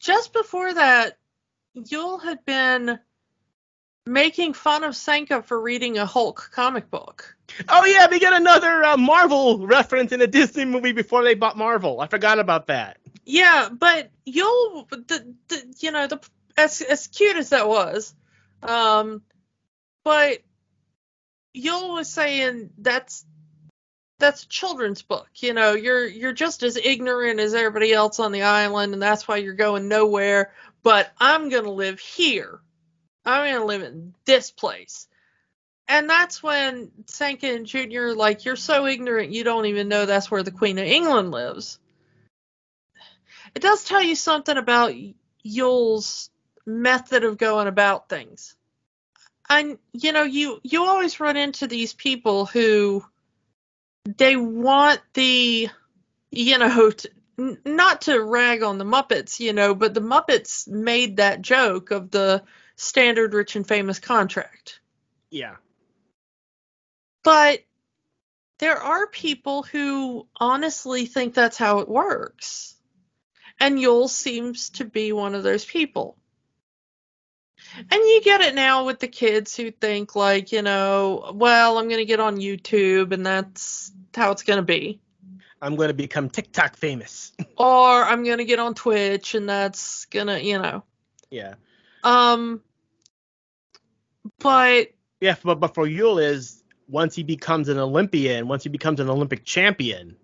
just 0.00 0.32
before 0.32 0.72
that, 0.74 1.18
Yul 1.76 2.22
had 2.22 2.44
been 2.44 2.98
making 4.06 4.54
fun 4.54 4.82
of 4.82 4.96
Sanka 4.96 5.42
for 5.42 5.60
reading 5.60 5.98
a 5.98 6.06
Hulk 6.06 6.50
comic 6.52 6.90
book. 6.90 7.36
Oh 7.68 7.84
yeah, 7.84 8.08
we 8.10 8.18
get 8.18 8.32
another 8.32 8.84
uh, 8.84 8.96
Marvel 8.96 9.66
reference 9.66 10.12
in 10.12 10.20
a 10.20 10.26
Disney 10.26 10.64
movie 10.64 10.92
before 10.92 11.22
they 11.22 11.34
bought 11.34 11.56
Marvel. 11.56 12.00
I 12.00 12.06
forgot 12.06 12.38
about 12.38 12.68
that. 12.68 12.98
Yeah, 13.24 13.68
but 13.70 14.10
Yul, 14.26 14.88
the, 14.88 15.34
the 15.48 15.74
you 15.78 15.92
know 15.92 16.06
the 16.06 16.20
as 16.56 16.80
as 16.80 17.06
cute 17.06 17.36
as 17.36 17.50
that 17.50 17.68
was, 17.68 18.14
um, 18.62 19.22
but 20.02 20.38
Yul 21.54 21.94
was 21.94 22.08
saying 22.08 22.70
that's 22.78 23.24
that's 24.20 24.44
a 24.44 24.48
children's 24.48 25.02
book. 25.02 25.28
You 25.36 25.54
know, 25.54 25.74
you're 25.74 26.06
you're 26.06 26.32
just 26.32 26.62
as 26.62 26.76
ignorant 26.76 27.40
as 27.40 27.54
everybody 27.54 27.92
else 27.92 28.20
on 28.20 28.32
the 28.32 28.42
island, 28.42 28.92
and 28.92 29.02
that's 29.02 29.26
why 29.26 29.36
you're 29.36 29.54
going 29.54 29.88
nowhere. 29.88 30.52
But 30.82 31.10
I'm 31.18 31.48
gonna 31.48 31.72
live 31.72 31.98
here. 31.98 32.60
I'm 33.24 33.52
gonna 33.52 33.64
live 33.64 33.82
in 33.82 34.14
this 34.24 34.50
place. 34.50 35.08
And 35.88 36.08
that's 36.08 36.40
when 36.40 36.92
Sanka 37.06 37.52
and 37.52 37.66
Junior 37.66 38.14
like, 38.14 38.44
you're 38.44 38.54
so 38.54 38.86
ignorant 38.86 39.32
you 39.32 39.42
don't 39.42 39.66
even 39.66 39.88
know 39.88 40.06
that's 40.06 40.30
where 40.30 40.44
the 40.44 40.52
Queen 40.52 40.78
of 40.78 40.84
England 40.84 41.32
lives. 41.32 41.80
It 43.56 43.62
does 43.62 43.82
tell 43.82 44.00
you 44.00 44.14
something 44.14 44.56
about 44.56 44.94
Yul's 45.42 46.30
method 46.64 47.24
of 47.24 47.38
going 47.38 47.66
about 47.66 48.08
things 48.08 48.54
and 49.50 49.78
you 49.92 50.12
know 50.12 50.22
you 50.22 50.60
you 50.62 50.84
always 50.84 51.20
run 51.20 51.36
into 51.36 51.66
these 51.66 51.92
people 51.92 52.46
who 52.46 53.04
they 54.18 54.36
want 54.36 55.00
the 55.14 55.68
you 56.30 56.58
know 56.58 56.90
to, 56.90 57.10
not 57.64 58.02
to 58.02 58.20
rag 58.22 58.62
on 58.62 58.78
the 58.78 58.84
muppets 58.84 59.40
you 59.40 59.52
know 59.52 59.74
but 59.74 59.94
the 59.94 60.00
muppets 60.00 60.68
made 60.68 61.16
that 61.16 61.42
joke 61.42 61.90
of 61.90 62.10
the 62.10 62.42
standard 62.80 63.34
rich 63.34 63.56
and 63.56 63.68
famous 63.68 63.98
contract. 63.98 64.80
Yeah. 65.30 65.56
But 67.22 67.60
there 68.58 68.78
are 68.78 69.06
people 69.06 69.62
who 69.62 70.26
honestly 70.36 71.04
think 71.04 71.34
that's 71.34 71.58
how 71.58 71.80
it 71.80 71.88
works. 71.88 72.74
And 73.58 73.78
Yul 73.78 74.08
seems 74.08 74.70
to 74.70 74.86
be 74.86 75.12
one 75.12 75.34
of 75.34 75.42
those 75.42 75.64
people 75.64 76.16
and 77.76 77.90
you 77.90 78.20
get 78.22 78.40
it 78.40 78.54
now 78.54 78.84
with 78.84 78.98
the 78.98 79.08
kids 79.08 79.56
who 79.56 79.70
think 79.70 80.16
like, 80.16 80.52
you 80.52 80.62
know, 80.62 81.32
well, 81.34 81.78
I'm 81.78 81.88
going 81.88 82.00
to 82.00 82.04
get 82.04 82.20
on 82.20 82.36
YouTube 82.36 83.12
and 83.12 83.24
that's 83.24 83.92
how 84.14 84.30
it's 84.32 84.42
going 84.42 84.58
to 84.58 84.64
be. 84.64 85.00
I'm 85.62 85.76
going 85.76 85.88
to 85.88 85.94
become 85.94 86.30
TikTok 86.30 86.76
famous. 86.76 87.32
or 87.58 88.04
I'm 88.04 88.24
going 88.24 88.38
to 88.38 88.44
get 88.44 88.58
on 88.58 88.74
Twitch 88.74 89.34
and 89.34 89.48
that's 89.48 90.06
going 90.06 90.26
to, 90.26 90.42
you 90.42 90.58
know. 90.58 90.84
Yeah. 91.30 91.54
Um 92.02 92.62
but 94.38 94.88
yeah, 95.20 95.36
but 95.42 95.60
but 95.60 95.74
for 95.74 95.86
Yul 95.86 96.22
is 96.22 96.62
once 96.88 97.14
he 97.14 97.22
becomes 97.22 97.68
an 97.68 97.78
Olympian, 97.78 98.48
once 98.48 98.62
he 98.64 98.68
becomes 98.68 99.00
an 99.00 99.08
Olympic 99.08 99.44
champion, 99.44 100.16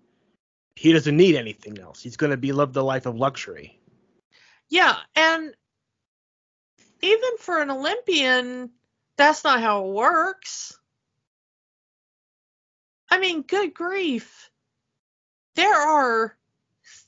he 0.75 0.91
doesn't 0.91 1.15
need 1.15 1.35
anything 1.35 1.79
else. 1.79 2.01
He's 2.01 2.17
going 2.17 2.31
to 2.31 2.37
be 2.37 2.51
live 2.51 2.73
the 2.73 2.83
life 2.83 3.05
of 3.05 3.15
luxury. 3.15 3.79
Yeah, 4.69 4.95
and 5.15 5.55
even 7.01 7.37
for 7.39 7.61
an 7.61 7.71
Olympian, 7.71 8.71
that's 9.17 9.43
not 9.43 9.61
how 9.61 9.85
it 9.85 9.93
works. 9.93 10.77
I 13.09 13.19
mean, 13.19 13.41
good 13.43 13.73
grief. 13.73 14.49
There 15.55 15.73
are 15.73 16.37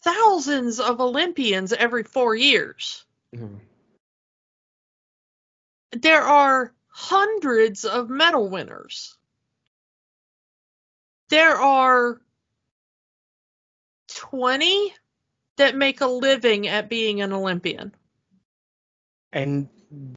thousands 0.03 0.79
of 0.79 1.01
Olympians 1.01 1.73
every 1.73 2.03
four 2.03 2.35
years. 2.35 3.05
Mm-hmm. 3.35 3.57
There 5.91 6.21
are 6.21 6.73
hundreds 6.87 7.85
of 7.85 8.09
medal 8.09 8.49
winners. 8.49 9.15
there 11.29 11.55
are 11.55 12.19
20 14.15 14.93
that 15.57 15.75
make 15.75 16.01
a 16.01 16.07
living 16.07 16.67
at 16.67 16.89
being 16.89 17.21
an 17.21 17.31
Olympian. 17.33 17.93
And 19.31 19.69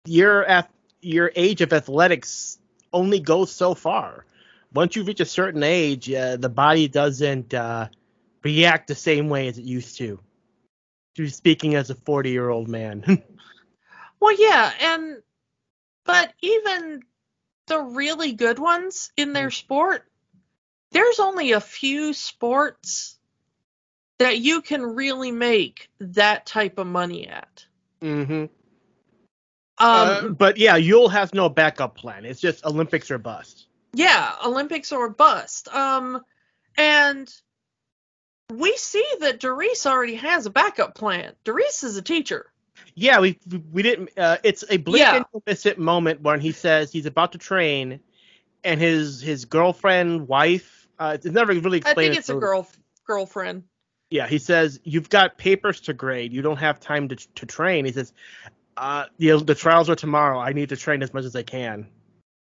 your 0.04 0.64
your 1.00 1.32
age 1.34 1.60
of 1.60 1.72
athletics 1.72 2.58
only 2.92 3.20
goes 3.20 3.50
so 3.50 3.74
far. 3.74 4.24
Once 4.72 4.96
you 4.96 5.04
reach 5.04 5.20
a 5.20 5.26
certain 5.26 5.62
age, 5.62 6.10
uh, 6.10 6.36
the 6.36 6.48
body 6.48 6.88
doesn't 6.88 7.52
uh, 7.52 7.88
react 8.42 8.88
the 8.88 8.94
same 8.94 9.28
way 9.28 9.48
as 9.48 9.58
it 9.58 9.64
used 9.64 9.98
to. 9.98 10.18
To 11.16 11.28
speaking 11.28 11.74
as 11.74 11.90
a 11.90 11.94
40 11.94 12.30
year 12.30 12.48
old 12.48 12.68
man. 12.68 13.22
Well, 14.22 14.36
yeah, 14.38 14.72
and 14.80 15.20
but 16.04 16.32
even 16.42 17.02
the 17.66 17.80
really 17.80 18.30
good 18.30 18.60
ones 18.60 19.10
in 19.16 19.32
their 19.32 19.50
sport, 19.50 20.04
there's 20.92 21.18
only 21.18 21.50
a 21.50 21.60
few 21.60 22.12
sports 22.12 23.18
that 24.20 24.38
you 24.38 24.62
can 24.62 24.80
really 24.80 25.32
make 25.32 25.90
that 25.98 26.46
type 26.46 26.78
of 26.78 26.86
money 26.86 27.26
at. 27.26 27.66
mm-hmm. 28.00 28.44
Um, 29.82 30.08
uh, 30.08 30.28
but 30.28 30.56
yeah, 30.58 30.78
Yul 30.78 31.10
has 31.10 31.34
no 31.34 31.48
backup 31.48 31.96
plan. 31.96 32.24
It's 32.24 32.40
just 32.40 32.64
Olympics 32.64 33.10
or 33.10 33.18
bust. 33.18 33.66
yeah, 33.94 34.32
Olympics 34.44 34.92
or 34.92 35.08
bust. 35.10 35.68
Um, 35.68 36.22
and 36.76 37.32
we 38.52 38.76
see 38.76 39.04
that 39.20 39.40
Derice 39.40 39.86
already 39.86 40.16
has 40.16 40.46
a 40.46 40.50
backup 40.50 40.94
plan. 40.94 41.32
Derice 41.44 41.84
is 41.84 41.96
a 41.96 42.02
teacher. 42.02 42.46
Yeah, 42.94 43.20
we 43.20 43.38
we 43.72 43.82
didn't. 43.82 44.10
Uh, 44.16 44.38
it's 44.42 44.64
a 44.68 44.76
blink 44.76 45.00
Yeah. 45.00 45.16
and 45.32 45.42
miss 45.46 45.66
it 45.66 45.78
moment 45.78 46.20
when 46.20 46.40
he 46.40 46.52
says 46.52 46.92
he's 46.92 47.06
about 47.06 47.32
to 47.32 47.38
train, 47.38 48.00
and 48.64 48.80
his 48.80 49.20
his 49.20 49.44
girlfriend, 49.46 50.28
wife. 50.28 50.86
Uh, 50.98 51.12
it's 51.14 51.26
never 51.26 51.52
really 51.54 51.82
I 51.84 51.94
think 51.94 52.16
it's 52.16 52.28
a 52.28 52.34
girl 52.34 52.68
girlfriend. 53.06 53.64
Yeah, 54.10 54.26
he 54.26 54.38
says 54.38 54.78
you've 54.84 55.08
got 55.08 55.38
papers 55.38 55.80
to 55.82 55.94
grade. 55.94 56.32
You 56.34 56.42
don't 56.42 56.58
have 56.58 56.80
time 56.80 57.08
to 57.08 57.16
to 57.16 57.46
train. 57.46 57.86
He 57.86 57.92
says, 57.92 58.12
uh, 58.76 59.06
the 59.18 59.36
the 59.38 59.54
trials 59.54 59.90
are 59.90 59.94
tomorrow. 59.96 60.38
I 60.38 60.52
need 60.52 60.70
to 60.70 60.76
train 60.76 61.02
as 61.02 61.12
much 61.12 61.24
as 61.24 61.36
I 61.36 61.42
can. 61.42 61.88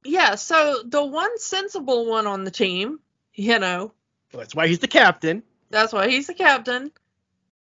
Yeah, 0.03 0.35
so 0.35 0.81
the 0.85 1.03
one 1.03 1.37
sensible 1.39 2.05
one 2.05 2.25
on 2.27 2.43
the 2.43 2.51
team, 2.51 2.99
you 3.33 3.59
know, 3.59 3.93
That's 4.31 4.55
why 4.55 4.67
he's 4.67 4.79
the 4.79 4.87
captain. 4.87 5.43
That's 5.69 5.91
why 5.91 6.07
he's 6.09 6.27
the 6.27 6.33
captain. 6.33 6.91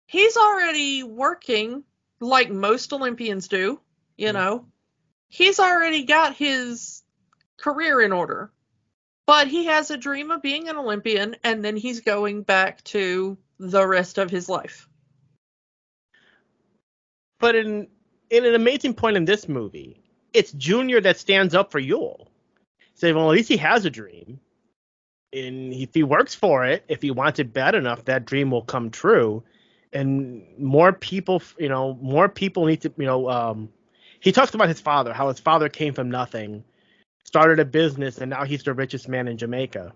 He's 0.08 0.38
already 0.38 1.04
working 1.04 1.84
like 2.20 2.50
most 2.50 2.94
Olympians 2.94 3.48
do, 3.48 3.80
you 4.18 4.30
Mhm. 4.30 4.34
know. 4.34 4.66
He's 5.28 5.60
already 5.60 6.04
got 6.04 6.36
his 6.36 7.04
career 7.58 8.02
in 8.02 8.12
order. 8.12 8.52
But 9.26 9.48
he 9.48 9.66
has 9.66 9.90
a 9.90 9.98
dream 9.98 10.32
of 10.32 10.42
being 10.42 10.68
an 10.68 10.76
Olympian 10.76 11.36
and 11.44 11.64
then 11.64 11.78
he's 11.78 12.02
going 12.02 12.44
back 12.44 12.84
to 12.86 13.38
the 13.58 13.86
rest 13.88 14.18
of 14.18 14.30
his 14.30 14.50
life. 14.50 14.90
But 17.40 17.56
in 17.56 17.88
in 18.34 18.46
an 18.46 18.56
amazing 18.56 18.96
point 18.96 19.16
in 19.16 19.26
this 19.26 19.48
movie, 19.48 20.02
it's 20.34 20.52
Junior 20.54 21.00
that 21.02 21.20
stands 21.20 21.54
up 21.54 21.72
for 21.72 21.80
Yul. 21.80 22.26
Say, 22.96 23.14
well, 23.14 23.30
at 23.30 23.36
least 23.36 23.48
he 23.48 23.58
has 23.58 23.86
a 23.86 23.92
dream, 23.92 24.40
and 25.32 25.72
if 25.72 25.94
he 25.94 26.02
works 26.02 26.34
for 26.34 26.66
it, 26.66 26.84
if 26.88 27.04
he 27.04 27.12
wants 27.12 27.38
it 27.38 27.54
bad 27.54 27.76
enough, 27.76 28.06
that 28.06 28.26
dream 28.26 28.50
will 28.50 28.64
come 28.64 28.90
true. 28.90 29.44
And 29.94 30.44
more 30.58 30.92
people, 30.94 31.44
you 31.60 31.70
know, 31.70 31.94
more 32.02 32.28
people 32.28 32.66
need 32.66 32.82
to, 32.82 32.94
you 32.98 33.06
know, 33.06 33.30
um, 33.30 33.70
he 34.20 34.32
talks 34.32 34.56
about 34.56 34.68
his 34.68 34.82
father, 34.82 35.14
how 35.14 35.28
his 35.28 35.40
father 35.40 35.70
came 35.70 35.94
from 35.94 36.10
nothing, 36.10 36.64
started 37.26 37.60
a 37.60 37.66
business, 37.66 38.18
and 38.18 38.32
now 38.32 38.46
he's 38.46 38.64
the 38.64 38.74
richest 38.74 39.08
man 39.08 39.28
in 39.28 39.38
Jamaica. 39.38 39.94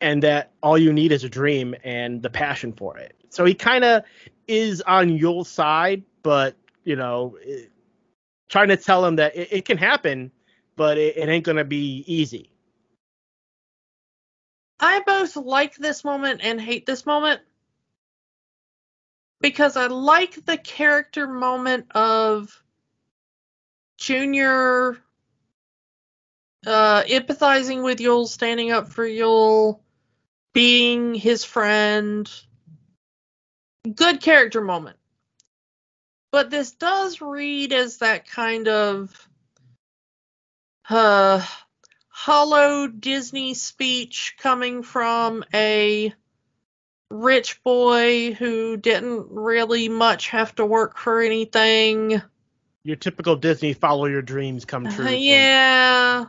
And 0.00 0.24
that 0.24 0.50
all 0.60 0.76
you 0.76 0.92
need 0.92 1.12
is 1.12 1.22
a 1.22 1.28
dream 1.28 1.76
and 1.84 2.20
the 2.20 2.30
passion 2.30 2.72
for 2.72 2.98
it. 2.98 3.14
So 3.30 3.44
he 3.44 3.54
kind 3.54 3.84
of 3.84 4.02
is 4.48 4.82
on 4.82 5.08
Yul's 5.08 5.48
side, 5.48 6.02
but 6.24 6.56
you 6.86 6.94
know, 6.96 7.36
trying 8.48 8.68
to 8.68 8.76
tell 8.76 9.04
him 9.04 9.16
that 9.16 9.36
it, 9.36 9.48
it 9.50 9.64
can 9.64 9.76
happen, 9.76 10.30
but 10.76 10.96
it, 10.96 11.16
it 11.16 11.28
ain't 11.28 11.44
gonna 11.44 11.64
be 11.64 12.04
easy. 12.06 12.50
I 14.78 15.00
both 15.00 15.36
like 15.36 15.74
this 15.76 16.04
moment 16.04 16.40
and 16.44 16.60
hate 16.60 16.86
this 16.86 17.04
moment 17.04 17.40
because 19.40 19.76
I 19.76 19.88
like 19.88 20.44
the 20.44 20.56
character 20.56 21.26
moment 21.26 21.90
of 21.92 22.62
Junior 23.98 24.98
uh, 26.66 27.02
empathizing 27.04 27.82
with 27.82 27.98
Yul, 27.98 28.28
standing 28.28 28.70
up 28.70 28.88
for 28.88 29.06
Yul, 29.06 29.80
being 30.52 31.14
his 31.14 31.44
friend. 31.44 32.30
Good 33.94 34.20
character 34.20 34.60
moment. 34.60 34.98
But 36.36 36.50
this 36.50 36.72
does 36.72 37.22
read 37.22 37.72
as 37.72 37.96
that 37.96 38.28
kind 38.28 38.68
of 38.68 39.28
uh, 40.86 41.42
hollow 42.10 42.88
Disney 42.88 43.54
speech 43.54 44.34
coming 44.38 44.82
from 44.82 45.44
a 45.54 46.12
rich 47.10 47.62
boy 47.62 48.34
who 48.34 48.76
didn't 48.76 49.28
really 49.30 49.88
much 49.88 50.28
have 50.28 50.54
to 50.56 50.66
work 50.66 50.98
for 50.98 51.22
anything. 51.22 52.20
Your 52.82 52.96
typical 52.96 53.36
Disney 53.36 53.72
follow 53.72 54.04
your 54.04 54.20
dreams 54.20 54.66
come 54.66 54.84
true. 54.84 55.06
Uh, 55.06 55.08
thing. 55.08 55.22
yeah. 55.22 56.26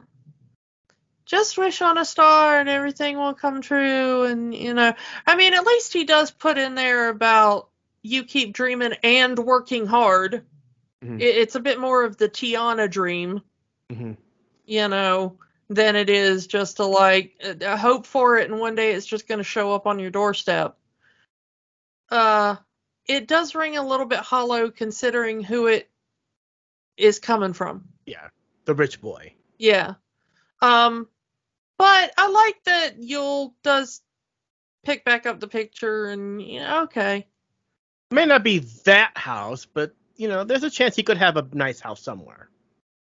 Just 1.25 1.57
wish 1.57 1.81
on 1.81 1.97
a 1.97 2.05
star 2.05 2.61
and 2.61 2.69
everything 2.69 3.17
will 3.17 3.33
come 3.33 3.59
true. 3.59 4.23
And, 4.23 4.55
you 4.55 4.73
know, 4.73 4.93
I 5.25 5.35
mean, 5.35 5.53
at 5.53 5.65
least 5.65 5.91
he 5.91 6.05
does 6.05 6.31
put 6.31 6.57
in 6.57 6.75
there 6.75 7.09
about 7.09 7.67
you 8.07 8.23
keep 8.23 8.53
dreaming 8.53 8.93
and 9.03 9.37
working 9.37 9.85
hard. 9.85 10.45
Mhm. 11.03 11.21
It- 11.21 11.35
It's 11.37 11.55
a 11.55 11.59
bit 11.59 11.79
more 11.79 12.03
of 12.03 12.17
the 12.17 12.29
Tiana 12.29 12.89
dream, 12.89 13.41
Mhm. 13.91 14.17
you 14.65 14.87
know, 14.87 15.37
than 15.69 15.95
it 15.95 16.09
is 16.09 16.47
just 16.47 16.77
to 16.77 16.85
like 16.85 17.35
uh, 17.43 17.75
hope 17.77 18.05
for 18.05 18.37
it 18.37 18.49
and 18.49 18.59
one 18.59 18.75
day 18.75 18.93
it's 18.93 19.05
just 19.05 19.27
going 19.27 19.39
to 19.39 19.43
show 19.43 19.73
up 19.73 19.85
on 19.85 19.99
your 19.99 20.09
doorstep. 20.11 20.77
Uh, 22.09 22.55
it 23.05 23.27
does 23.27 23.53
ring 23.53 23.77
a 23.77 23.85
little 23.85 24.05
bit 24.05 24.19
hollow 24.19 24.71
considering 24.71 25.43
who 25.43 25.67
it 25.67 25.89
is 26.95 27.19
coming 27.19 27.53
from. 27.53 27.87
Yeah, 28.05 28.29
the 28.65 28.73
rich 28.73 29.01
boy. 29.01 29.33
Yeah. 29.57 29.95
Um, 30.61 31.09
but 31.77 32.13
I 32.17 32.27
like 32.29 32.63
that 32.63 32.99
Yul 32.99 33.53
does 33.61 34.01
pick 34.83 35.03
back 35.03 35.25
up 35.25 35.39
the 35.41 35.47
picture 35.47 36.05
and 36.05 36.41
you 36.41 36.61
know, 36.61 36.83
okay. 36.83 37.27
May 38.11 38.25
not 38.25 38.43
be 38.43 38.59
that 38.85 39.11
house, 39.17 39.65
but 39.65 39.93
you 40.15 40.27
know, 40.27 40.43
there's 40.43 40.63
a 40.63 40.69
chance 40.69 40.95
he 40.95 41.03
could 41.03 41.17
have 41.17 41.37
a 41.37 41.47
nice 41.53 41.79
house 41.79 42.01
somewhere. 42.01 42.49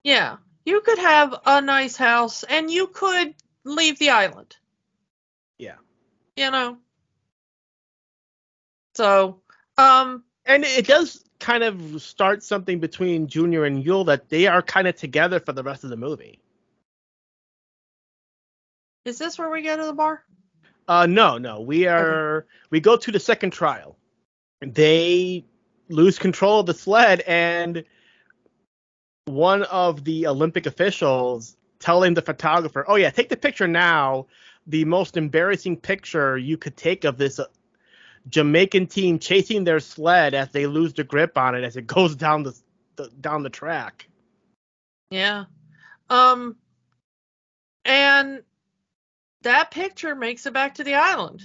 Yeah. 0.04 0.38
You 0.66 0.82
could 0.82 1.00
have 1.00 1.36
a 1.46 1.62
nice 1.62 1.96
house 1.96 2.44
and 2.44 2.72
you 2.72 2.88
could 2.88 3.36
leave 3.66 4.00
the 4.00 4.12
island. 4.12 4.56
Yeah. 5.58 5.76
You 6.36 6.52
know. 6.52 6.78
So, 8.96 9.42
um 9.78 10.24
And 10.46 10.64
it 10.64 10.88
does 10.88 11.24
kind 11.40 11.64
of 11.64 12.02
start 12.02 12.42
something 12.42 12.80
between 12.80 13.28
Junior 13.28 13.66
and 13.66 13.84
Yul 13.84 14.06
that 14.06 14.30
they 14.30 14.48
are 14.48 14.62
kind 14.62 14.88
of 14.88 14.96
together 14.96 15.40
for 15.40 15.52
the 15.52 15.64
rest 15.64 15.84
of 15.84 15.90
the 15.90 15.98
movie. 15.98 16.40
is 19.06 19.18
this 19.18 19.38
where 19.38 19.50
we 19.50 19.62
go 19.62 19.76
to 19.76 19.86
the 19.86 19.94
bar? 19.94 20.24
Uh, 20.88 21.06
no, 21.06 21.38
no. 21.38 21.62
We 21.62 21.88
are 21.88 22.46
we 22.70 22.80
go 22.80 22.98
to 22.98 23.12
the 23.12 23.20
second 23.20 23.52
trial. 23.52 23.98
They 24.66 25.46
lose 25.90 26.20
control 26.20 26.62
of 26.62 26.66
the 26.66 26.74
sled, 26.74 27.22
and 27.22 27.84
one 29.26 29.64
of 29.64 30.04
the 30.04 30.28
Olympic 30.28 30.66
officials 30.66 31.56
telling 31.80 32.14
the 32.14 32.22
photographer, 32.22 32.86
"Oh 32.88 32.96
yeah, 32.96 33.10
take 33.10 33.30
the 33.30 33.38
picture 33.38 33.68
now. 33.68 34.28
The 34.68 34.86
most 34.86 35.18
embarrassing 35.18 35.78
picture 35.78 36.38
you 36.38 36.58
could 36.58 36.78
take 36.78 37.04
of 37.04 37.18
this 37.18 37.40
uh, 37.40 37.46
Jamaican 38.30 38.88
team 38.88 39.20
chasing 39.20 39.66
their 39.66 39.82
sled 39.82 40.34
as 40.34 40.50
they 40.50 40.66
lose 40.68 40.94
the 40.94 41.04
grip 41.04 41.38
on 41.38 41.56
it 41.56 41.64
as 41.64 41.76
it 41.76 41.88
goes 41.96 42.16
down 42.16 42.44
the, 42.44 42.58
the 42.96 43.10
down 43.22 43.44
the 43.44 43.50
track." 43.50 44.08
Yeah. 45.10 45.46
Um 46.10 46.58
and 47.86 48.44
that 49.42 49.72
picture 49.72 50.16
makes 50.16 50.46
it 50.46 50.54
back 50.54 50.76
to 50.76 50.84
the 50.84 50.96
island. 50.96 51.44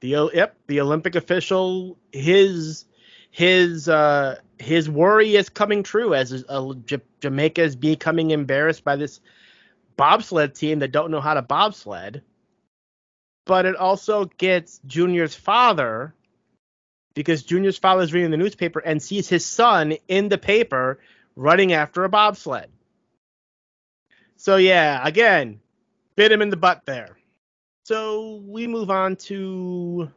The 0.00 0.30
yep, 0.34 0.56
the 0.66 0.80
Olympic 0.80 1.14
official, 1.14 1.98
his 2.12 2.86
his 3.30 3.88
uh 3.88 4.36
his 4.58 4.88
worry 4.88 5.36
is 5.36 5.48
coming 5.48 5.82
true 5.82 6.14
as 6.14 6.44
uh, 6.48 6.74
J- 6.86 7.00
Jamaica 7.20 7.62
is 7.62 7.76
becoming 7.76 8.30
embarrassed 8.30 8.84
by 8.84 8.96
this 8.96 9.20
bobsled 9.96 10.54
team 10.54 10.78
that 10.80 10.92
don't 10.92 11.10
know 11.10 11.20
how 11.20 11.34
to 11.34 11.42
bobsled. 11.42 12.22
But 13.46 13.66
it 13.66 13.76
also 13.76 14.26
gets 14.26 14.80
Junior's 14.86 15.34
father 15.34 16.14
because 17.14 17.42
Junior's 17.42 17.78
father 17.78 18.02
is 18.02 18.12
reading 18.12 18.30
the 18.30 18.36
newspaper 18.36 18.80
and 18.80 19.02
sees 19.02 19.28
his 19.28 19.44
son 19.44 19.92
in 20.08 20.28
the 20.28 20.38
paper 20.38 21.00
running 21.36 21.72
after 21.72 22.04
a 22.04 22.08
bobsled. 22.08 22.70
So 24.36 24.56
yeah, 24.56 25.00
again, 25.06 25.60
bit 26.16 26.32
him 26.32 26.42
in 26.42 26.50
the 26.50 26.56
butt 26.56 26.86
there. 26.86 27.16
So 27.90 28.40
we 28.46 28.68
move 28.68 28.88
on 28.88 29.16
to 29.16 30.12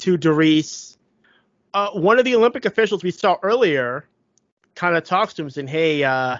to 0.00 0.16
Derice. 0.16 0.98
Uh, 1.72 1.90
one 1.90 2.18
of 2.18 2.24
the 2.24 2.34
Olympic 2.34 2.64
officials 2.64 3.04
we 3.04 3.12
saw 3.12 3.36
earlier 3.44 4.04
kind 4.74 4.96
of 4.96 5.04
talks 5.04 5.34
to 5.34 5.42
him 5.42 5.50
saying, 5.50 5.68
"Hey, 5.68 6.02
uh, 6.02 6.38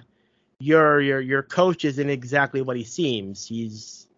your 0.59 1.01
your 1.01 1.21
your 1.21 1.45
coach 1.45 1.85
isn't 1.85 2.11
exactly 2.11 2.61
what 2.61 2.77
he 2.77 2.83
seems. 2.83 3.47
He's, 3.47 4.09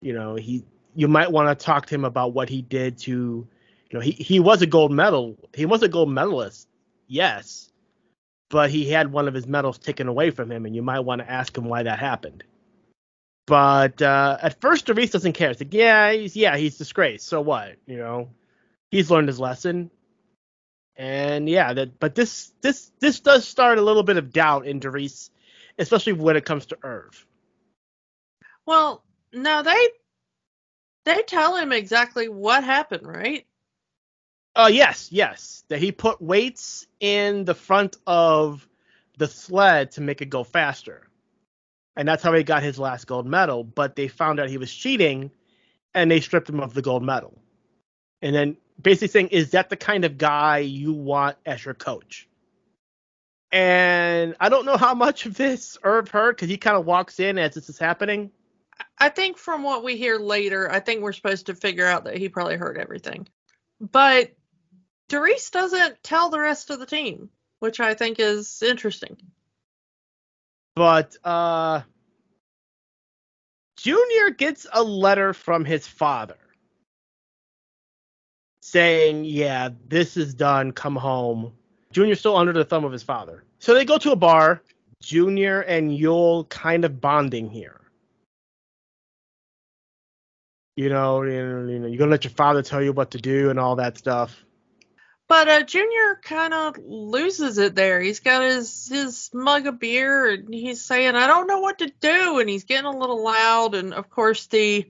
you 0.00 0.12
know, 0.12 0.36
he 0.36 0.62
you 0.94 1.08
might 1.08 1.32
want 1.32 1.48
to 1.48 1.64
talk 1.64 1.86
to 1.86 1.96
him 1.96 2.04
about 2.04 2.32
what 2.32 2.48
he 2.48 2.62
did 2.62 2.96
to, 2.98 3.10
you 3.10 3.48
know, 3.92 3.98
he 3.98 4.12
he 4.12 4.38
was 4.38 4.62
a 4.62 4.66
gold 4.66 4.92
medal. 4.92 5.36
He 5.56 5.66
was 5.66 5.82
a 5.82 5.88
gold 5.88 6.08
medalist, 6.08 6.68
yes, 7.08 7.72
but 8.48 8.70
he 8.70 8.88
had 8.88 9.10
one 9.10 9.26
of 9.26 9.34
his 9.34 9.48
medals 9.48 9.78
taken 9.78 10.06
away 10.06 10.30
from 10.30 10.52
him, 10.52 10.66
and 10.66 10.76
you 10.76 10.82
might 10.82 11.00
want 11.00 11.20
to 11.20 11.28
ask 11.28 11.58
him 11.58 11.64
why 11.64 11.82
that 11.82 11.98
happened." 11.98 12.44
But 13.46 14.02
uh, 14.02 14.38
at 14.42 14.60
first, 14.60 14.86
Derice 14.86 15.12
doesn't 15.12 15.34
care. 15.34 15.50
It's 15.50 15.60
like, 15.60 15.72
yeah, 15.72 16.12
he's 16.12 16.36
yeah, 16.36 16.56
he's 16.56 16.78
disgraced. 16.78 17.26
So 17.28 17.40
what? 17.40 17.76
You 17.86 17.96
know, 17.96 18.30
he's 18.90 19.10
learned 19.10 19.28
his 19.28 19.38
lesson. 19.38 19.90
And 20.96 21.48
yeah, 21.48 21.72
that 21.72 22.00
but 22.00 22.14
this 22.14 22.52
this 22.60 22.90
this 22.98 23.20
does 23.20 23.46
start 23.46 23.78
a 23.78 23.82
little 23.82 24.02
bit 24.02 24.16
of 24.16 24.32
doubt 24.32 24.66
in 24.66 24.80
Derice, 24.80 25.30
especially 25.78 26.14
when 26.14 26.36
it 26.36 26.44
comes 26.44 26.66
to 26.66 26.78
Irv. 26.82 27.26
Well, 28.66 29.04
no, 29.32 29.62
they 29.62 29.88
they 31.04 31.22
tell 31.22 31.56
him 31.56 31.70
exactly 31.70 32.28
what 32.28 32.64
happened, 32.64 33.06
right? 33.06 33.46
Uh 34.56 34.70
yes, 34.72 35.12
yes. 35.12 35.64
That 35.68 35.80
he 35.80 35.92
put 35.92 36.20
weights 36.20 36.86
in 36.98 37.44
the 37.44 37.54
front 37.54 37.96
of 38.06 38.66
the 39.18 39.28
sled 39.28 39.92
to 39.92 40.00
make 40.00 40.22
it 40.22 40.30
go 40.30 40.42
faster. 40.42 41.06
And 41.96 42.06
that's 42.06 42.22
how 42.22 42.32
he 42.32 42.42
got 42.42 42.62
his 42.62 42.78
last 42.78 43.06
gold 43.06 43.26
medal, 43.26 43.64
but 43.64 43.96
they 43.96 44.08
found 44.08 44.38
out 44.38 44.50
he 44.50 44.58
was 44.58 44.72
cheating 44.72 45.30
and 45.94 46.10
they 46.10 46.20
stripped 46.20 46.48
him 46.48 46.60
of 46.60 46.74
the 46.74 46.82
gold 46.82 47.02
medal. 47.02 47.38
And 48.20 48.34
then 48.34 48.56
basically 48.80 49.08
saying, 49.08 49.28
is 49.28 49.52
that 49.52 49.70
the 49.70 49.76
kind 49.76 50.04
of 50.04 50.18
guy 50.18 50.58
you 50.58 50.92
want 50.92 51.38
as 51.46 51.64
your 51.64 51.74
coach? 51.74 52.28
And 53.50 54.36
I 54.40 54.48
don't 54.48 54.66
know 54.66 54.76
how 54.76 54.94
much 54.94 55.24
of 55.24 55.36
this 55.36 55.78
Irv 55.82 56.08
heard 56.08 56.36
because 56.36 56.50
he 56.50 56.58
kind 56.58 56.76
of 56.76 56.84
walks 56.84 57.20
in 57.20 57.38
as 57.38 57.54
this 57.54 57.70
is 57.70 57.78
happening. 57.78 58.30
I 58.98 59.08
think 59.08 59.38
from 59.38 59.62
what 59.62 59.84
we 59.84 59.96
hear 59.96 60.18
later, 60.18 60.70
I 60.70 60.80
think 60.80 61.00
we're 61.00 61.12
supposed 61.12 61.46
to 61.46 61.54
figure 61.54 61.86
out 61.86 62.04
that 62.04 62.18
he 62.18 62.28
probably 62.28 62.56
heard 62.56 62.76
everything. 62.76 63.28
But 63.80 64.32
Derice 65.08 65.50
doesn't 65.50 66.02
tell 66.02 66.28
the 66.28 66.40
rest 66.40 66.70
of 66.70 66.80
the 66.80 66.86
team, 66.86 67.30
which 67.60 67.80
I 67.80 67.94
think 67.94 68.18
is 68.18 68.62
interesting. 68.62 69.16
But 70.76 71.16
uh 71.24 71.80
Junior 73.78 74.30
gets 74.30 74.66
a 74.72 74.82
letter 74.82 75.32
from 75.32 75.64
his 75.64 75.86
father 75.86 76.38
saying, 78.60 79.24
"Yeah, 79.24 79.70
this 79.88 80.16
is 80.16 80.34
done. 80.34 80.72
Come 80.72 80.96
home." 80.96 81.52
Junior's 81.92 82.20
still 82.20 82.36
under 82.36 82.52
the 82.52 82.64
thumb 82.64 82.84
of 82.84 82.92
his 82.92 83.02
father. 83.02 83.44
So 83.58 83.74
they 83.74 83.84
go 83.84 83.98
to 83.98 84.12
a 84.12 84.16
bar. 84.16 84.62
Junior 85.02 85.62
and 85.62 85.90
Yul 85.90 86.48
kind 86.48 86.84
of 86.84 87.00
bonding 87.00 87.48
here. 87.48 87.80
You 90.76 90.88
know, 90.90 91.22
you 91.22 91.30
know, 91.30 91.66
you 91.68 91.78
know, 91.78 91.86
you're 91.86 91.98
gonna 91.98 92.10
let 92.10 92.24
your 92.24 92.32
father 92.32 92.62
tell 92.62 92.82
you 92.82 92.92
what 92.92 93.10
to 93.12 93.18
do 93.18 93.50
and 93.50 93.58
all 93.58 93.76
that 93.76 93.98
stuff. 93.98 94.45
But 95.28 95.48
uh, 95.48 95.62
Junior 95.64 96.20
kind 96.22 96.54
of 96.54 96.76
loses 96.78 97.58
it 97.58 97.74
there. 97.74 98.00
He's 98.00 98.20
got 98.20 98.42
his 98.42 98.88
his 98.88 99.30
mug 99.34 99.66
of 99.66 99.80
beer 99.80 100.30
and 100.30 100.54
he's 100.54 100.84
saying, 100.84 101.16
"I 101.16 101.26
don't 101.26 101.48
know 101.48 101.58
what 101.58 101.78
to 101.78 101.92
do," 102.00 102.38
and 102.38 102.48
he's 102.48 102.64
getting 102.64 102.86
a 102.86 102.96
little 102.96 103.24
loud. 103.24 103.74
And 103.74 103.92
of 103.92 104.08
course, 104.08 104.46
the 104.46 104.88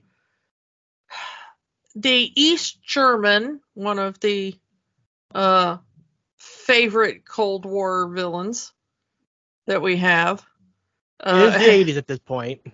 the 1.95 2.31
East 2.35 2.83
German, 2.83 3.61
one 3.73 3.97
of 3.97 4.19
the 4.19 4.55
uh, 5.33 5.77
favorite 6.37 7.25
Cold 7.25 7.65
War 7.65 8.07
villains 8.09 8.73
that 9.65 9.81
we 9.81 9.97
have. 9.97 10.45
Uh, 11.19 11.51
it 11.51 11.61
is 11.61 11.87
the 11.87 11.93
80s 11.93 11.97
at 11.97 12.07
this 12.07 12.19
point. 12.19 12.61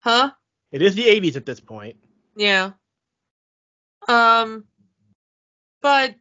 Huh? 0.00 0.30
It 0.70 0.80
is 0.80 0.94
the 0.94 1.04
80s 1.04 1.34
at 1.34 1.44
this 1.44 1.58
point. 1.58 1.96
Yeah. 2.36 2.70
Um, 4.06 4.64
but 5.82 6.14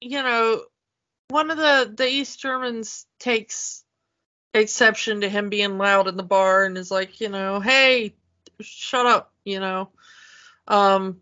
you 0.00 0.22
know, 0.22 0.64
one 1.28 1.50
of 1.50 1.56
the 1.56 1.92
the 1.96 2.08
East 2.08 2.40
Germans 2.40 3.06
takes 3.18 3.84
exception 4.52 5.22
to 5.22 5.28
him 5.28 5.48
being 5.48 5.78
loud 5.78 6.08
in 6.08 6.16
the 6.16 6.22
bar 6.22 6.64
and 6.64 6.78
is 6.78 6.90
like, 6.90 7.20
you 7.20 7.28
know, 7.28 7.60
hey, 7.60 8.14
shut 8.60 9.06
up, 9.06 9.32
you 9.44 9.60
know. 9.60 9.90
Um, 10.68 11.20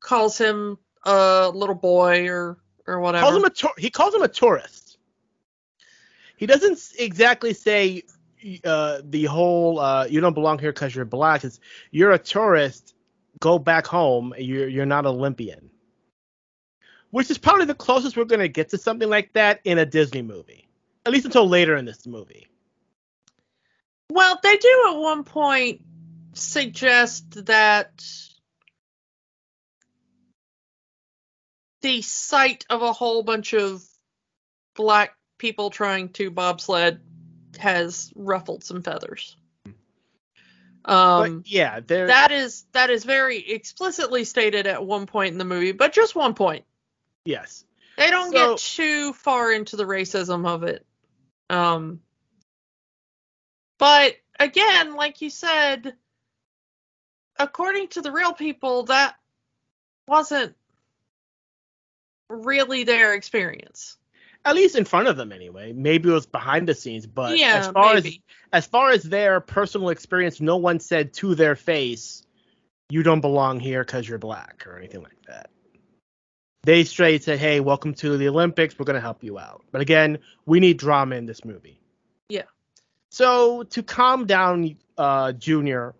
calls 0.00 0.38
him 0.38 0.78
a 1.04 1.50
little 1.52 1.74
boy 1.74 2.28
or 2.28 2.58
or 2.86 3.00
whatever. 3.00 3.24
Calls 3.24 3.36
him 3.36 3.44
a 3.44 3.80
he 3.80 3.90
calls 3.90 4.14
him 4.14 4.22
a 4.22 4.28
tourist. 4.28 4.98
He 6.36 6.46
doesn't 6.46 6.78
exactly 6.98 7.54
say 7.54 8.02
uh, 8.64 9.00
the 9.04 9.24
whole 9.24 9.78
uh, 9.80 10.06
"you 10.06 10.20
don't 10.20 10.34
belong 10.34 10.58
here 10.58 10.72
because 10.72 10.94
you're 10.94 11.04
black." 11.04 11.44
It's 11.44 11.60
you're 11.90 12.12
a 12.12 12.18
tourist. 12.18 12.94
Go 13.40 13.58
back 13.58 13.86
home. 13.86 14.34
You're 14.38 14.68
you're 14.68 14.86
not 14.86 15.06
Olympian. 15.06 15.70
Which 17.14 17.30
is 17.30 17.38
probably 17.38 17.66
the 17.66 17.76
closest 17.76 18.16
we're 18.16 18.24
gonna 18.24 18.48
get 18.48 18.70
to 18.70 18.78
something 18.78 19.08
like 19.08 19.32
that 19.34 19.60
in 19.62 19.78
a 19.78 19.86
Disney 19.86 20.20
movie, 20.20 20.66
at 21.06 21.12
least 21.12 21.24
until 21.24 21.48
later 21.48 21.76
in 21.76 21.84
this 21.84 22.08
movie. 22.08 22.48
Well, 24.10 24.36
they 24.42 24.56
do 24.56 24.86
at 24.88 24.96
one 24.96 25.22
point 25.22 25.82
suggest 26.32 27.46
that 27.46 28.04
the 31.82 32.02
sight 32.02 32.66
of 32.68 32.82
a 32.82 32.92
whole 32.92 33.22
bunch 33.22 33.54
of 33.54 33.80
black 34.74 35.16
people 35.38 35.70
trying 35.70 36.08
to 36.14 36.32
bobsled 36.32 36.98
has 37.60 38.12
ruffled 38.16 38.64
some 38.64 38.82
feathers. 38.82 39.36
Um, 40.84 41.38
but 41.42 41.48
yeah. 41.48 41.78
That 41.78 42.32
is 42.32 42.64
that 42.72 42.90
is 42.90 43.04
very 43.04 43.38
explicitly 43.38 44.24
stated 44.24 44.66
at 44.66 44.84
one 44.84 45.06
point 45.06 45.30
in 45.30 45.38
the 45.38 45.44
movie, 45.44 45.70
but 45.70 45.92
just 45.92 46.16
one 46.16 46.34
point. 46.34 46.64
Yes. 47.24 47.64
They 47.96 48.10
don't 48.10 48.32
so, 48.32 48.50
get 48.50 48.58
too 48.58 49.12
far 49.12 49.52
into 49.52 49.76
the 49.76 49.84
racism 49.84 50.46
of 50.46 50.62
it. 50.64 50.84
Um, 51.48 52.00
but 53.78 54.16
again, 54.38 54.94
like 54.94 55.20
you 55.20 55.30
said, 55.30 55.94
according 57.38 57.88
to 57.88 58.02
the 58.02 58.12
real 58.12 58.32
people, 58.32 58.84
that 58.84 59.16
wasn't 60.06 60.54
really 62.28 62.84
their 62.84 63.14
experience. 63.14 63.96
At 64.44 64.56
least 64.56 64.76
in 64.76 64.84
front 64.84 65.08
of 65.08 65.16
them, 65.16 65.32
anyway. 65.32 65.72
Maybe 65.72 66.10
it 66.10 66.12
was 66.12 66.26
behind 66.26 66.68
the 66.68 66.74
scenes, 66.74 67.06
but 67.06 67.38
yeah, 67.38 67.60
as 67.60 67.68
far 67.68 67.94
maybe. 67.94 68.22
as 68.52 68.64
as 68.64 68.66
far 68.66 68.90
as 68.90 69.02
their 69.02 69.40
personal 69.40 69.88
experience, 69.88 70.40
no 70.40 70.58
one 70.58 70.80
said 70.80 71.14
to 71.14 71.34
their 71.34 71.56
face, 71.56 72.22
"You 72.90 73.02
don't 73.02 73.22
belong 73.22 73.58
here 73.58 73.82
because 73.82 74.06
you're 74.06 74.18
black" 74.18 74.66
or 74.66 74.76
anything 74.76 75.02
like 75.02 75.22
that. 75.28 75.48
They 76.64 76.84
straight 76.84 77.22
said, 77.22 77.38
"Hey, 77.38 77.60
welcome 77.60 77.92
to 77.94 78.16
the 78.16 78.28
Olympics. 78.28 78.78
We're 78.78 78.86
gonna 78.86 79.00
help 79.00 79.22
you 79.22 79.38
out." 79.38 79.62
But 79.70 79.82
again, 79.82 80.18
we 80.46 80.60
need 80.60 80.78
drama 80.78 81.16
in 81.16 81.26
this 81.26 81.44
movie. 81.44 81.78
Yeah. 82.28 82.44
So 83.10 83.64
to 83.64 83.82
calm 83.82 84.26
down 84.26 84.76
uh, 84.96 85.32
Junior, 85.32 85.94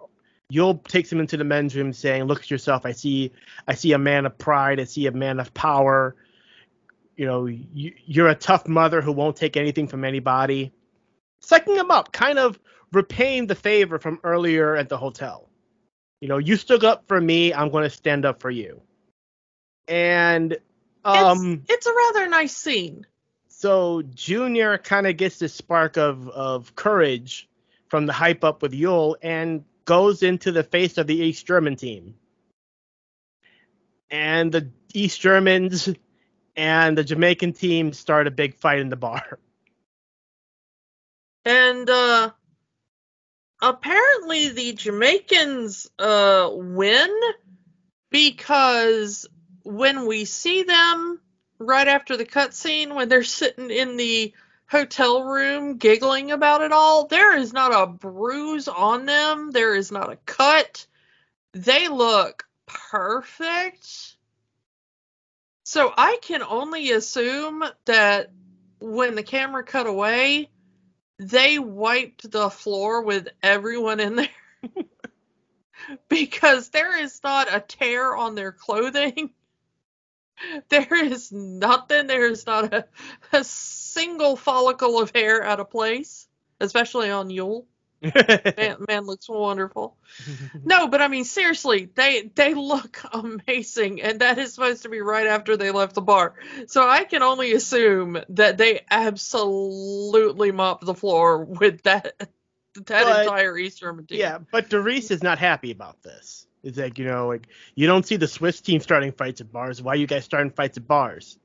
Yul 0.51 0.83
takes 0.89 1.13
him 1.13 1.21
into 1.21 1.37
the 1.37 1.45
men's 1.45 1.77
room, 1.77 1.93
saying, 1.93 2.25
"Look 2.25 2.41
at 2.41 2.51
yourself. 2.51 2.87
I 2.87 2.93
see, 2.93 3.33
I 3.69 3.75
see 3.75 3.93
a 3.93 3.99
man 3.99 4.25
of 4.25 4.39
pride. 4.39 4.81
I 4.81 4.85
see 4.85 5.07
a 5.07 5.13
man 5.13 5.39
of 5.39 5.53
power. 5.53 6.17
You 7.17 7.27
know, 7.27 7.47
you, 7.47 7.93
you're 8.07 8.29
a 8.29 8.35
tough 8.35 8.67
mother 8.67 9.03
who 9.03 9.13
won't 9.13 9.37
take 9.37 9.57
anything 9.57 9.87
from 9.87 10.05
anybody." 10.05 10.73
Sucking 11.41 11.77
him 11.77 11.91
up, 11.91 12.11
kind 12.11 12.39
of 12.39 12.59
repaying 12.91 13.49
the 13.49 13.55
favor 13.55 13.99
from 13.99 14.19
earlier 14.25 14.77
at 14.77 14.89
the 14.89 14.97
hotel. 14.97 15.51
You 16.21 16.29
know, 16.29 16.39
you 16.39 16.57
stood 16.57 16.85
up 16.85 17.07
for 17.07 17.21
me. 17.21 17.53
I'm 17.53 17.69
going 17.69 17.85
to 17.85 17.91
stand 17.91 18.25
up 18.25 18.41
for 18.41 18.51
you. 18.51 18.81
And 19.89 20.57
um, 21.05 21.63
it's, 21.69 21.73
it's 21.73 21.87
a 21.87 21.95
rather 21.95 22.29
nice 22.29 22.57
scene. 22.57 23.07
So 23.49 24.03
Junior 24.03 24.79
kind 24.79 25.07
of 25.07 25.17
gets 25.17 25.39
this 25.39 25.55
spark 25.55 25.97
of 25.97 26.29
of 26.29 26.75
courage 26.75 27.49
from 27.89 28.07
the 28.07 28.13
hype 28.13 28.45
up 28.45 28.63
with 28.63 28.73
Yul 28.73 29.17
and 29.23 29.65
goes 29.85 30.23
into 30.23 30.53
the 30.53 30.63
face 30.63 30.99
of 30.99 31.07
the 31.07 31.17
East 31.17 31.47
German 31.47 31.77
team. 31.77 32.15
And 34.11 34.53
the 34.53 34.71
East 34.93 35.21
Germans 35.21 35.89
and 36.57 36.97
the 36.97 37.05
Jamaican 37.05 37.53
team 37.53 37.93
start 37.93 38.27
a 38.27 38.31
big 38.31 38.57
fight 38.57 38.81
in 38.81 38.89
the 38.89 38.97
bar. 38.97 39.39
And 41.45 41.89
uh 41.89 42.31
apparently 43.61 44.49
the 44.49 44.73
Jamaicans 44.73 45.91
uh 45.99 46.51
win 46.53 47.21
because 48.11 49.27
when 49.65 50.07
we 50.07 50.25
see 50.25 50.63
them 50.63 51.21
right 51.59 51.89
after 51.89 52.17
the 52.17 52.25
cutscene 52.25 52.95
when 52.95 53.09
they're 53.09 53.25
sitting 53.25 53.71
in 53.71 53.97
the 53.97 54.33
hotel 54.67 55.23
room 55.25 55.77
giggling 55.77 56.31
about 56.31 56.63
it 56.63 56.73
all. 56.73 57.07
There 57.07 57.37
is 57.37 57.53
not 57.53 57.73
a 57.73 57.87
bruise 57.87 58.69
on 58.69 59.07
them. 59.07 59.51
There 59.51 59.75
is 59.75 59.91
not 59.93 60.13
a 60.13 60.17
cut. 60.27 60.87
they 61.53 61.89
look 61.89 62.45
perfect. 62.67 64.17
So 65.65 65.93
I 65.97 66.19
can 66.21 66.43
only 66.43 66.91
assume 66.91 67.65
that 67.87 68.31
when 68.81 69.15
the 69.15 69.23
camera 69.23 69.65
cut 69.65 69.87
away, 69.87 70.51
they 71.19 71.59
wiped 71.59 72.31
the 72.31 72.51
floor 72.51 73.03
with 73.03 73.29
everyone 73.43 74.01
in 74.01 74.17
there. 74.17 74.29
because 76.09 76.71
there 76.71 76.99
is 77.01 77.21
not 77.23 77.55
a 77.55 77.61
tear 77.61 78.15
on 78.15 78.35
their 78.35 78.53
clothing. 78.53 79.31
There 80.69 81.05
is 81.05 81.33
nothing. 81.33 82.07
There 82.07 82.27
is 82.27 82.47
not 82.47 82.73
a, 82.73 82.87
a 83.33 83.45
single 83.45 84.37
follicle 84.37 85.01
of 85.01 85.13
hair 85.15 85.43
out 85.45 85.61
of 85.61 85.71
place, 85.71 86.27
especially 86.61 87.11
on 87.11 87.29
Yul. 87.29 87.65
man, 88.57 88.77
man 88.87 89.07
looks 89.07 89.29
wonderful. 89.29 89.97
No, 90.67 90.89
but 90.89 91.03
I 91.03 91.09
mean 91.09 91.25
seriously, 91.25 91.91
they 91.95 92.31
they 92.35 92.55
look 92.55 93.01
amazing, 93.13 94.01
and 94.03 94.21
that 94.21 94.39
is 94.39 94.55
supposed 94.55 94.83
to 94.83 94.89
be 94.89 95.01
right 95.01 95.27
after 95.27 95.57
they 95.57 95.71
left 95.71 95.95
the 95.95 96.01
bar. 96.01 96.35
So 96.69 96.87
I 96.87 97.05
can 97.05 97.23
only 97.23 97.53
assume 97.53 98.19
that 98.31 98.57
they 98.57 98.81
absolutely 98.91 100.53
mopped 100.53 100.85
the 100.85 100.95
floor 100.95 101.45
with 101.45 101.83
that 101.83 102.15
that 102.19 102.87
But- 102.87 103.23
entire 103.23 103.57
East 103.59 103.81
German 103.81 104.07
team. 104.07 104.19
Yeah, 104.21 104.39
but 104.51 104.69
Derice 104.71 105.11
is 105.11 105.23
not 105.23 105.39
happy 105.39 105.71
about 105.71 106.03
this. 106.03 106.47
It's 106.65 106.79
like, 106.79 106.99
you 106.99 107.05
know, 107.05 107.29
like 107.29 107.47
you 107.75 107.87
don't 107.87 108.07
see 108.07 108.17
the 108.17 108.27
Swiss 108.27 108.61
team 108.61 108.81
starting 108.81 109.13
fights 109.13 109.41
at 109.41 109.53
bars. 109.53 109.83
Why 109.83 109.93
are 109.93 109.97
you 109.97 110.07
guys 110.07 110.25
starting 110.25 110.51
fights 110.51 110.79
at 110.79 110.89
bars? 110.89 111.39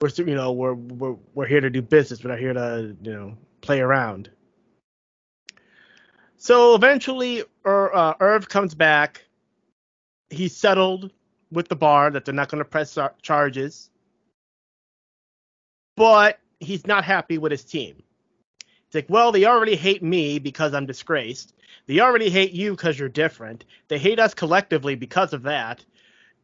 We're 0.00 0.10
you 0.16 0.34
know, 0.34 0.52
we're 0.52 0.74
we're 0.74 1.16
we're 1.34 1.46
here 1.46 1.60
to 1.60 1.70
do 1.70 1.82
business. 1.82 2.22
We're 2.22 2.30
not 2.30 2.38
here 2.38 2.52
to, 2.52 2.96
you 3.02 3.12
know, 3.12 3.36
play 3.62 3.80
around. 3.80 4.30
So 6.36 6.74
eventually 6.74 7.42
Ir- 7.66 7.94
uh, 7.94 8.14
Irv 8.20 8.48
comes 8.48 8.74
back. 8.74 9.24
He's 10.30 10.56
settled 10.56 11.10
with 11.50 11.68
the 11.68 11.76
bar 11.76 12.10
that 12.10 12.24
they're 12.24 12.34
not 12.34 12.48
going 12.48 12.60
to 12.62 12.68
press 12.68 12.94
char- 12.94 13.14
charges. 13.20 13.90
But 15.96 16.38
he's 16.60 16.86
not 16.86 17.04
happy 17.04 17.38
with 17.38 17.52
his 17.52 17.64
team. 17.64 18.02
It's 18.90 18.96
like, 18.96 19.06
well, 19.08 19.30
they 19.30 19.44
already 19.44 19.76
hate 19.76 20.02
me 20.02 20.40
because 20.40 20.74
I'm 20.74 20.84
disgraced. 20.84 21.54
They 21.86 22.00
already 22.00 22.28
hate 22.28 22.50
you 22.50 22.72
because 22.72 22.98
you're 22.98 23.08
different. 23.08 23.64
They 23.86 24.00
hate 24.00 24.18
us 24.18 24.34
collectively 24.34 24.96
because 24.96 25.32
of 25.32 25.44
that. 25.44 25.84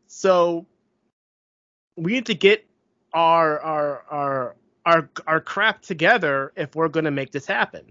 So 0.07 0.65
we 1.97 2.13
need 2.13 2.27
to 2.27 2.35
get 2.35 2.65
our 3.13 3.61
our 3.61 4.05
our 4.09 4.57
our 4.85 5.09
our 5.27 5.41
crap 5.41 5.83
together 5.83 6.53
if 6.55 6.77
we're 6.77 6.87
going 6.87 7.07
to 7.07 7.11
make 7.11 7.33
this 7.33 7.47
happen. 7.47 7.91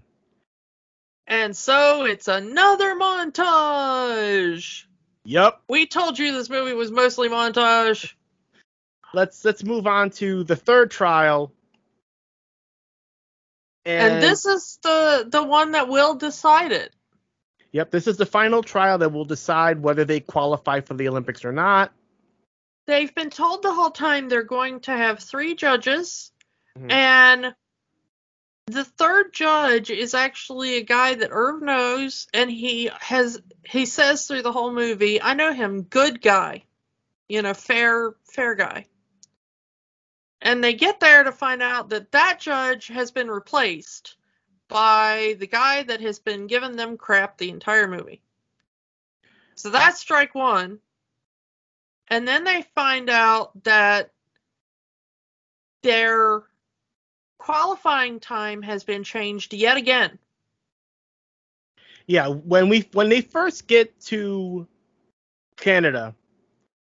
And 1.26 1.54
so 1.54 2.06
it's 2.06 2.28
another 2.28 2.94
montage. 2.94 4.84
Yep. 5.24 5.60
We 5.68 5.86
told 5.86 6.18
you 6.18 6.32
this 6.32 6.48
movie 6.48 6.72
was 6.72 6.90
mostly 6.90 7.28
montage. 7.28 8.14
Let's 9.12 9.44
let's 9.44 9.62
move 9.62 9.86
on 9.86 10.08
to 10.12 10.44
the 10.44 10.56
third 10.56 10.90
trial. 10.90 11.52
And, 13.86 14.22
this 14.22 14.44
is 14.44 14.78
the 14.82 15.26
the 15.28 15.42
one 15.42 15.72
that 15.72 15.88
will 15.88 16.14
decide 16.14 16.72
it. 16.72 16.92
Yep, 17.72 17.90
this 17.90 18.06
is 18.06 18.16
the 18.16 18.26
final 18.26 18.62
trial 18.62 18.98
that 18.98 19.12
will 19.12 19.24
decide 19.24 19.80
whether 19.82 20.04
they 20.04 20.20
qualify 20.20 20.80
for 20.80 20.94
the 20.94 21.08
Olympics 21.08 21.44
or 21.44 21.52
not. 21.52 21.92
They've 22.86 23.14
been 23.14 23.30
told 23.30 23.62
the 23.62 23.74
whole 23.74 23.90
time 23.90 24.28
they're 24.28 24.42
going 24.42 24.80
to 24.80 24.92
have 24.92 25.20
three 25.20 25.54
judges, 25.54 26.32
Mhm. 26.78 26.90
and 26.90 27.54
the 28.66 28.84
third 28.84 29.32
judge 29.32 29.90
is 29.90 30.14
actually 30.14 30.76
a 30.76 30.82
guy 30.82 31.14
that 31.14 31.30
Irv 31.30 31.62
knows, 31.62 32.26
and 32.34 32.50
he 32.50 32.90
has 33.00 33.40
he 33.64 33.86
says 33.86 34.26
through 34.26 34.42
the 34.42 34.52
whole 34.52 34.72
movie, 34.72 35.22
"I 35.22 35.34
know 35.34 35.52
him, 35.52 35.82
good 35.82 36.20
guy, 36.20 36.64
you 37.28 37.42
know, 37.42 37.54
fair 37.54 38.14
fair 38.32 38.54
guy." 38.56 38.86
And 40.42 40.62
they 40.62 40.74
get 40.74 41.00
there 41.00 41.24
to 41.24 41.32
find 41.32 41.62
out 41.62 41.88
that 41.90 42.12
that 42.12 42.38
judge 42.40 42.88
has 42.88 43.10
been 43.10 43.28
replaced 43.28 44.16
by 44.68 45.36
the 45.38 45.46
guy 45.46 45.82
that 45.84 46.00
has 46.00 46.18
been 46.18 46.46
giving 46.46 46.76
them 46.76 46.96
crap 46.96 47.38
the 47.38 47.50
entire 47.50 47.88
movie. 47.88 48.20
So 49.54 49.70
that's 49.70 50.00
strike 50.00 50.34
one. 50.34 50.78
And 52.08 52.26
then 52.26 52.44
they 52.44 52.62
find 52.74 53.08
out 53.10 53.62
that 53.64 54.10
their 55.82 56.42
qualifying 57.38 58.20
time 58.20 58.62
has 58.62 58.84
been 58.84 59.04
changed 59.04 59.54
yet 59.54 59.76
again. 59.76 60.18
Yeah, 62.06 62.28
when 62.28 62.68
we 62.68 62.88
when 62.92 63.08
they 63.08 63.20
first 63.20 63.66
get 63.66 63.98
to 64.02 64.68
Canada, 65.56 66.14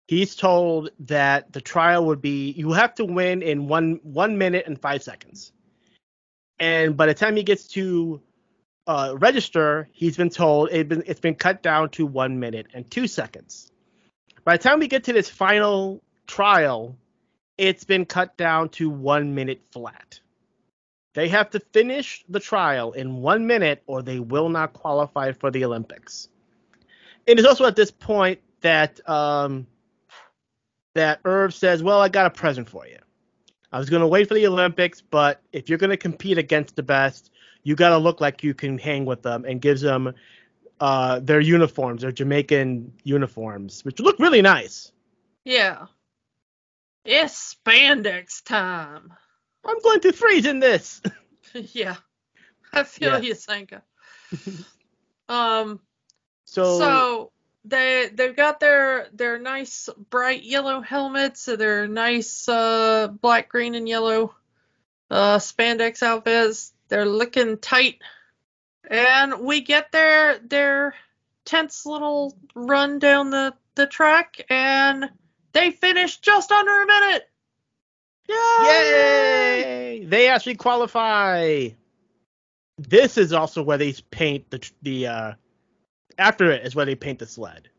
he's 0.08 0.36
told 0.36 0.90
that 1.02 1.52
the 1.52 1.62
trial 1.62 2.06
would 2.06 2.22
be 2.22 2.52
you 2.52 2.72
have 2.72 2.96
to 2.96 3.06
win 3.06 3.42
in 3.42 3.68
one 3.68 4.00
one 4.04 4.38
minute 4.38 4.66
and 4.68 4.80
five 4.80 5.04
seconds. 5.04 5.52
And 6.60 6.96
by 6.96 7.08
the 7.08 7.14
time 7.14 7.36
he 7.36 7.44
gets 7.44 7.68
to 7.70 8.22
uh, 8.88 9.16
register, 9.18 9.90
he's 9.92 10.16
been 10.16 10.30
told 10.30 10.70
it 10.72 10.88
been, 10.88 11.04
it's 11.06 11.20
been 11.20 11.36
cut 11.36 11.62
down 11.62 11.90
to 11.92 12.06
one 12.06 12.40
minute 12.40 12.68
and 12.74 12.90
two 12.90 13.08
seconds. 13.08 13.72
By 14.44 14.58
the 14.58 14.64
time 14.64 14.80
we 14.80 14.88
get 14.88 15.06
to 15.06 15.14
this 15.14 15.30
final 15.30 16.04
trial, 16.28 16.98
it's 17.58 17.84
been 17.84 18.06
cut 18.06 18.38
down 18.38 18.70
to 18.70 18.90
one 18.90 19.34
minute 19.34 19.62
flat. 19.72 20.20
They 21.14 21.30
have 21.30 21.50
to 21.52 21.60
finish 21.60 22.24
the 22.28 22.42
trial 22.42 22.92
in 22.92 23.22
one 23.22 23.48
minute 23.48 23.82
or 23.88 24.02
they 24.02 24.20
will 24.20 24.50
not 24.50 24.74
qualify 24.74 25.32
for 25.32 25.50
the 25.50 25.64
Olympics. 25.64 26.28
It 27.26 27.40
is 27.40 27.46
also 27.46 27.66
at 27.66 27.76
this 27.76 27.90
point 27.90 28.42
that 28.62 29.00
um, 29.10 29.66
that 30.96 31.20
Irv 31.26 31.54
says, 31.54 31.84
"Well, 31.84 32.02
I 32.02 32.10
got 32.10 32.26
a 32.26 32.30
present 32.32 32.68
for 32.70 32.88
you. 32.88 32.98
I 33.72 33.78
was 33.80 33.90
going 33.90 34.02
to 34.02 34.08
wait 34.08 34.28
for 34.28 34.34
the 34.34 34.48
Olympics, 34.48 35.02
but 35.02 35.42
if 35.54 35.70
you're 35.70 35.78
going 35.78 35.92
to 35.92 35.98
compete 35.98 36.38
against 36.38 36.76
the 36.76 36.84
best, 36.84 37.32
you 37.64 37.76
got 37.76 37.90
to 37.90 37.98
look 37.98 38.20
like 38.22 38.44
you 38.44 38.54
can 38.54 38.78
hang 38.78 39.06
with 39.06 39.22
them." 39.22 39.46
And 39.46 39.62
gives 39.62 39.82
them 39.82 40.14
uh, 40.80 41.20
their 41.20 41.40
uniforms, 41.40 42.02
their 42.02 42.12
Jamaican 42.12 42.92
uniforms, 43.04 43.86
which 43.86 44.00
look 44.00 44.20
really 44.20 44.42
nice. 44.42 44.92
Yeah. 45.46 45.86
It's 47.06 47.56
spandex 47.56 48.44
time. 48.44 49.14
I'm 49.64 49.80
going 49.80 50.00
to 50.02 50.12
freeze 50.12 50.46
in 50.46 50.60
this. 50.60 51.02
yeah. 51.54 51.96
I 52.74 52.84
feel 52.84 53.14
Yeah. 53.14 53.20
you, 53.20 53.36
Sanka. 53.36 53.84
um 55.30 55.80
So, 56.46 56.80
so 56.80 57.32
they 57.66 58.10
they've 58.14 58.36
got 58.36 58.60
their 58.60 59.08
their 59.14 59.40
nice 59.40 59.90
bright 60.10 60.44
yellow 60.44 60.82
helmets 60.82 61.46
their 61.46 61.88
nice 61.88 62.48
uh 62.48 63.08
black 63.08 63.50
green 63.50 63.76
and 63.76 63.90
yellow 63.90 64.36
uh 65.10 65.38
spandex 65.38 66.04
outfits 66.04 66.74
they're 66.90 67.06
looking 67.06 67.58
tight 67.58 68.00
and 68.90 69.40
we 69.40 69.62
get 69.62 69.92
their 69.92 70.38
their 70.40 70.94
tense 71.44 71.86
little 71.86 72.38
run 72.54 73.00
down 73.00 73.32
the 73.32 73.54
the 73.76 73.88
track 73.88 74.46
and 74.50 75.10
they 75.54 75.72
finish 75.72 76.18
just 76.18 76.52
under 76.52 76.84
a 76.84 76.86
minute 76.86 77.30
Yay! 78.28 80.04
They 80.08 80.28
actually 80.30 80.56
qualify. 80.56 81.70
This 82.78 83.18
is 83.18 83.34
also 83.34 83.64
where 83.64 83.78
they 83.78 83.94
paint 84.10 84.50
the 84.50 84.72
the 84.82 85.08
uh 85.08 85.34
after 86.18 86.52
it 86.52 86.66
is 86.66 86.76
where 86.76 86.86
they 86.86 86.96
paint 86.96 87.20
the 87.20 87.28
sled. 87.28 87.70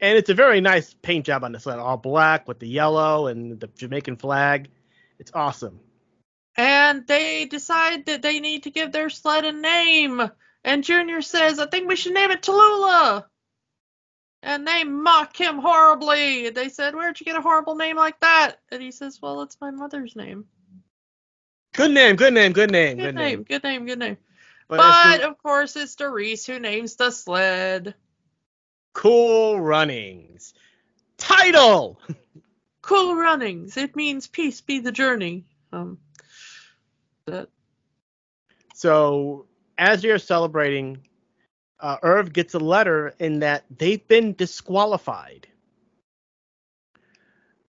And 0.00 0.18
it's 0.18 0.30
a 0.30 0.34
very 0.34 0.60
nice 0.60 0.94
paint 1.02 1.24
job 1.26 1.44
on 1.44 1.52
the 1.52 1.60
sled, 1.60 1.78
all 1.78 1.96
black 1.96 2.46
with 2.48 2.58
the 2.58 2.68
yellow 2.68 3.28
and 3.28 3.58
the 3.60 3.68
Jamaican 3.68 4.16
flag. 4.16 4.68
It's 5.18 5.30
awesome. 5.34 5.80
and 6.56 7.06
they 7.06 7.46
decide 7.46 8.06
that 8.06 8.22
they 8.22 8.40
need 8.40 8.64
to 8.64 8.70
give 8.70 8.92
their 8.92 9.10
sled 9.10 9.44
a 9.44 9.52
name. 9.52 10.30
And 10.64 10.84
Junior 10.84 11.22
says, 11.22 11.58
I 11.58 11.66
think 11.66 11.88
we 11.88 11.96
should 11.96 12.14
name 12.14 12.30
it 12.30 12.42
Tallulah. 12.42 13.24
And 14.42 14.66
they 14.66 14.84
mock 14.84 15.36
him 15.36 15.58
horribly. 15.58 16.50
They 16.50 16.68
said, 16.68 16.94
Where'd 16.94 17.18
you 17.18 17.24
get 17.24 17.36
a 17.36 17.40
horrible 17.40 17.76
name 17.76 17.96
like 17.96 18.20
that? 18.20 18.56
And 18.70 18.82
he 18.82 18.90
says, 18.90 19.20
Well, 19.22 19.42
it's 19.42 19.56
my 19.60 19.70
mother's 19.70 20.14
name. 20.16 20.44
Good 21.74 21.90
name, 21.92 22.16
good 22.16 22.34
name, 22.34 22.52
good 22.52 22.70
name, 22.70 22.98
Good, 22.98 23.14
name, 23.14 23.42
good 23.42 23.64
name, 23.64 23.86
good 23.86 23.98
name. 23.98 24.16
But, 24.68 24.78
But, 24.78 25.18
the 25.18 25.28
of 25.28 25.38
course, 25.38 25.76
it's 25.76 25.96
Derice 25.96 26.46
who 26.46 26.58
names 26.58 26.96
the 26.96 27.10
sled. 27.10 27.94
cool 28.94 29.60
runnings. 29.60 30.54
Title. 31.18 32.00
Cool 32.82 33.16
runnings. 33.16 33.76
It 33.76 33.96
means 33.96 34.26
peace 34.26 34.60
be 34.60 34.80
the 34.80 34.92
journey. 34.92 35.44
Um, 35.72 35.98
that 37.26 37.48
So 38.74 39.46
as 39.78 40.04
you're 40.04 40.18
celebrating, 40.18 41.06
uh, 41.80 41.96
Irv 42.02 42.32
gets 42.32 42.54
a 42.54 42.58
letter 42.58 43.14
in 43.18 43.40
that 43.40 43.64
they've 43.70 44.06
been 44.06 44.34
disqualified. 44.34 45.46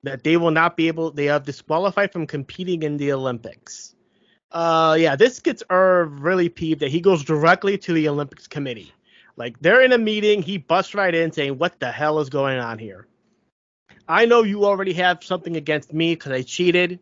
That 0.02 0.22
they 0.22 0.36
will 0.36 0.50
not 0.50 0.76
be 0.76 0.88
able, 0.88 1.12
they 1.12 1.28
are 1.28 1.40
disqualified 1.40 2.12
from 2.12 2.26
competing 2.26 2.82
in 2.82 2.96
the 2.96 3.12
Olympics. 3.12 3.93
Uh, 4.54 4.96
yeah, 4.98 5.16
this 5.16 5.40
gets 5.40 5.64
Irv 5.68 6.22
really 6.22 6.48
peeved 6.48 6.80
that 6.80 6.90
he 6.90 7.00
goes 7.00 7.24
directly 7.24 7.76
to 7.76 7.92
the 7.92 8.08
Olympics 8.08 8.46
committee. 8.46 8.92
Like 9.36 9.58
they're 9.60 9.82
in 9.82 9.92
a 9.92 9.98
meeting, 9.98 10.42
he 10.42 10.58
busts 10.58 10.94
right 10.94 11.12
in 11.12 11.32
saying, 11.32 11.58
"What 11.58 11.80
the 11.80 11.90
hell 11.90 12.20
is 12.20 12.30
going 12.30 12.58
on 12.58 12.78
here?" 12.78 13.08
I 14.06 14.26
know 14.26 14.44
you 14.44 14.64
already 14.64 14.92
have 14.92 15.24
something 15.24 15.56
against 15.56 15.92
me 15.92 16.14
because 16.14 16.30
I 16.30 16.42
cheated, 16.42 17.00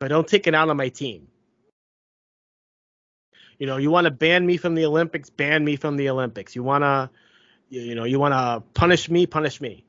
but 0.00 0.08
don't 0.08 0.26
take 0.26 0.46
it 0.46 0.54
out 0.54 0.70
on 0.70 0.78
my 0.78 0.88
team. 0.88 1.28
You 3.58 3.66
know, 3.66 3.76
you 3.76 3.90
want 3.90 4.06
to 4.06 4.10
ban 4.10 4.46
me 4.46 4.56
from 4.56 4.74
the 4.74 4.86
Olympics, 4.86 5.28
ban 5.28 5.62
me 5.62 5.76
from 5.76 5.96
the 5.96 6.08
Olympics. 6.08 6.56
You 6.56 6.62
want 6.62 6.84
to, 6.84 7.10
you 7.68 7.94
know, 7.94 8.04
you 8.04 8.18
want 8.18 8.32
to 8.32 8.62
punish 8.72 9.10
me, 9.10 9.26
punish 9.26 9.60
me. 9.60 9.84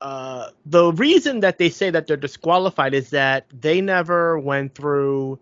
Uh, 0.00 0.50
the 0.66 0.92
reason 0.92 1.40
that 1.40 1.58
they 1.58 1.68
say 1.68 1.90
that 1.90 2.06
they're 2.06 2.16
disqualified 2.16 2.94
is 2.94 3.10
that 3.10 3.46
they 3.52 3.80
never 3.80 4.38
went 4.38 4.74
through 4.74 5.40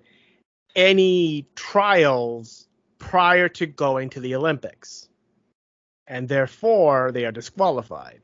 any 0.75 1.47
trials 1.55 2.69
prior 2.99 3.49
to 3.49 3.67
going 3.67 4.11
to 4.11 4.21
the 4.21 4.35
Olympics. 4.35 5.09
And 6.07 6.29
therefore, 6.29 7.13
they 7.13 7.25
are 7.25 7.33
disqualified. 7.33 8.21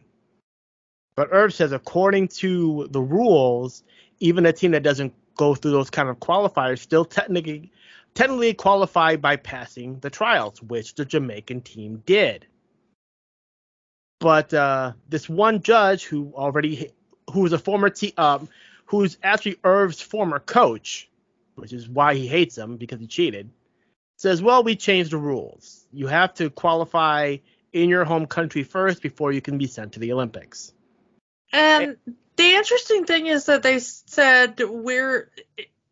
But 1.17 1.29
Irv 1.33 1.55
says, 1.55 1.73
according 1.73 2.29
to 2.29 2.89
the 2.91 3.01
rules, 3.01 3.83
even 4.21 4.47
a 4.47 4.53
team 4.53 4.73
that 4.73 4.83
doesn't 4.83 5.15
go 5.37 5.55
through 5.55 5.71
those 5.71 5.91
kind 5.91 6.09
of 6.09 6.19
qualifiers 6.19 6.79
still 6.79 7.05
technically 7.05 7.71
technically 8.15 8.55
qualified 8.55 9.21
by 9.21 9.37
passing 9.37 9.99
the 10.01 10.09
trials, 10.09 10.63
which 10.63 10.95
the 10.95 11.05
Jamaican 11.05 11.61
team 11.61 12.03
did. 12.07 12.47
But 14.21 14.53
uh, 14.55 14.93
this 15.09 15.29
one 15.29 15.63
judge 15.63 16.05
who 16.05 16.33
already 16.35 16.91
who 17.31 17.41
was 17.41 17.53
a 17.53 17.59
former 17.59 17.91
team 17.91 18.13
um, 18.17 18.49
who's 18.87 19.19
actually 19.23 19.57
Irv's 19.65 20.01
former 20.01 20.39
coach, 20.39 21.09
which 21.57 21.73
is 21.73 21.89
why 21.89 22.15
he 22.15 22.27
hates 22.27 22.57
him 22.57 22.77
because 22.77 23.01
he 23.01 23.07
cheated, 23.07 23.51
says, 24.17 24.43
"Well, 24.43 24.63
we 24.63 24.77
changed 24.77 25.11
the 25.11 25.19
rules. 25.19 25.87
You 25.93 26.07
have 26.07 26.35
to 26.35 26.51
qualify 26.51 27.39
in 27.73 27.89
your 27.89 28.05
home 28.05 28.27
country 28.27 28.63
first 28.63 29.03
before 29.03 29.33
you 29.33 29.41
can 29.41 29.59
be 29.59 29.67
sent 29.67 29.93
to 29.93 30.01
the 30.01 30.13
Olympics." 30.13 30.73
And 31.53 31.97
the 32.37 32.53
interesting 32.53 33.05
thing 33.05 33.27
is 33.27 33.47
that 33.47 33.63
they 33.63 33.79
said 33.79 34.61
we're 34.61 35.31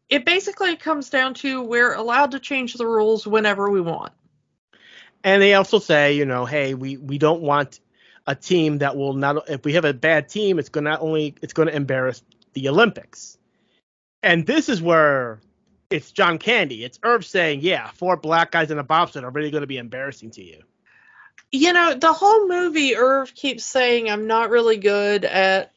it 0.09 0.25
basically 0.25 0.77
comes 0.77 1.11
down 1.11 1.35
to 1.35 1.62
we're 1.62 1.95
allowed 1.95 2.33
to 2.33 2.41
change 2.41 2.75
the 2.75 2.87
rules 2.87 3.27
whenever 3.27 3.71
we 3.71 3.81
want. 3.81 4.12
And 5.23 5.41
they 5.41 5.55
also 5.55 5.79
say, 5.79 6.15
you 6.15 6.27
know, 6.27 6.45
hey, 6.45 6.75
we 6.75 6.99
we 6.99 7.19
don't 7.19 7.41
want 7.41 7.81
a 8.27 8.35
team 8.35 8.79
that 8.79 8.97
will 8.97 9.15
not 9.15 9.49
if 9.49 9.65
we 9.65 9.75
have 9.75 9.85
a 9.85 9.95
bad 9.95 10.29
team, 10.29 10.59
it's 10.59 10.69
going 10.69 10.85
to 10.85 10.91
not 10.91 11.01
only 11.01 11.35
it's 11.41 11.55
going 11.55 11.69
to 11.69 11.75
embarrass 11.75 12.23
the 12.53 12.69
Olympics. 12.69 13.39
And 14.23 14.47
this 14.47 14.69
is 14.69 14.81
where 14.81 15.41
it's 15.95 16.11
John 16.11 16.39
Candy. 16.39 16.85
It's 16.85 16.99
Irv 17.05 17.25
saying, 17.25 17.61
yeah, 17.63 17.89
four 17.93 18.17
black 18.17 18.51
guys 18.51 18.73
in 18.73 18.79
a 18.81 18.83
bobsled 18.83 19.23
are 19.23 19.31
really 19.31 19.53
going 19.53 19.61
to 19.61 19.69
be 19.69 19.79
embarrassing 19.79 20.33
to 20.33 20.43
you. 20.43 20.63
You 21.53 21.73
know, 21.73 21.95
the 21.95 22.13
whole 22.13 22.49
movie, 22.49 22.97
Irv 22.97 23.33
keeps 23.33 23.65
saying 23.65 24.11
I'm 24.11 24.27
not 24.27 24.51
really 24.51 24.77
good 24.77 25.25
at 25.25 25.73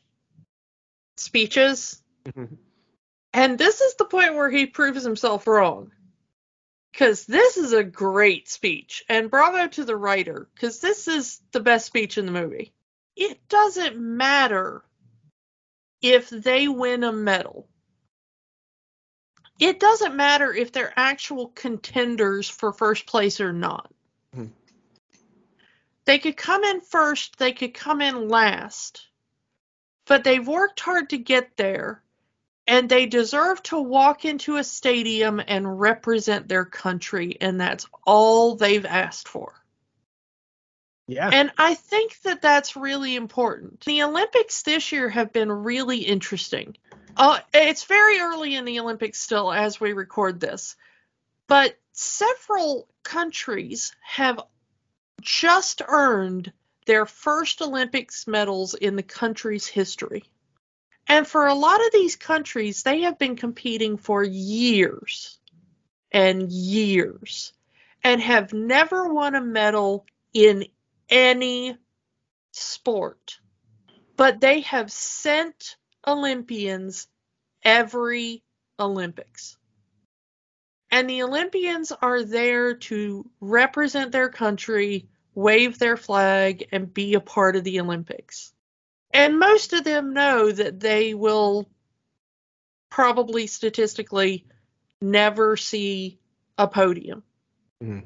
speeches. 1.17 2.01
Mm-hmm. 2.25 2.55
And 3.33 3.59
this 3.59 3.79
is 3.81 3.93
the 3.95 4.05
point 4.05 4.33
where 4.33 4.49
he 4.49 4.65
proves 4.65 5.03
himself 5.03 5.45
wrong. 5.45 5.91
Because 6.91 7.27
this 7.27 7.57
is 7.57 7.73
a 7.73 7.83
great 7.83 8.49
speech. 8.49 9.05
And 9.07 9.29
bravo 9.29 9.67
to 9.67 9.85
the 9.85 9.95
writer, 9.95 10.49
because 10.55 10.79
this 10.79 11.07
is 11.07 11.39
the 11.51 11.59
best 11.59 11.85
speech 11.85 12.17
in 12.17 12.25
the 12.25 12.31
movie. 12.31 12.73
It 13.15 13.47
doesn't 13.47 13.99
matter 13.99 14.83
if 16.01 16.31
they 16.31 16.67
win 16.67 17.03
a 17.03 17.11
medal. 17.11 17.67
It 19.59 19.79
doesn't 19.79 20.15
matter 20.15 20.53
if 20.53 20.71
they're 20.71 20.93
actual 20.95 21.47
contenders 21.49 22.47
for 22.49 22.71
first 22.71 23.05
place 23.05 23.41
or 23.41 23.53
not. 23.53 23.91
Mhm. 24.35 24.51
They 26.05 26.19
could 26.19 26.37
come 26.37 26.63
in 26.63 26.81
first, 26.81 27.37
they 27.37 27.53
could 27.53 27.73
come 27.73 28.01
in 28.01 28.29
last, 28.29 29.07
but 30.05 30.23
they've 30.23 30.47
worked 30.47 30.79
hard 30.79 31.09
to 31.09 31.17
get 31.17 31.57
there, 31.57 32.01
and 32.67 32.87
they 32.87 33.07
deserve 33.07 33.63
to 33.63 33.79
walk 33.79 34.25
into 34.25 34.57
a 34.57 34.63
stadium 34.63 35.41
and 35.45 35.79
represent 35.79 36.47
their 36.47 36.65
country, 36.65 37.37
and 37.41 37.59
that's 37.59 37.87
all 38.05 38.55
they've 38.55 38.85
asked 38.85 39.27
for. 39.27 39.53
Yeah. 41.07 41.29
And 41.31 41.51
I 41.57 41.73
think 41.73 42.19
that 42.21 42.41
that's 42.41 42.75
really 42.75 43.15
important. 43.15 43.81
The 43.81 44.03
Olympics 44.03 44.63
this 44.63 44.91
year 44.91 45.09
have 45.09 45.31
been 45.31 45.51
really 45.51 45.99
interesting. 45.99 46.75
Uh, 47.17 47.39
it's 47.51 47.85
very 47.85 48.19
early 48.19 48.55
in 48.55 48.65
the 48.65 48.79
Olympics 48.79 49.19
still 49.19 49.51
as 49.51 49.79
we 49.79 49.93
record 49.93 50.39
this, 50.39 50.75
but 51.47 51.75
several 51.91 52.87
countries 53.03 53.95
have 54.03 54.39
just 55.21 55.81
earned 55.87 56.53
their 56.85 57.07
first 57.07 57.61
Olympics 57.61 58.27
medals 58.27 58.75
in 58.75 58.95
the 58.95 59.03
country's 59.03 59.65
history. 59.65 60.23
And 61.07 61.27
for 61.27 61.47
a 61.47 61.55
lot 61.55 61.83
of 61.83 61.91
these 61.91 62.15
countries, 62.15 62.83
they 62.83 63.01
have 63.01 63.17
been 63.17 63.35
competing 63.35 63.97
for 63.97 64.23
years 64.23 65.39
and 66.11 66.51
years 66.51 67.51
and 68.03 68.21
have 68.21 68.53
never 68.53 69.11
won 69.11 69.33
a 69.33 69.41
medal 69.41 70.05
in 70.33 70.65
any 71.09 71.77
sport. 72.51 73.39
But 74.15 74.39
they 74.39 74.61
have 74.61 74.91
sent 74.91 75.77
Olympians 76.07 77.07
every 77.63 78.43
Olympics. 78.79 79.57
And 80.89 81.09
the 81.09 81.23
Olympians 81.23 81.91
are 81.91 82.23
there 82.23 82.75
to 82.75 83.29
represent 83.41 84.11
their 84.11 84.29
country, 84.29 85.09
wave 85.35 85.77
their 85.77 85.97
flag, 85.97 86.69
and 86.71 86.93
be 86.93 87.15
a 87.15 87.19
part 87.19 87.57
of 87.57 87.63
the 87.65 87.81
Olympics. 87.81 88.53
And 89.11 89.37
most 89.37 89.73
of 89.73 89.83
them 89.83 90.13
know 90.13 90.51
that 90.51 90.79
they 90.79 91.13
will 91.13 91.67
probably 92.89 93.47
statistically 93.47 94.45
never 95.01 95.57
see 95.57 96.19
a 96.57 96.67
podium. 96.67 97.23
Mhm. 97.83 98.03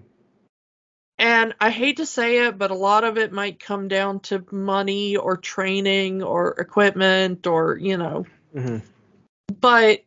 And 1.22 1.53
I 1.61 1.69
hate 1.69 1.97
to 1.97 2.05
say 2.07 2.47
it, 2.47 2.57
but 2.57 2.72
a 2.72 2.76
lot 2.76 3.03
of 3.03 3.19
it 3.19 3.32
might 3.32 3.59
come 3.59 3.88
down 3.88 4.22
to 4.22 4.43
money 4.49 5.17
or 5.17 5.38
training 5.38 6.24
or 6.24 6.59
equipment 6.59 7.45
or, 7.45 7.78
you 7.78 7.97
know, 7.97 8.26
Mhm. 8.55 8.82
but 9.59 10.03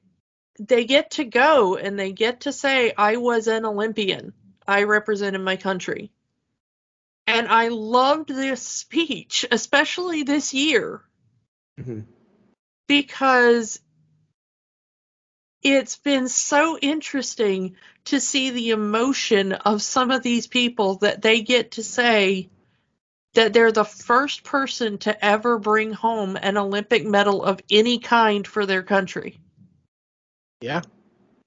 they 0.58 0.84
get 0.84 1.12
to 1.12 1.24
go 1.24 1.76
and 1.76 1.96
they 1.96 2.10
get 2.10 2.40
to 2.40 2.52
say, 2.52 2.92
I 2.98 3.18
was 3.18 3.46
an 3.46 3.64
Olympian. 3.64 4.32
I 4.66 4.82
represented 4.82 5.40
my 5.40 5.56
country. 5.56 6.10
And 7.28 7.46
I 7.46 7.68
loved 7.68 8.28
this 8.28 8.62
speech, 8.62 9.46
especially 9.52 10.24
this 10.24 10.52
year, 10.52 11.00
Mhm. 11.78 12.06
because 12.88 13.78
it's 15.64 15.96
been 15.96 16.28
so 16.28 16.78
interesting 16.78 17.76
to 18.04 18.20
see 18.20 18.50
the 18.50 18.70
emotion 18.70 19.52
of 19.52 19.80
some 19.80 20.10
of 20.10 20.22
these 20.22 20.46
people 20.46 20.96
that 20.96 21.22
they 21.22 21.40
get 21.40 21.72
to 21.72 21.82
say 21.82 22.50
that 23.32 23.54
they're 23.54 23.72
the 23.72 23.84
first 23.84 24.44
person 24.44 24.98
to 24.98 25.24
ever 25.24 25.58
bring 25.58 25.92
home 25.92 26.36
an 26.40 26.58
Olympic 26.58 27.04
medal 27.06 27.42
of 27.42 27.60
any 27.70 27.98
kind 27.98 28.46
for 28.46 28.66
their 28.66 28.82
country. 28.82 29.40
Yeah. 30.60 30.82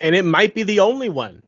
And 0.01 0.15
it 0.15 0.25
might 0.25 0.55
be 0.55 0.63
the 0.63 0.79
only 0.81 1.09
one. 1.09 1.43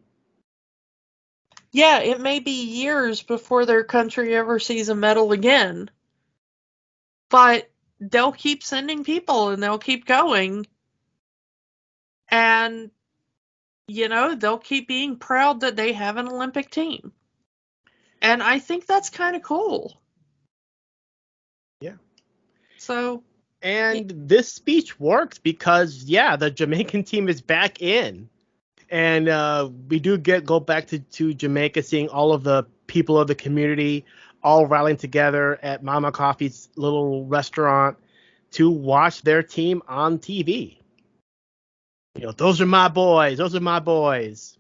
Yeah, 1.72 2.00
it 2.00 2.22
may 2.22 2.40
be 2.40 2.66
years 2.66 3.22
before 3.22 3.66
their 3.66 3.84
country 3.84 4.36
ever 4.36 4.60
sees 4.60 4.90
a 4.90 4.96
medal 4.96 5.32
again. 5.32 5.90
But 7.30 7.70
they'll 8.00 8.32
keep 8.32 8.64
sending 8.64 9.04
people 9.04 9.50
and 9.50 9.62
they'll 9.62 9.78
keep 9.78 10.06
going. 10.06 10.66
And, 12.32 12.92
you 13.88 14.08
know, 14.08 14.36
they'll 14.36 14.58
keep 14.58 14.88
being 14.88 15.18
proud 15.18 15.62
that 15.62 15.76
they 15.76 15.94
have 15.94 16.18
an 16.18 16.28
Olympic 16.28 16.70
team. 16.70 17.12
And 18.22 18.44
I 18.44 18.60
think 18.60 18.86
that's 18.86 19.10
kind 19.10 19.36
of 19.36 19.42
cool. 19.42 20.00
Yeah. 21.82 21.96
So, 22.78 23.24
And 23.62 24.12
this 24.28 24.52
speech 24.52 25.00
works 25.00 25.38
because 25.38 26.04
yeah, 26.04 26.36
the 26.36 26.52
Jamaican 26.52 27.04
team 27.04 27.30
is 27.30 27.42
back 27.42 27.82
in. 27.82 28.30
And 28.92 29.30
uh, 29.30 29.70
we 29.88 30.00
do 30.00 30.18
get 30.18 30.46
go 30.46 30.60
back 30.60 30.88
to, 30.88 31.00
to 31.00 31.34
Jamaica 31.34 31.84
seeing 31.84 32.10
all 32.10 32.34
of 32.34 32.44
the 32.44 32.66
people 32.88 33.20
of 33.20 33.28
the 33.28 33.36
community 33.36 34.06
all 34.42 34.66
rallying 34.66 34.98
together 34.98 35.60
at 35.62 35.84
Mama 35.84 36.12
Coffie's 36.12 36.70
little 36.76 37.26
restaurant 37.26 37.98
to 38.52 38.70
watch 38.70 39.22
their 39.22 39.44
team 39.44 39.82
on 39.88 40.18
TV. 40.18 40.79
You 42.20 42.26
know, 42.26 42.32
those 42.34 42.60
are 42.60 42.66
my 42.66 42.90
boys, 42.90 43.38
those 43.38 43.56
are 43.56 43.62
my 43.62 43.80
boys. 43.80 44.58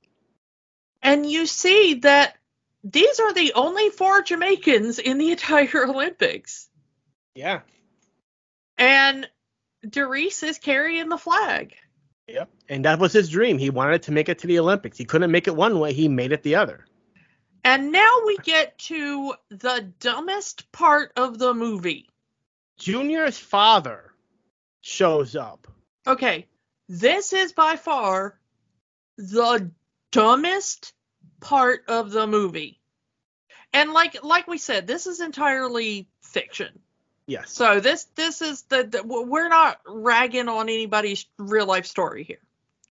and 1.01 1.29
you 1.29 1.45
see 1.45 1.95
that 1.95 2.37
these 2.85 3.19
are 3.19 3.33
the 3.33 3.51
only 3.53 3.89
four 3.89 4.21
Jamaicans 4.21 4.97
in 4.97 5.17
the 5.17 5.31
entire 5.35 5.85
Olympics. 5.85 6.69
Yeah. 7.35 7.61
And 8.77 9.27
Derice 9.85 10.43
is 10.43 10.57
carrying 10.57 11.09
the 11.09 11.17
flag. 11.17 11.75
Yep. 12.29 12.49
And 12.69 12.85
that 12.85 12.99
was 12.99 13.11
his 13.11 13.29
dream. 13.29 13.57
He 13.57 13.69
wanted 13.71 14.03
to 14.03 14.13
make 14.13 14.29
it 14.29 14.39
to 14.39 14.47
the 14.47 14.59
Olympics. 14.59 14.97
He 14.97 15.03
couldn't 15.03 15.31
make 15.31 15.47
it 15.49 15.55
one 15.55 15.79
way, 15.79 15.91
he 15.91 16.07
made 16.07 16.31
it 16.31 16.43
the 16.43 16.55
other. 16.55 16.85
And 17.65 17.91
now 17.91 18.21
we 18.25 18.37
get 18.37 18.77
to 18.77 19.33
the 19.49 19.91
dumbest 19.99 20.71
part 20.71 21.11
of 21.17 21.37
the 21.37 21.53
movie. 21.53 22.07
Junior's 22.77 23.37
father 23.37 24.13
shows 24.79 25.35
up. 25.35 25.67
Okay, 26.07 26.47
this 26.89 27.31
is 27.31 27.53
by 27.53 27.75
far 27.75 28.37
the 29.17 29.71
dumbest 30.11 30.93
part 31.39 31.83
of 31.87 32.11
the 32.11 32.27
movie. 32.27 32.79
And 33.71 33.93
like 33.93 34.23
like 34.23 34.47
we 34.47 34.57
said, 34.57 34.87
this 34.87 35.05
is 35.05 35.21
entirely 35.21 36.09
fiction. 36.21 36.79
Yes. 37.27 37.51
So 37.51 37.79
this 37.79 38.05
this 38.15 38.41
is 38.41 38.63
the, 38.63 38.83
the 38.83 39.03
we're 39.05 39.49
not 39.49 39.79
ragging 39.85 40.49
on 40.49 40.67
anybody's 40.67 41.27
real 41.37 41.67
life 41.67 41.85
story 41.85 42.23
here. 42.23 42.41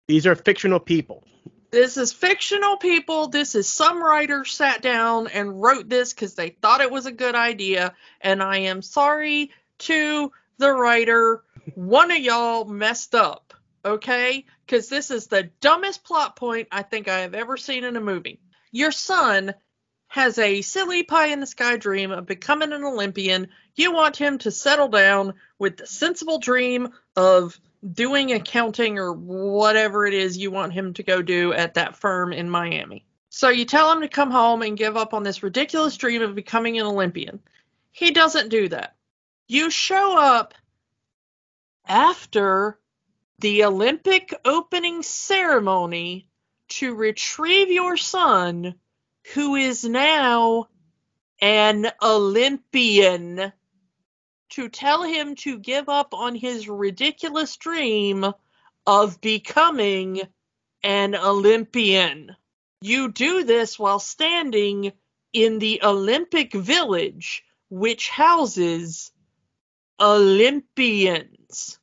These 0.09 0.26
are 0.26 0.34
fictional 0.34 0.80
people. 0.80 1.22
This 1.70 1.97
is 1.97 2.12
fictional 2.12 2.76
people. 2.76 3.28
This 3.28 3.55
is 3.55 3.68
some 3.68 4.03
writer 4.03 4.45
sat 4.45 4.82
down 4.82 5.28
and 5.28 5.61
wrote 5.61 5.88
this 5.88 6.12
because 6.12 6.34
they 6.34 6.51
thought 6.51 6.80
it 6.80 6.90
was 6.90 7.07
a 7.07 7.12
good 7.12 7.34
idea. 7.34 7.95
And 8.20 8.42
I 8.42 8.59
am 8.59 8.82
sorry 8.82 9.51
to 9.78 10.32
the 10.59 10.72
writer. 10.72 11.42
One 11.74 12.11
of 12.11 12.18
y'all 12.18 12.64
messed 12.64 13.14
up, 13.14 13.43
okay? 13.85 14.45
Because 14.66 14.89
this 14.89 15.11
is 15.11 15.26
the 15.26 15.51
dumbest 15.61 16.05
plot 16.05 16.37
point 16.37 16.68
I 16.70 16.82
think 16.82 17.09
I 17.09 17.20
have 17.20 17.35
ever 17.35 17.57
seen 17.57 17.85
in 17.85 17.97
a 17.97 18.01
movie. 18.01 18.41
Your 18.70 18.93
son 18.93 19.55
has 20.09 20.39
a 20.39 20.62
silly 20.62 21.03
pie 21.03 21.28
in 21.28 21.41
the 21.41 21.47
sky 21.47 21.76
dream 21.76 22.12
of 22.12 22.26
becoming 22.26 22.72
an 22.72 22.85
Olympian. 22.85 23.49
You 23.74 23.93
want 23.93 24.16
him 24.16 24.39
to 24.39 24.51
settle 24.51 24.89
down 24.89 25.35
with 25.59 25.76
the 25.76 25.87
sensible 25.87 26.39
dream 26.39 26.91
of 27.16 27.59
doing 27.93 28.32
accounting 28.32 28.99
or 28.99 29.12
whatever 29.12 30.07
it 30.07 30.14
is 30.14 30.39
you 30.39 30.51
want 30.51 30.72
him 30.72 30.95
to 30.95 31.03
go 31.03 31.20
do 31.20 31.53
at 31.53 31.74
that 31.74 31.97
firm 31.97 32.32
in 32.32 32.49
Miami. 32.49 33.05
So 33.28 33.49
you 33.49 33.64
tell 33.64 33.91
him 33.91 34.01
to 34.03 34.09
come 34.09 34.30
home 34.30 34.62
and 34.62 34.78
give 34.78 34.97
up 34.97 35.12
on 35.12 35.24
this 35.24 35.43
ridiculous 35.43 35.97
dream 35.97 36.22
of 36.22 36.37
becoming 36.37 36.78
an 36.78 36.87
Olympian. 36.87 37.41
He 37.91 38.12
doesn't 38.12 38.49
do 38.49 38.68
that. 38.68 38.95
You 39.49 39.70
show 39.70 40.16
up 40.16 40.55
after 41.87 42.78
the 43.45 43.64
Olympic 43.64 44.32
opening 44.47 45.03
ceremony 45.03 46.26
to 46.66 46.95
retrieve 46.95 47.70
your 47.70 47.95
son, 47.95 48.74
who 49.34 49.55
is 49.55 49.84
now 49.84 50.66
an 51.42 51.86
Olympian 52.01 53.53
to 54.49 54.68
tell 54.70 55.03
him 55.03 55.34
to 55.34 55.59
give 55.59 55.90
up 55.90 56.14
on 56.14 56.34
his 56.34 56.70
ridiculous 56.70 57.59
dream 57.59 58.24
of 58.86 59.20
becoming 59.20 60.22
an 60.82 61.14
Olympian. 61.14 62.34
You 62.80 63.12
do 63.12 63.45
this 63.45 63.78
while 63.78 63.99
standing 63.99 64.90
in 65.34 65.59
the 65.59 65.82
Olympic 65.82 66.55
Village, 66.55 67.45
which 67.68 68.09
houses 68.09 69.12
Olympians. 70.01 71.78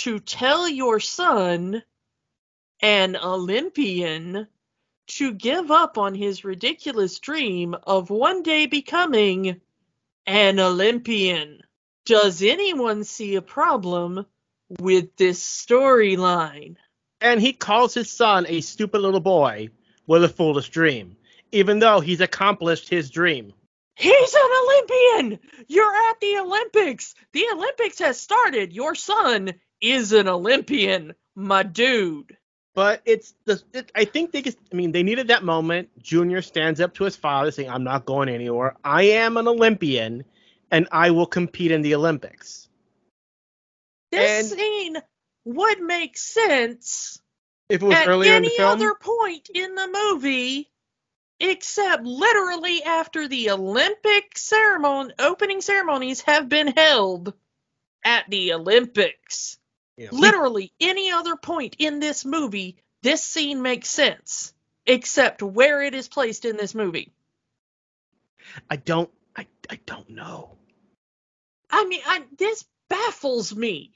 To 0.00 0.18
tell 0.18 0.66
your 0.66 0.98
son, 0.98 1.82
an 2.80 3.16
Olympian, 3.16 4.48
to 5.08 5.32
give 5.34 5.70
up 5.70 5.98
on 5.98 6.14
his 6.14 6.42
ridiculous 6.42 7.18
dream 7.18 7.76
of 7.82 8.08
one 8.08 8.42
day 8.42 8.64
becoming 8.64 9.60
an 10.24 10.58
Olympian. 10.58 11.60
Does 12.06 12.42
anyone 12.42 13.04
see 13.04 13.34
a 13.34 13.42
problem 13.42 14.24
with 14.78 15.14
this 15.16 15.44
storyline? 15.44 16.76
And 17.20 17.38
he 17.38 17.52
calls 17.52 17.92
his 17.92 18.10
son 18.10 18.46
a 18.48 18.62
stupid 18.62 19.02
little 19.02 19.20
boy 19.20 19.68
with 20.06 20.24
a 20.24 20.30
foolish 20.30 20.70
dream, 20.70 21.18
even 21.52 21.78
though 21.78 22.00
he's 22.00 22.22
accomplished 22.22 22.88
his 22.88 23.10
dream. 23.10 23.52
He's 23.96 24.34
an 24.34 24.50
Olympian! 24.62 25.40
You're 25.68 25.94
at 26.08 26.20
the 26.20 26.38
Olympics! 26.38 27.14
The 27.34 27.44
Olympics 27.52 27.98
has 27.98 28.18
started! 28.18 28.72
Your 28.72 28.94
son 28.94 29.52
is 29.80 30.12
an 30.12 30.28
Olympian, 30.28 31.14
my 31.34 31.62
dude. 31.62 32.36
But 32.74 33.02
it's 33.04 33.34
the 33.46 33.60
it, 33.72 33.90
I 33.94 34.04
think 34.04 34.30
they 34.32 34.42
just 34.42 34.58
I 34.72 34.76
mean 34.76 34.92
they 34.92 35.02
needed 35.02 35.28
that 35.28 35.42
moment. 35.42 35.88
Junior 36.00 36.40
stands 36.42 36.80
up 36.80 36.94
to 36.94 37.04
his 37.04 37.16
father 37.16 37.50
saying, 37.50 37.68
"I'm 37.68 37.84
not 37.84 38.06
going 38.06 38.28
anywhere. 38.28 38.76
I 38.84 39.02
am 39.02 39.36
an 39.36 39.48
Olympian, 39.48 40.24
and 40.70 40.86
I 40.92 41.10
will 41.10 41.26
compete 41.26 41.72
in 41.72 41.82
the 41.82 41.94
Olympics." 41.96 42.68
This 44.12 44.52
And- 44.52 44.58
scene 44.58 44.96
would 45.44 45.80
make 45.80 46.16
sense 46.16 47.20
If 47.68 47.82
it 47.82 47.86
was 47.86 47.96
at 47.96 48.08
earlier 48.08 48.30
in 48.32 48.36
any 48.36 48.48
the 48.50 48.54
film, 48.56 48.70
other 48.70 48.94
point 48.94 49.50
in 49.52 49.74
the 49.74 49.88
movie, 49.88 50.70
except 51.40 52.04
literally 52.04 52.82
after 52.84 53.26
the 53.26 53.50
Olympic 53.50 54.36
ceremony 54.38 55.12
opening 55.18 55.60
ceremonies 55.60 56.20
have 56.22 56.48
been 56.48 56.68
held 56.68 57.34
at 58.04 58.28
the 58.30 58.52
Olympics. 58.52 59.58
Literally 60.10 60.72
any 60.80 61.12
other 61.12 61.36
point 61.36 61.76
in 61.78 62.00
this 62.00 62.24
movie, 62.24 62.78
this 63.02 63.22
scene 63.24 63.62
makes 63.62 63.88
sense, 63.88 64.52
except 64.86 65.42
where 65.42 65.82
it 65.82 65.94
is 65.94 66.08
placed 66.08 66.44
in 66.44 66.56
this 66.56 66.74
movie. 66.74 67.12
I 68.70 68.76
don't 68.76 69.10
I, 69.36 69.46
I 69.70 69.78
don't 69.86 70.10
know. 70.10 70.56
I 71.70 71.84
mean, 71.84 72.00
I, 72.06 72.24
this 72.38 72.64
baffles 72.88 73.54
me. 73.54 73.92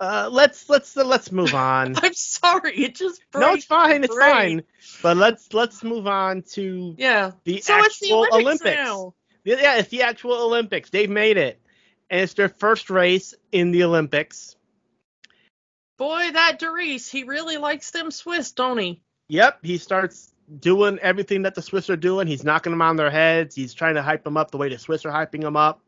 Uh, 0.00 0.28
let's 0.32 0.68
let's 0.68 0.96
uh, 0.96 1.04
let's 1.04 1.32
move 1.32 1.54
on. 1.54 1.94
I'm 2.02 2.14
sorry, 2.14 2.76
it 2.84 2.94
just 2.96 3.22
no, 3.34 3.54
it's 3.54 3.64
fine, 3.64 4.04
it's 4.04 4.14
brain. 4.14 4.16
fine. 4.16 4.62
But 5.02 5.16
let's 5.16 5.52
let's 5.52 5.82
move 5.82 6.06
on 6.06 6.42
to 6.54 6.98
Yeah. 6.98 7.32
the 7.44 7.62
So 7.62 7.82
it's 7.82 7.98
the 8.00 8.12
Olympics, 8.12 8.34
Olympics. 8.34 8.74
now. 8.74 9.14
Yeah, 9.44 9.76
it's 9.78 9.88
the 9.88 10.02
actual 10.02 10.34
Olympics. 10.34 10.90
They've 10.90 11.10
made 11.10 11.36
it, 11.38 11.60
and 12.10 12.20
it's 12.20 12.34
their 12.34 12.48
first 12.48 12.90
race 12.90 13.34
in 13.52 13.70
the 13.70 13.84
Olympics. 13.84 14.56
Boy, 15.98 16.30
that 16.32 16.58
Derice, 16.60 17.10
he 17.10 17.24
really 17.24 17.56
likes 17.56 17.90
them 17.90 18.10
Swiss, 18.10 18.52
don't 18.52 18.78
he? 18.78 19.02
Yep, 19.28 19.58
he 19.62 19.78
starts 19.78 20.32
doing 20.60 20.98
everything 21.00 21.42
that 21.42 21.54
the 21.54 21.62
Swiss 21.62 21.90
are 21.90 21.96
doing. 21.96 22.26
He's 22.26 22.44
knocking 22.44 22.72
them 22.72 22.82
on 22.82 22.96
their 22.96 23.10
heads. 23.10 23.54
He's 23.54 23.74
trying 23.74 23.96
to 23.96 24.02
hype 24.02 24.24
them 24.24 24.36
up 24.36 24.50
the 24.50 24.58
way 24.58 24.68
the 24.68 24.78
Swiss 24.78 25.04
are 25.04 25.12
hyping 25.12 25.42
them 25.42 25.56
up. 25.56 25.82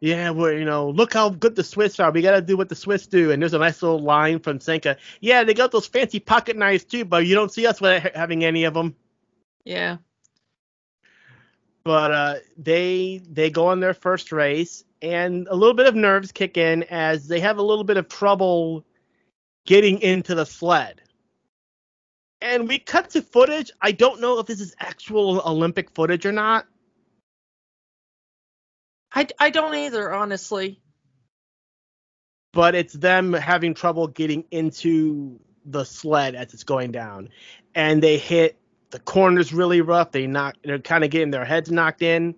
Yeah, 0.00 0.30
we're 0.30 0.56
you 0.56 0.64
know, 0.64 0.90
look 0.90 1.12
how 1.12 1.30
good 1.30 1.56
the 1.56 1.64
Swiss 1.64 1.98
are. 1.98 2.12
We 2.12 2.22
gotta 2.22 2.40
do 2.40 2.56
what 2.56 2.68
the 2.68 2.76
Swiss 2.76 3.06
do. 3.06 3.32
And 3.32 3.42
there's 3.42 3.54
a 3.54 3.58
nice 3.58 3.82
little 3.82 3.98
line 3.98 4.38
from 4.38 4.60
Sanka. 4.60 4.96
Yeah, 5.20 5.42
they 5.44 5.54
got 5.54 5.72
those 5.72 5.86
fancy 5.86 6.20
pocket 6.20 6.56
knives 6.56 6.84
too, 6.84 7.04
but 7.04 7.26
you 7.26 7.34
don't 7.34 7.52
see 7.52 7.66
us 7.66 7.80
having 7.80 8.44
any 8.44 8.64
of 8.64 8.74
them. 8.74 8.94
Yeah. 9.64 9.96
But 11.82 12.12
uh, 12.12 12.34
they 12.56 13.20
they 13.28 13.50
go 13.50 13.68
on 13.68 13.80
their 13.80 13.94
first 13.94 14.30
race, 14.30 14.84
and 15.02 15.48
a 15.48 15.54
little 15.54 15.74
bit 15.74 15.86
of 15.86 15.94
nerves 15.94 16.32
kick 16.32 16.56
in 16.56 16.84
as 16.84 17.28
they 17.28 17.40
have 17.40 17.58
a 17.58 17.62
little 17.62 17.84
bit 17.84 17.96
of 17.96 18.08
trouble 18.08 18.84
getting 19.66 20.00
into 20.00 20.34
the 20.34 20.46
sled. 20.46 21.00
And 22.40 22.68
we 22.68 22.78
cut 22.78 23.10
to 23.10 23.22
footage. 23.22 23.72
I 23.80 23.92
don't 23.92 24.20
know 24.20 24.38
if 24.38 24.46
this 24.46 24.60
is 24.60 24.74
actual 24.80 25.40
Olympic 25.46 25.90
footage 25.92 26.26
or 26.26 26.32
not. 26.32 26.66
I, 29.14 29.26
I 29.38 29.50
don't 29.50 29.74
either, 29.74 30.12
honestly. 30.12 30.80
but 32.52 32.74
it's 32.74 32.94
them 32.94 33.32
having 33.32 33.74
trouble 33.74 34.08
getting 34.08 34.44
into 34.50 35.40
the 35.64 35.84
sled 35.84 36.34
as 36.34 36.54
it's 36.54 36.64
going 36.64 36.92
down, 36.92 37.28
and 37.74 38.02
they 38.02 38.18
hit 38.18 38.58
the 38.90 38.98
corners 39.00 39.52
really 39.52 39.80
rough. 39.82 40.12
They 40.12 40.26
knock, 40.26 40.56
they're 40.64 40.78
kind 40.78 41.04
of 41.04 41.10
getting 41.10 41.30
their 41.30 41.44
heads 41.44 41.70
knocked 41.70 42.02
in, 42.02 42.34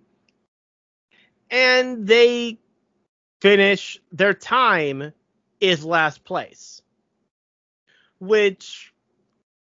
and 1.51 2.07
they 2.07 2.59
finish. 3.41 4.01
Their 4.13 4.35
time 4.35 5.13
is 5.61 5.85
last 5.85 6.25
place, 6.25 6.83
which 8.19 8.93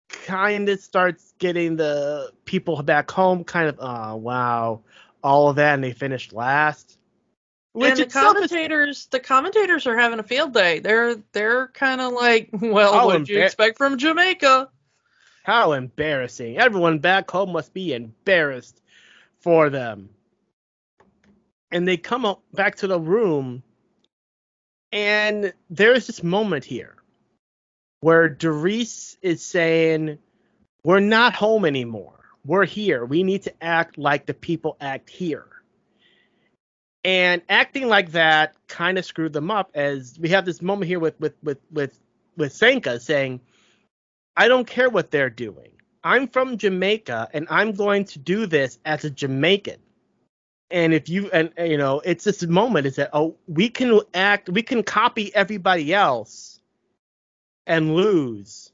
kind 0.09 0.69
of 0.69 0.81
starts 0.81 1.35
getting 1.39 1.77
the 1.77 2.32
people 2.44 2.82
back 2.82 3.11
home 3.11 3.44
kind 3.44 3.69
of, 3.69 3.77
oh 3.81 4.16
wow, 4.16 4.81
all 5.23 5.51
of 5.51 5.57
that, 5.57 5.74
and 5.74 5.85
they 5.85 5.93
finished 5.93 6.32
last. 6.32 6.98
Which 7.73 7.90
and 7.90 7.98
the 7.98 8.03
itself 8.05 8.39
is 8.39 8.51
commentators, 8.51 9.07
the 9.09 9.20
commentators 9.20 9.86
are 9.86 9.98
having 9.98 10.19
a 10.19 10.23
field 10.23 10.55
day. 10.55 10.78
They're 10.78 11.16
they're 11.32 11.69
kind 11.69 12.01
of 12.01 12.12
like, 12.15 12.48
well, 12.53 12.94
Oh, 12.94 13.07
what 13.07 13.19
did 13.19 13.28
you 13.28 13.43
expect 13.43 13.77
from 13.77 13.98
Jamaica? 13.98 14.70
How 15.44 15.73
embarrassing. 15.73 16.59
Everyone 16.59 16.98
back 16.98 17.31
home 17.31 17.53
must 17.53 17.73
be 17.74 17.93
embarrassed 17.93 18.81
for 19.40 19.70
them. 19.70 20.09
And 21.71 21.87
they 21.87 21.97
come 21.97 22.25
up 22.25 22.43
back 22.55 22.77
to 22.77 22.87
the 22.87 23.01
room, 23.01 23.63
and 24.93 25.53
there's 25.69 26.07
this 26.07 26.23
moment 26.23 26.65
here 26.65 26.97
where 28.01 28.29
Derice 28.29 29.17
is 29.21 29.43
saying, 29.43 30.19
We're 30.85 31.01
not 31.01 31.35
home 31.35 31.65
anymore. 31.65 32.17
We're 32.45 32.65
here. 32.65 33.05
We 33.05 33.25
need 33.25 33.43
to 33.43 33.55
act 33.63 33.99
like 33.99 34.27
the 34.27 34.35
people 34.35 34.77
act 34.81 35.11
here. 35.11 35.47
And 37.05 37.43
acting 37.49 37.89
like 37.89 38.13
that 38.13 38.55
kind 38.69 38.99
of 38.99 39.05
screwed 39.05 39.33
them 39.33 39.51
up 39.51 39.71
as 39.75 40.19
we 40.21 40.29
have 40.31 40.45
this 40.45 40.63
moment 40.63 40.89
here 40.89 41.01
with 41.01 41.19
with 41.21 41.35
with 41.43 41.59
with 41.71 41.99
with 42.37 42.53
Sanka 42.53 43.01
saying, 43.01 43.41
I 44.37 44.49
don't 44.49 44.67
care 44.67 44.91
what 44.91 45.11
they're 45.11 45.31
doing. 45.31 45.71
I'm 46.05 46.29
from 46.29 46.59
Jamaica 46.59 47.29
and 47.33 47.47
I'm 47.51 47.73
going 47.73 48.05
to 48.07 48.19
do 48.19 48.47
this 48.47 48.79
as 48.85 49.05
a 49.05 49.11
Jamaican. 49.11 49.81
And 50.71 50.93
if 50.93 51.09
you 51.09 51.31
and 51.31 51.53
you 51.59 51.79
know, 51.79 52.01
it's 52.05 52.25
this 52.25 52.43
moment 52.43 52.87
is 52.87 52.97
that 52.97 53.11
oh, 53.13 53.37
we 53.47 53.69
can 53.69 54.01
act, 54.15 54.49
we 54.49 54.63
can 54.63 54.83
copy 54.83 55.35
everybody 55.35 55.95
else 55.95 56.61
and 57.67 57.95
lose, 57.95 58.73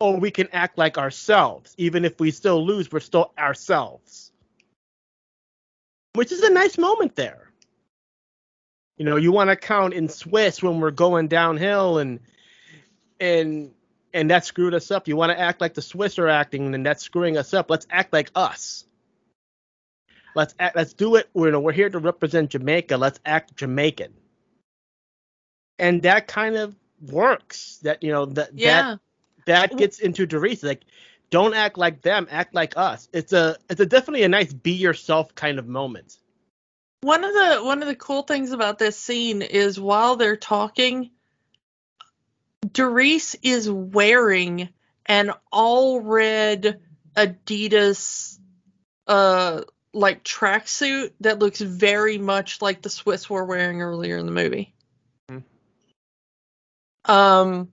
or 0.00 0.18
we 0.18 0.30
can 0.30 0.48
act 0.52 0.78
like 0.78 0.96
ourselves. 0.96 1.74
Even 1.76 2.04
if 2.04 2.18
we 2.18 2.30
still 2.30 2.64
lose, 2.64 2.90
we're 2.90 3.00
still 3.00 3.32
ourselves. 3.38 4.32
Which 6.14 6.32
is 6.32 6.42
a 6.42 6.50
nice 6.50 6.78
moment 6.78 7.16
there. 7.16 7.50
You 8.96 9.04
know, 9.04 9.16
you 9.16 9.30
want 9.30 9.50
to 9.50 9.56
count 9.56 9.94
in 9.94 10.08
Swiss 10.08 10.62
when 10.62 10.80
we're 10.80 10.90
going 10.90 11.28
downhill 11.28 11.98
and 11.98 12.20
and 13.20 13.72
and 14.14 14.30
that 14.30 14.44
screwed 14.44 14.74
us 14.74 14.90
up. 14.90 15.06
You 15.06 15.16
want 15.16 15.30
to 15.30 15.38
act 15.38 15.60
like 15.60 15.74
the 15.74 15.82
Swiss 15.82 16.18
are 16.18 16.28
acting, 16.28 16.74
and 16.74 16.84
that's 16.84 17.02
screwing 17.02 17.36
us 17.36 17.54
up. 17.54 17.70
Let's 17.70 17.86
act 17.90 18.12
like 18.12 18.30
us. 18.34 18.84
Let's 20.34 20.54
act, 20.58 20.76
let's 20.76 20.92
do 20.92 21.16
it. 21.16 21.28
We're, 21.34 21.46
you 21.46 21.52
know, 21.52 21.60
we're 21.60 21.72
here 21.72 21.90
to 21.90 21.98
represent 21.98 22.50
Jamaica. 22.50 22.96
Let's 22.96 23.20
act 23.24 23.56
Jamaican. 23.56 24.12
And 25.78 26.02
that 26.02 26.28
kind 26.28 26.56
of 26.56 26.74
works. 27.00 27.78
That 27.82 28.02
you 28.02 28.12
know 28.12 28.26
that 28.26 28.50
Yeah. 28.54 28.96
that 29.46 29.70
that 29.70 29.78
gets 29.78 30.00
into 30.00 30.26
Derice. 30.26 30.62
Like, 30.62 30.82
don't 31.30 31.54
act 31.54 31.78
like 31.78 32.02
them. 32.02 32.26
Act 32.30 32.54
like 32.54 32.76
us. 32.76 33.08
It's 33.12 33.32
a 33.32 33.56
it's 33.70 33.80
a 33.80 33.86
definitely 33.86 34.24
a 34.24 34.28
nice 34.28 34.52
be 34.52 34.72
yourself 34.72 35.34
kind 35.34 35.58
of 35.58 35.66
moment. 35.66 36.18
One 37.02 37.22
of 37.24 37.32
the 37.32 37.60
one 37.62 37.82
of 37.82 37.88
the 37.88 37.94
cool 37.94 38.22
things 38.22 38.52
about 38.52 38.78
this 38.78 38.98
scene 38.98 39.42
is 39.42 39.78
while 39.78 40.16
they're 40.16 40.36
talking, 40.36 41.10
Derice 42.72 43.36
is 43.42 43.70
wearing 43.70 44.68
an 45.06 45.32
all 45.52 46.00
red 46.00 46.80
Adidas 47.16 48.38
uh 49.06 49.62
like 49.92 50.24
tracksuit 50.24 51.12
that 51.20 51.38
looks 51.38 51.60
very 51.60 52.18
much 52.18 52.60
like 52.60 52.82
the 52.82 52.90
Swiss 52.90 53.28
were 53.28 53.44
wearing 53.44 53.80
earlier 53.82 54.16
in 54.16 54.26
the 54.26 54.32
movie. 54.32 54.74
Mhm. 55.30 55.44
Um 57.04 57.72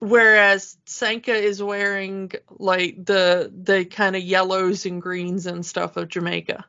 whereas 0.00 0.76
Sanka 0.86 1.34
is 1.34 1.62
wearing 1.62 2.32
like 2.50 3.04
the 3.04 3.52
the 3.54 3.84
kind 3.84 4.16
of 4.16 4.22
yellows 4.22 4.86
and 4.86 5.02
greens 5.02 5.46
and 5.46 5.64
stuff 5.64 5.96
of 5.96 6.08
Jamaica. 6.08 6.64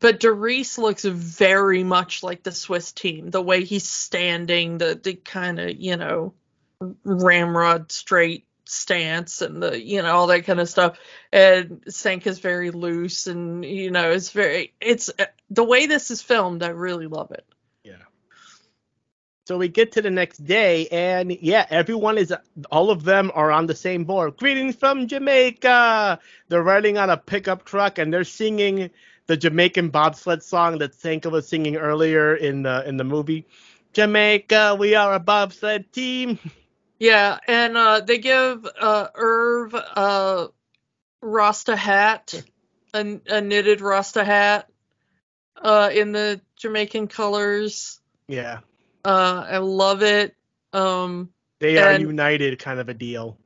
But 0.00 0.20
Derice 0.20 0.78
looks 0.78 1.04
very 1.04 1.82
much 1.82 2.22
like 2.22 2.44
the 2.44 2.52
Swiss 2.52 2.92
team. 2.92 3.30
The 3.30 3.42
way 3.42 3.64
he's 3.64 3.88
standing, 3.88 4.78
the 4.78 4.94
the 5.02 5.14
kind 5.14 5.58
of 5.58 5.76
you 5.76 5.96
know 5.96 6.34
ramrod 7.04 7.90
straight 7.90 8.47
stance, 8.68 9.40
and 9.40 9.62
the 9.62 9.82
you 9.82 10.02
know 10.02 10.14
all 10.14 10.26
that 10.28 10.44
kind 10.44 10.60
of 10.60 10.68
stuff. 10.68 10.98
And 11.32 11.82
sank 11.88 12.26
is 12.26 12.38
very 12.38 12.70
loose, 12.70 13.26
and 13.26 13.64
you 13.64 13.90
know 13.90 14.10
it's 14.10 14.30
very 14.30 14.74
it's 14.80 15.10
uh, 15.18 15.26
the 15.50 15.64
way 15.64 15.86
this 15.86 16.10
is 16.10 16.22
filmed. 16.22 16.62
I 16.62 16.68
really 16.68 17.06
love 17.06 17.32
it. 17.32 17.46
Yeah. 17.82 17.94
So 19.46 19.56
we 19.56 19.68
get 19.68 19.92
to 19.92 20.02
the 20.02 20.10
next 20.10 20.44
day, 20.44 20.86
and 20.88 21.32
yeah, 21.40 21.66
everyone 21.70 22.18
is, 22.18 22.30
uh, 22.30 22.38
all 22.70 22.90
of 22.90 23.02
them 23.02 23.32
are 23.34 23.50
on 23.50 23.66
the 23.66 23.74
same 23.74 24.04
board. 24.04 24.36
Greetings 24.36 24.76
from 24.76 25.08
Jamaica. 25.08 26.20
They're 26.48 26.62
riding 26.62 26.98
on 26.98 27.08
a 27.08 27.16
pickup 27.16 27.64
truck, 27.64 27.98
and 27.98 28.12
they're 28.12 28.24
singing 28.24 28.90
the 29.26 29.36
Jamaican 29.36 29.88
bobsled 29.88 30.42
song 30.42 30.78
that 30.78 30.94
Sanka 30.94 31.30
was 31.30 31.48
singing 31.48 31.76
earlier 31.76 32.34
in 32.34 32.62
the 32.62 32.86
in 32.86 32.98
the 32.98 33.04
movie. 33.04 33.46
Jamaica, 33.94 34.76
we 34.78 34.94
are 34.94 35.14
a 35.14 35.20
bobsled 35.20 35.90
team. 35.92 36.38
Yeah, 36.98 37.38
and 37.46 37.76
uh, 37.76 38.00
they 38.00 38.18
give 38.18 38.66
uh, 38.80 39.08
Irv 39.14 39.74
a 39.74 40.48
Rasta 41.22 41.76
hat, 41.76 42.34
a, 42.92 43.20
a 43.28 43.40
knitted 43.40 43.80
Rasta 43.80 44.24
hat, 44.24 44.68
uh, 45.60 45.90
in 45.92 46.12
the 46.12 46.40
Jamaican 46.56 47.06
colors. 47.08 48.00
Yeah, 48.26 48.60
Uh, 49.04 49.44
I 49.48 49.58
love 49.58 50.02
it. 50.02 50.34
Um, 50.72 51.30
they 51.60 51.78
are 51.78 51.90
And- 51.92 52.02
united, 52.02 52.58
kind 52.58 52.80
of 52.80 52.88
a 52.88 52.94
deal. 52.94 53.38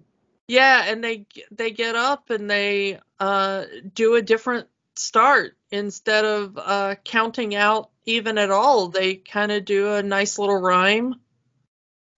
yeah, 0.49 0.85
and 0.87 1.03
they 1.05 1.27
they 1.51 1.71
get 1.71 1.95
up 1.95 2.31
and 2.31 2.51
they 2.51 2.99
uh, 3.21 3.65
do 3.95 4.15
a 4.17 4.23
different 4.23 4.67
start 4.97 5.57
instead 5.71 6.25
of 6.25 6.59
uh, 6.59 6.95
counting 7.05 7.55
out 7.55 7.91
even 8.05 8.37
at 8.39 8.51
all. 8.51 8.89
They 8.89 9.15
kind 9.17 9.53
of 9.53 9.65
do 9.65 9.93
a 9.95 10.03
nice 10.03 10.39
little 10.39 10.57
rhyme, 10.61 11.15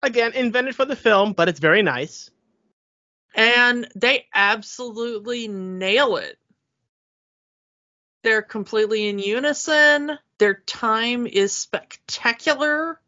Again, 0.04 0.32
invented 0.34 0.76
for 0.76 0.84
the 0.84 0.96
film, 0.96 1.32
but 1.32 1.48
it's 1.48 1.60
very 1.60 1.82
nice. 1.82 2.30
and 3.36 3.88
they 3.96 4.26
absolutely 4.32 5.48
nail 5.48 6.18
it. 6.18 6.38
They're 8.22 8.42
completely 8.42 9.08
in 9.08 9.18
unison. 9.18 10.16
Their 10.38 10.54
time 10.54 11.26
is 11.26 11.52
spectacular. 11.52 13.00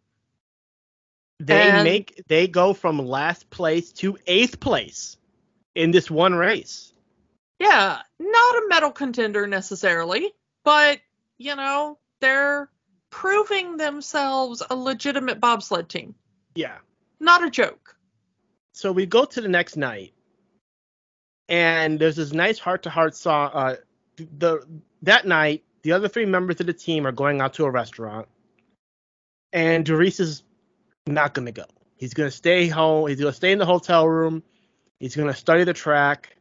They 1.39 1.70
And- 1.70 1.85
make 1.85 2.23
they 2.28 2.48
go 2.48 2.74
from 2.74 2.98
last 2.98 3.51
place 3.51 3.93
to 4.01 4.18
eighth 4.27 4.59
place 4.59 5.16
in 5.77 5.90
this 5.93 6.10
one 6.10 6.35
race. 6.35 6.93
Yeah, 7.60 8.02
not 8.18 8.56
a 8.56 8.66
medal 8.68 8.90
contender 8.90 9.47
necessarily, 9.47 10.32
but 10.64 11.01
you 11.39 11.55
know, 11.55 11.98
they're 12.20 12.68
proving 13.10 13.77
themselves 13.77 14.62
a 14.68 14.74
legitimate 14.74 15.39
bobsled 15.39 15.89
team. 15.89 16.14
Yeah. 16.56 16.78
Not 17.20 17.44
a 17.44 17.51
joke. 17.51 17.97
so 18.72 18.93
we 18.93 19.06
go 19.06 19.24
to 19.24 19.40
the 19.40 19.48
next 19.48 19.76
night 19.76 20.12
and 21.48 21.98
there's 21.98 22.16
this 22.16 22.32
nice 22.32 22.59
heart 22.59 22.82
to 22.84 22.90
heart 22.90 23.14
song 23.14 23.51
uh 23.55 23.76
the 24.38 24.60
that 25.02 25.26
night 25.26 25.62
the 25.82 25.93
other 25.93 26.09
three 26.09 26.26
members 26.26 26.60
of 26.60 26.66
the 26.66 26.72
team 26.72 27.06
are 27.06 27.12
going 27.12 27.40
out 27.40 27.55
to 27.55 27.64
a 27.64 27.70
restaurant 27.70 28.26
and 29.52 29.86
Derice 29.86 30.20
is 30.20 30.43
not 31.06 31.34
to 31.47 31.52
go 31.52 31.64
he's 31.97 32.14
to 32.14 32.30
stay 32.30 32.68
home 32.68 33.09
he's 33.09 33.20
to 33.20 33.32
stay 33.32 33.52
in 33.52 33.59
the 33.59 33.66
hotel 33.66 34.06
room 34.09 34.43
he's 35.01 35.14
to 35.28 35.34
study 35.34 35.64
the 35.64 35.72
track 35.72 36.36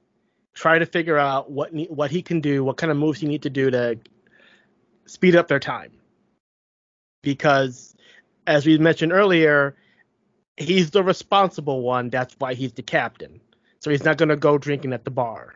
try 0.53 0.80
to 0.80 0.85
figure 0.85 1.18
out 1.18 1.52
what 1.52 1.73
ne- 1.73 1.88
what 1.88 2.11
he 2.11 2.22
can 2.22 2.41
do 2.41 2.64
what 2.64 2.77
kind 2.77 2.91
of 2.91 2.97
moves 2.97 3.19
he 3.19 3.27
need 3.27 3.43
to 3.43 3.49
do 3.49 3.69
to 3.69 3.97
speed 5.06 5.35
up 5.35 5.47
their 5.47 5.60
time 5.60 5.91
because 7.22 7.95
as 8.47 8.65
we 8.65 8.77
mentioned 8.77 9.11
earlier 9.11 9.76
he's 10.57 10.91
the 10.91 11.03
responsible 11.03 11.82
one. 11.82 12.10
That's 12.10 12.36
why 12.38 12.53
he's 12.53 12.73
the 12.73 12.84
captain. 12.84 13.41
So 13.80 13.91
he's 13.91 14.03
not 14.03 14.18
going 14.18 14.30
to 14.30 14.36
go 14.36 14.57
drinking 14.57 14.94
at 14.94 15.03
the 15.03 15.11
bar. 15.11 15.56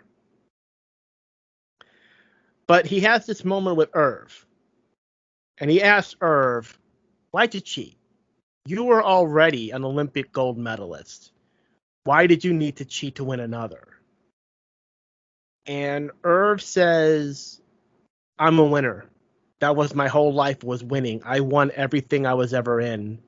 But 2.67 2.85
he 2.85 2.99
has 3.01 3.25
this 3.25 3.43
moment 3.43 3.77
with 3.77 3.89
Irv. 3.93 4.45
And 5.57 5.71
he 5.71 5.81
asks 5.81 6.15
Irv, 6.21 6.77
why 7.31 7.47
did 7.47 7.55
you 7.55 7.61
cheat? 7.61 7.97
You 8.65 8.83
were 8.83 9.03
already 9.03 9.71
an 9.71 9.83
Olympic 9.83 10.31
gold 10.31 10.57
medalist. 10.57 11.31
Why 12.03 12.27
did 12.27 12.43
you 12.43 12.53
need 12.53 12.77
to 12.77 12.85
cheat 12.85 13.15
to 13.15 13.23
win 13.23 13.39
another? 13.39 13.87
And 15.65 16.11
Irv 16.23 16.61
says, 16.61 17.61
I'm 18.37 18.59
a 18.59 18.65
winner. 18.65 19.05
That 19.59 19.75
was 19.75 19.93
my 19.93 20.07
whole 20.07 20.33
life 20.33 20.63
was 20.63 20.83
winning. 20.83 21.21
I 21.25 21.41
won 21.41 21.71
everything 21.75 22.25
I 22.25 22.35
was 22.35 22.53
ever 22.53 22.79
in. 22.79 23.19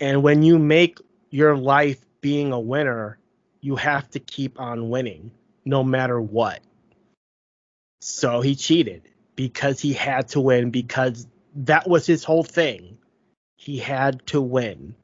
And 0.00 0.22
when 0.22 0.42
you 0.42 0.58
make 0.58 0.98
your 1.30 1.56
life 1.56 1.98
being 2.20 2.52
a 2.52 2.60
winner, 2.60 3.18
you 3.60 3.76
have 3.76 4.08
to 4.10 4.20
keep 4.20 4.60
on 4.60 4.90
winning 4.90 5.30
no 5.64 5.82
matter 5.82 6.20
what. 6.20 6.60
So 8.00 8.40
he 8.40 8.54
cheated 8.54 9.08
because 9.36 9.80
he 9.80 9.92
had 9.92 10.28
to 10.28 10.40
win 10.40 10.70
because 10.70 11.26
that 11.54 11.88
was 11.88 12.06
his 12.06 12.24
whole 12.24 12.44
thing. 12.44 12.98
He 13.56 13.78
had 13.78 14.26
to 14.26 14.40
win. 14.40 14.94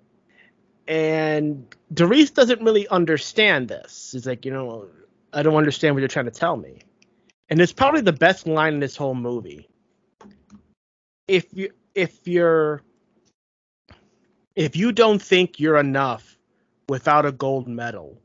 And 0.86 1.74
Derice 1.92 2.30
doesn't 2.30 2.62
really 2.62 2.88
understand 2.88 3.68
this. 3.68 4.10
He's 4.12 4.26
like, 4.26 4.44
you 4.44 4.50
know, 4.52 4.88
I 5.32 5.42
don't 5.42 5.54
understand 5.54 5.94
what 5.94 6.00
you're 6.00 6.08
trying 6.08 6.24
to 6.26 6.30
tell 6.30 6.56
me. 6.56 6.80
And 7.48 7.60
it's 7.60 7.72
probably 7.72 8.00
the 8.00 8.12
best 8.12 8.46
line 8.46 8.74
in 8.74 8.80
this 8.80 8.96
whole 8.96 9.14
movie. 9.14 9.68
If 11.26 11.46
you 11.52 11.70
if 11.94 12.26
you're 12.26 12.82
if 14.56 14.76
you 14.76 14.92
don't 14.92 15.20
think 15.20 15.60
you're 15.60 15.78
enough 15.78 16.36
without 16.88 17.26
a 17.26 17.32
gold 17.32 17.68
medal, 17.68 18.20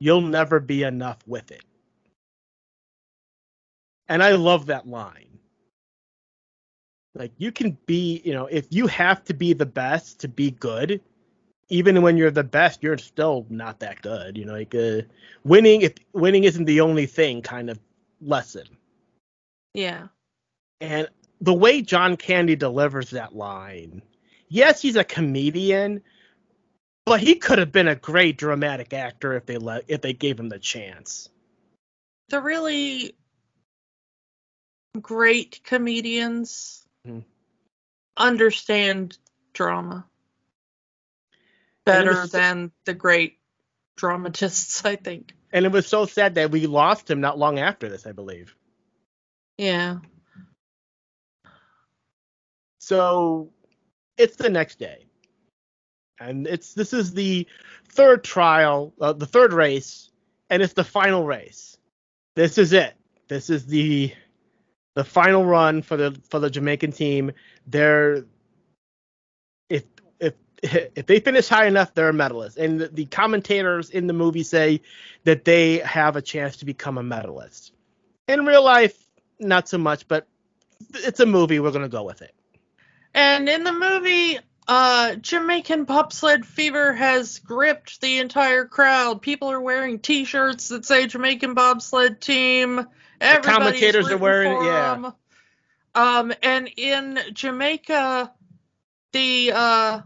you'll 0.00 0.20
never 0.20 0.60
be 0.60 0.82
enough 0.82 1.18
with 1.26 1.50
it. 1.50 1.64
And 4.08 4.22
I 4.22 4.32
love 4.32 4.66
that 4.66 4.86
line. 4.86 5.38
Like 7.14 7.32
you 7.36 7.52
can 7.52 7.76
be, 7.86 8.22
you 8.24 8.32
know, 8.32 8.46
if 8.46 8.66
you 8.70 8.86
have 8.86 9.24
to 9.24 9.34
be 9.34 9.52
the 9.52 9.66
best 9.66 10.20
to 10.20 10.28
be 10.28 10.50
good, 10.52 11.00
even 11.68 12.00
when 12.00 12.16
you're 12.16 12.30
the 12.30 12.44
best, 12.44 12.82
you're 12.82 12.96
still 12.98 13.46
not 13.50 13.80
that 13.80 14.00
good. 14.02 14.38
You 14.38 14.46
know, 14.46 14.52
like 14.52 14.74
uh, 14.74 15.02
winning 15.44 15.82
if 15.82 15.94
winning 16.12 16.44
isn't 16.44 16.64
the 16.64 16.80
only 16.80 17.06
thing 17.06 17.42
kind 17.42 17.68
of 17.70 17.78
lesson. 18.20 18.66
Yeah. 19.74 20.08
And 20.80 21.08
the 21.40 21.54
way 21.54 21.82
John 21.82 22.16
Candy 22.16 22.56
delivers 22.56 23.10
that 23.10 23.34
line, 23.34 24.02
yes, 24.48 24.82
he's 24.82 24.96
a 24.96 25.04
comedian, 25.04 26.02
but 27.06 27.20
he 27.20 27.36
could 27.36 27.58
have 27.58 27.72
been 27.72 27.88
a 27.88 27.94
great 27.94 28.36
dramatic 28.36 28.92
actor 28.92 29.34
if 29.34 29.46
they 29.46 29.56
let 29.58 29.84
if 29.88 30.00
they 30.00 30.12
gave 30.12 30.38
him 30.38 30.48
the 30.48 30.58
chance. 30.58 31.28
The 32.28 32.40
really 32.40 33.16
great 35.00 35.62
comedians 35.64 36.86
Mhm. 37.06 37.24
understand 38.16 39.16
drama 39.52 40.06
better 41.84 42.10
was- 42.10 42.30
than 42.30 42.72
the 42.84 42.94
great 42.94 43.38
dramatists, 43.96 44.84
I 44.84 44.96
think. 44.96 45.34
And 45.52 45.64
it 45.64 45.72
was 45.72 45.86
so 45.86 46.04
sad 46.04 46.34
that 46.34 46.50
we 46.50 46.66
lost 46.66 47.10
him 47.10 47.20
not 47.20 47.38
long 47.38 47.58
after 47.58 47.88
this, 47.88 48.06
I 48.06 48.12
believe. 48.12 48.54
Yeah. 49.56 50.00
So 52.80 53.52
it's 54.18 54.36
the 54.36 54.50
next 54.50 54.78
day, 54.78 55.06
and 56.20 56.46
it's 56.46 56.74
this 56.74 56.92
is 56.92 57.14
the 57.14 57.46
third 57.88 58.24
trial, 58.24 58.92
uh, 59.00 59.12
the 59.12 59.26
third 59.26 59.52
race, 59.52 60.10
and 60.50 60.62
it's 60.62 60.74
the 60.74 60.84
final 60.84 61.24
race. 61.24 61.78
This 62.34 62.58
is 62.58 62.72
it. 62.72 62.94
This 63.28 63.50
is 63.50 63.66
the 63.66 64.12
the 64.94 65.04
final 65.04 65.44
run 65.44 65.82
for 65.82 65.96
the 65.96 66.20
for 66.28 66.40
the 66.40 66.50
Jamaican 66.50 66.92
team. 66.92 67.32
They're 67.66 68.24
if 69.68 69.84
if 70.20 70.34
if 70.62 71.06
they 71.06 71.20
finish 71.20 71.48
high 71.48 71.66
enough, 71.66 71.94
they're 71.94 72.08
a 72.08 72.12
medalist. 72.12 72.58
And 72.58 72.80
the, 72.80 72.88
the 72.88 73.06
commentators 73.06 73.90
in 73.90 74.06
the 74.06 74.12
movie 74.12 74.42
say 74.42 74.80
that 75.24 75.44
they 75.44 75.78
have 75.78 76.16
a 76.16 76.22
chance 76.22 76.56
to 76.58 76.64
become 76.64 76.98
a 76.98 77.02
medalist. 77.02 77.72
In 78.26 78.44
real 78.44 78.64
life, 78.64 78.96
not 79.38 79.68
so 79.68 79.78
much, 79.78 80.08
but 80.08 80.26
it's 80.94 81.20
a 81.20 81.26
movie. 81.26 81.60
We're 81.60 81.70
gonna 81.70 81.88
go 81.88 82.02
with 82.02 82.22
it. 82.22 82.34
And 83.14 83.48
in 83.48 83.64
the 83.64 83.72
movie, 83.72 84.38
uh, 84.66 85.14
Jamaican 85.16 85.84
bobsled 85.84 86.44
fever 86.44 86.92
has 86.92 87.38
gripped 87.38 88.00
the 88.00 88.18
entire 88.18 88.66
crowd. 88.66 89.22
People 89.22 89.50
are 89.50 89.60
wearing 89.60 89.98
T-shirts 89.98 90.68
that 90.68 90.84
say 90.84 91.06
Jamaican 91.06 91.54
bobsled 91.54 92.20
team. 92.20 92.86
Everybody's 93.20 93.56
commentators 93.56 94.10
are 94.10 94.18
wearing 94.18 94.52
yeah. 94.64 95.10
Um, 95.94 96.32
and 96.42 96.70
in 96.76 97.18
Jamaica, 97.32 98.32
the 99.12 99.52
uh, 99.54 100.00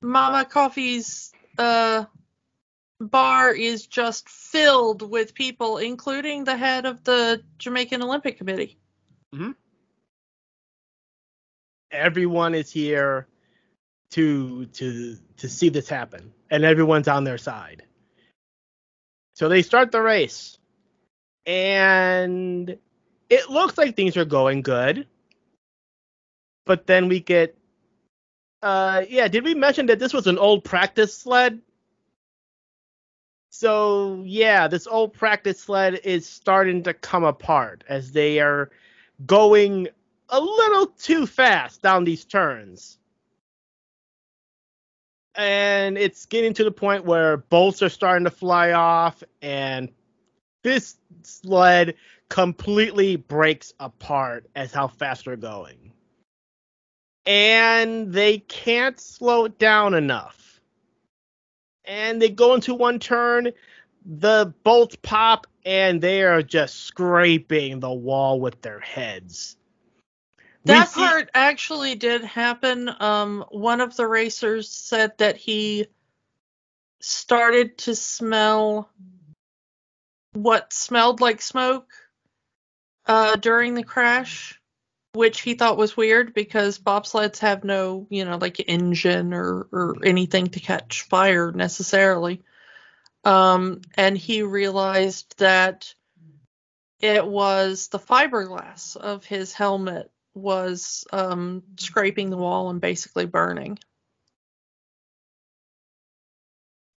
Mama 0.00 0.44
Coffie's 0.44 1.32
uh, 1.58 2.04
bar 3.00 3.52
is 3.52 3.86
just 3.86 4.28
filled 4.28 5.02
with 5.02 5.34
people, 5.34 5.78
including 5.78 6.44
the 6.44 6.56
head 6.56 6.86
of 6.86 7.04
the 7.04 7.42
Jamaican 7.58 8.02
Olympic 8.02 8.38
Committee. 8.38 8.78
Everyone 11.92 12.54
is 12.54 12.70
here 12.70 13.26
to 14.12 14.66
to 14.66 15.16
to 15.36 15.48
see 15.48 15.68
this 15.68 15.88
happen 15.88 16.32
and 16.50 16.64
everyone's 16.64 17.08
on 17.08 17.24
their 17.24 17.38
side. 17.38 17.84
So 19.34 19.48
they 19.48 19.62
start 19.62 19.92
the 19.92 20.02
race 20.02 20.58
and 21.46 22.76
it 23.30 23.50
looks 23.50 23.78
like 23.78 23.96
things 23.96 24.16
are 24.16 24.24
going 24.24 24.62
good 24.62 25.06
but 26.64 26.86
then 26.86 27.08
we 27.08 27.20
get 27.20 27.56
uh 28.62 29.02
yeah 29.08 29.26
did 29.26 29.42
we 29.42 29.54
mention 29.54 29.86
that 29.86 29.98
this 29.98 30.12
was 30.12 30.26
an 30.26 30.38
old 30.38 30.62
practice 30.64 31.16
sled? 31.16 31.60
So 33.50 34.22
yeah 34.24 34.68
this 34.68 34.86
old 34.86 35.14
practice 35.14 35.60
sled 35.60 36.00
is 36.04 36.26
starting 36.26 36.82
to 36.84 36.94
come 36.94 37.24
apart 37.24 37.82
as 37.88 38.12
they 38.12 38.38
are 38.38 38.70
going 39.26 39.88
a 40.32 40.40
little 40.40 40.86
too 40.86 41.26
fast 41.26 41.82
down 41.82 42.04
these 42.04 42.24
turns. 42.24 42.98
And 45.34 45.96
it's 45.96 46.26
getting 46.26 46.54
to 46.54 46.64
the 46.64 46.72
point 46.72 47.04
where 47.04 47.36
bolts 47.36 47.82
are 47.82 47.88
starting 47.88 48.24
to 48.24 48.30
fly 48.30 48.72
off, 48.72 49.22
and 49.40 49.90
this 50.62 50.96
sled 51.22 51.94
completely 52.28 53.16
breaks 53.16 53.74
apart 53.78 54.48
as 54.56 54.72
how 54.72 54.88
fast 54.88 55.26
they're 55.26 55.36
going. 55.36 55.92
And 57.26 58.12
they 58.12 58.38
can't 58.38 58.98
slow 58.98 59.44
it 59.44 59.58
down 59.58 59.94
enough. 59.94 60.60
And 61.84 62.20
they 62.20 62.30
go 62.30 62.54
into 62.54 62.74
one 62.74 62.98
turn, 62.98 63.52
the 64.04 64.52
bolts 64.64 64.96
pop, 65.02 65.46
and 65.64 66.00
they 66.00 66.22
are 66.22 66.42
just 66.42 66.80
scraping 66.82 67.80
the 67.80 67.92
wall 67.92 68.40
with 68.40 68.60
their 68.62 68.80
heads. 68.80 69.56
That 70.64 70.88
see- 70.88 71.00
part 71.00 71.30
actually 71.34 71.94
did 71.94 72.22
happen. 72.22 72.90
Um, 73.00 73.44
one 73.50 73.80
of 73.80 73.96
the 73.96 74.06
racers 74.06 74.70
said 74.70 75.18
that 75.18 75.36
he 75.36 75.86
started 77.00 77.78
to 77.78 77.94
smell 77.96 78.88
what 80.34 80.72
smelled 80.72 81.20
like 81.20 81.42
smoke 81.42 81.90
uh, 83.06 83.36
during 83.36 83.74
the 83.74 83.82
crash, 83.82 84.60
which 85.14 85.40
he 85.40 85.54
thought 85.54 85.76
was 85.76 85.96
weird 85.96 86.32
because 86.32 86.78
bobsleds 86.78 87.38
have 87.40 87.64
no, 87.64 88.06
you 88.08 88.24
know, 88.24 88.38
like 88.38 88.64
engine 88.68 89.34
or, 89.34 89.66
or 89.72 89.96
anything 90.04 90.46
to 90.48 90.60
catch 90.60 91.02
fire 91.02 91.50
necessarily. 91.52 92.40
Um, 93.24 93.82
and 93.96 94.16
he 94.16 94.42
realized 94.42 95.38
that 95.38 95.94
it 97.00 97.26
was 97.26 97.88
the 97.88 97.98
fiberglass 97.98 98.96
of 98.96 99.24
his 99.24 99.52
helmet 99.52 100.10
was 100.34 101.04
um, 101.12 101.62
scraping 101.78 102.30
the 102.30 102.36
wall 102.36 102.70
and 102.70 102.80
basically 102.80 103.26
burning. 103.26 103.78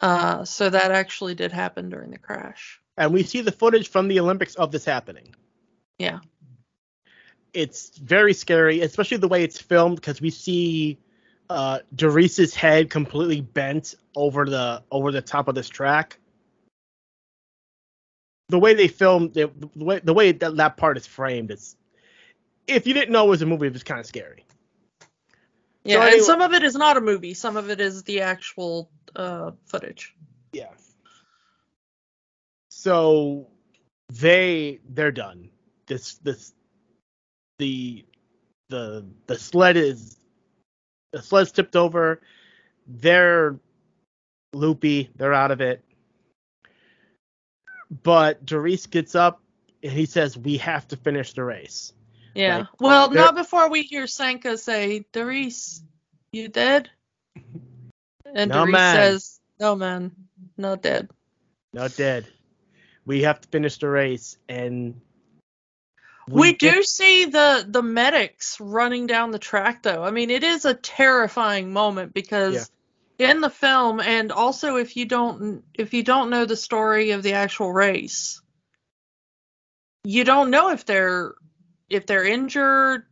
Uh, 0.02 0.46
so 0.46 0.70
that 0.70 0.92
actually 0.92 1.36
did 1.36 1.52
happen 1.52 1.90
during 1.90 2.12
the 2.12 2.18
crash. 2.18 2.80
and 2.98 3.14
we 3.14 3.24
see 3.24 3.42
the 3.42 3.52
footage 3.52 3.90
from 3.90 4.08
the 4.08 4.20
Olympics 4.20 4.56
of 4.56 4.72
this 4.72 4.86
happening. 4.86 5.34
Yeah. 5.98 6.20
It's 7.54 7.98
very 7.98 8.34
scary, 8.34 8.82
especially 8.82 9.18
the 9.18 9.28
way 9.28 9.44
it's 9.44 9.60
filmed 9.60 9.96
because 9.96 10.22
we 10.22 10.30
see 10.30 11.00
uh 11.50 11.80
Derice's 11.96 12.56
head 12.56 12.90
completely 12.90 13.40
bent 13.40 13.96
over 14.16 14.46
the 14.46 14.84
over 14.92 15.12
the 15.12 15.22
top 15.22 15.48
of 15.48 15.56
this 15.56 15.70
track. 15.70 16.18
The 18.50 18.60
way 18.60 18.74
they 18.74 18.88
filmed 18.88 19.38
it, 19.38 19.78
the 19.78 19.84
way 19.84 20.00
the 20.04 20.14
way 20.14 20.32
that, 20.34 20.58
that 20.58 20.78
part 20.78 20.98
is 20.98 21.08
framed, 21.08 21.52
it's 21.52 21.78
if 22.68 22.88
you 22.88 22.94
didn't 22.94 23.12
know 23.12 23.26
it 23.26 23.30
was 23.30 23.42
a 23.42 23.46
movie, 23.46 23.68
it 23.68 23.74
was 23.74 23.84
kind 23.84 24.00
of 24.00 24.06
scary. 24.06 24.46
Yeah, 25.84 25.98
anyway- 26.02 26.18
and 26.18 26.24
some 26.24 26.42
of 26.42 26.54
it 26.54 26.64
is 26.64 26.76
not 26.76 26.98
a 26.98 27.02
movie. 27.02 27.34
Some 27.34 27.58
of 27.58 27.70
it 27.70 27.80
is 27.80 28.04
the 28.04 28.22
actual 28.22 28.90
uh, 29.16 29.52
footage. 29.66 30.16
Yeah. 30.52 30.72
So 32.70 33.48
they 34.12 34.80
they're 34.90 35.12
done. 35.12 35.50
This 35.88 36.16
this 36.16 36.54
the 37.60 38.06
the 38.70 39.06
the 39.28 39.38
sled 39.38 39.78
is 39.78 40.18
the 41.14 41.22
sled's 41.22 41.52
tipped 41.52 41.76
over. 41.76 42.22
They're 42.88 43.60
loopy. 44.54 45.10
They're 45.16 45.34
out 45.34 45.52
of 45.52 45.62
it. 45.62 45.84
But 48.04 48.46
Derice 48.46 48.88
gets 48.88 49.16
up 49.16 49.42
and 49.84 49.92
he 49.92 50.06
says, 50.06 50.38
"We 50.38 50.58
have 50.58 50.88
to 50.90 50.98
finish 50.98 51.34
the 51.34 51.44
race." 51.44 51.94
Yeah. 52.36 52.58
Like, 52.58 52.68
well, 52.82 53.12
not 53.12 53.36
before 53.36 53.70
we 53.70 53.84
hear 53.84 54.08
Sanka 54.08 54.58
say, 54.58 55.06
Derice, 55.14 55.82
you 56.32 56.50
dead? 56.50 56.90
And 58.34 58.52
No, 58.52 58.66
Derice 58.66 58.72
man. 58.74 58.96
says, 58.96 59.40
No, 59.60 59.76
man, 59.76 60.12
not 60.58 60.82
dead. 60.82 61.10
Not 61.74 61.96
dead. 61.96 62.28
We 63.06 63.22
have 63.24 63.40
to 63.42 63.48
finish 63.48 63.78
the 63.78 63.88
race, 63.88 64.38
and 64.50 65.00
We, 66.28 66.54
get- 66.54 66.74
do 66.74 66.84
see 66.84 67.26
the 67.26 67.66
the 67.68 67.84
medics 67.84 68.60
running 68.60 69.06
down 69.08 69.32
the 69.32 69.40
track 69.40 69.84
though. 69.84 70.04
I 70.04 70.12
mean, 70.12 70.32
it 70.32 70.44
is 70.44 70.66
a 70.66 70.74
terrifying 70.74 71.72
moment 71.72 72.14
because 72.14 72.70
in 73.20 73.42
the 73.42 73.50
film 73.50 74.00
and 74.02 74.32
also 74.32 74.76
if 74.78 74.98
you 74.98 75.06
don't 75.06 75.64
if 75.74 75.94
you 75.94 76.04
don't 76.04 76.30
know 76.30 76.46
the 76.46 76.58
story 76.58 77.12
of 77.12 77.24
the 77.24 77.34
actual 77.34 77.72
race, 77.72 78.42
you 80.04 80.24
don't 80.24 80.50
know 80.50 80.72
if 80.72 80.86
they're 80.86 81.36
if 81.90 82.06
they're 82.06 82.26
injured, 82.26 83.04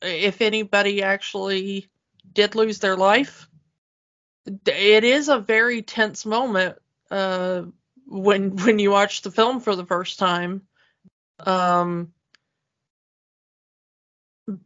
if 0.00 0.40
anybody 0.40 1.02
actually 1.02 1.88
did 2.32 2.54
lose 2.54 2.78
their 2.78 2.96
life. 2.96 3.48
It 4.46 5.04
is 5.04 5.28
a 5.28 5.38
very 5.38 5.82
tense 5.82 6.26
moment 6.26 6.76
uh 7.10 7.62
when 8.06 8.56
when 8.64 8.78
you 8.78 8.90
watch 8.90 9.22
the 9.22 9.30
film 9.30 9.60
for 9.60 9.76
the 9.76 9.86
first 9.86 10.18
time 10.18 10.62
um, 11.46 12.12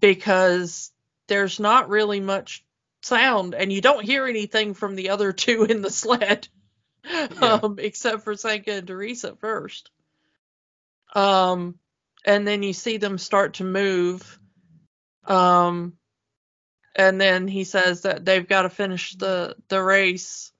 because 0.00 0.92
there's 1.28 1.60
not 1.60 1.88
really 1.88 2.20
much 2.20 2.64
sound 3.02 3.54
and 3.54 3.72
you 3.72 3.80
don't 3.80 4.04
hear 4.04 4.26
anything 4.26 4.74
from 4.74 4.94
the 4.94 5.10
other 5.10 5.32
two 5.44 5.64
in 5.64 5.82
the 5.82 5.90
sled 5.90 6.48
um, 7.40 7.76
except 7.78 8.22
for 8.22 8.36
Sanka 8.36 8.72
and 8.72 8.86
Derice 8.86 9.24
first. 9.38 9.90
Um, 11.14 11.78
and 12.26 12.46
then 12.46 12.62
you 12.62 12.72
see 12.72 12.96
them 12.98 13.16
start 13.16 13.54
to 13.54 13.64
move. 13.64 14.38
Um, 15.24 15.94
and 16.94 17.20
then 17.20 17.46
he 17.48 17.64
says 17.64 18.02
that 18.02 18.24
they've 18.24 18.46
got 18.46 18.62
to 18.62 18.70
finish 18.70 19.14
the 19.14 19.56
the 19.68 19.82
race. 19.82 20.52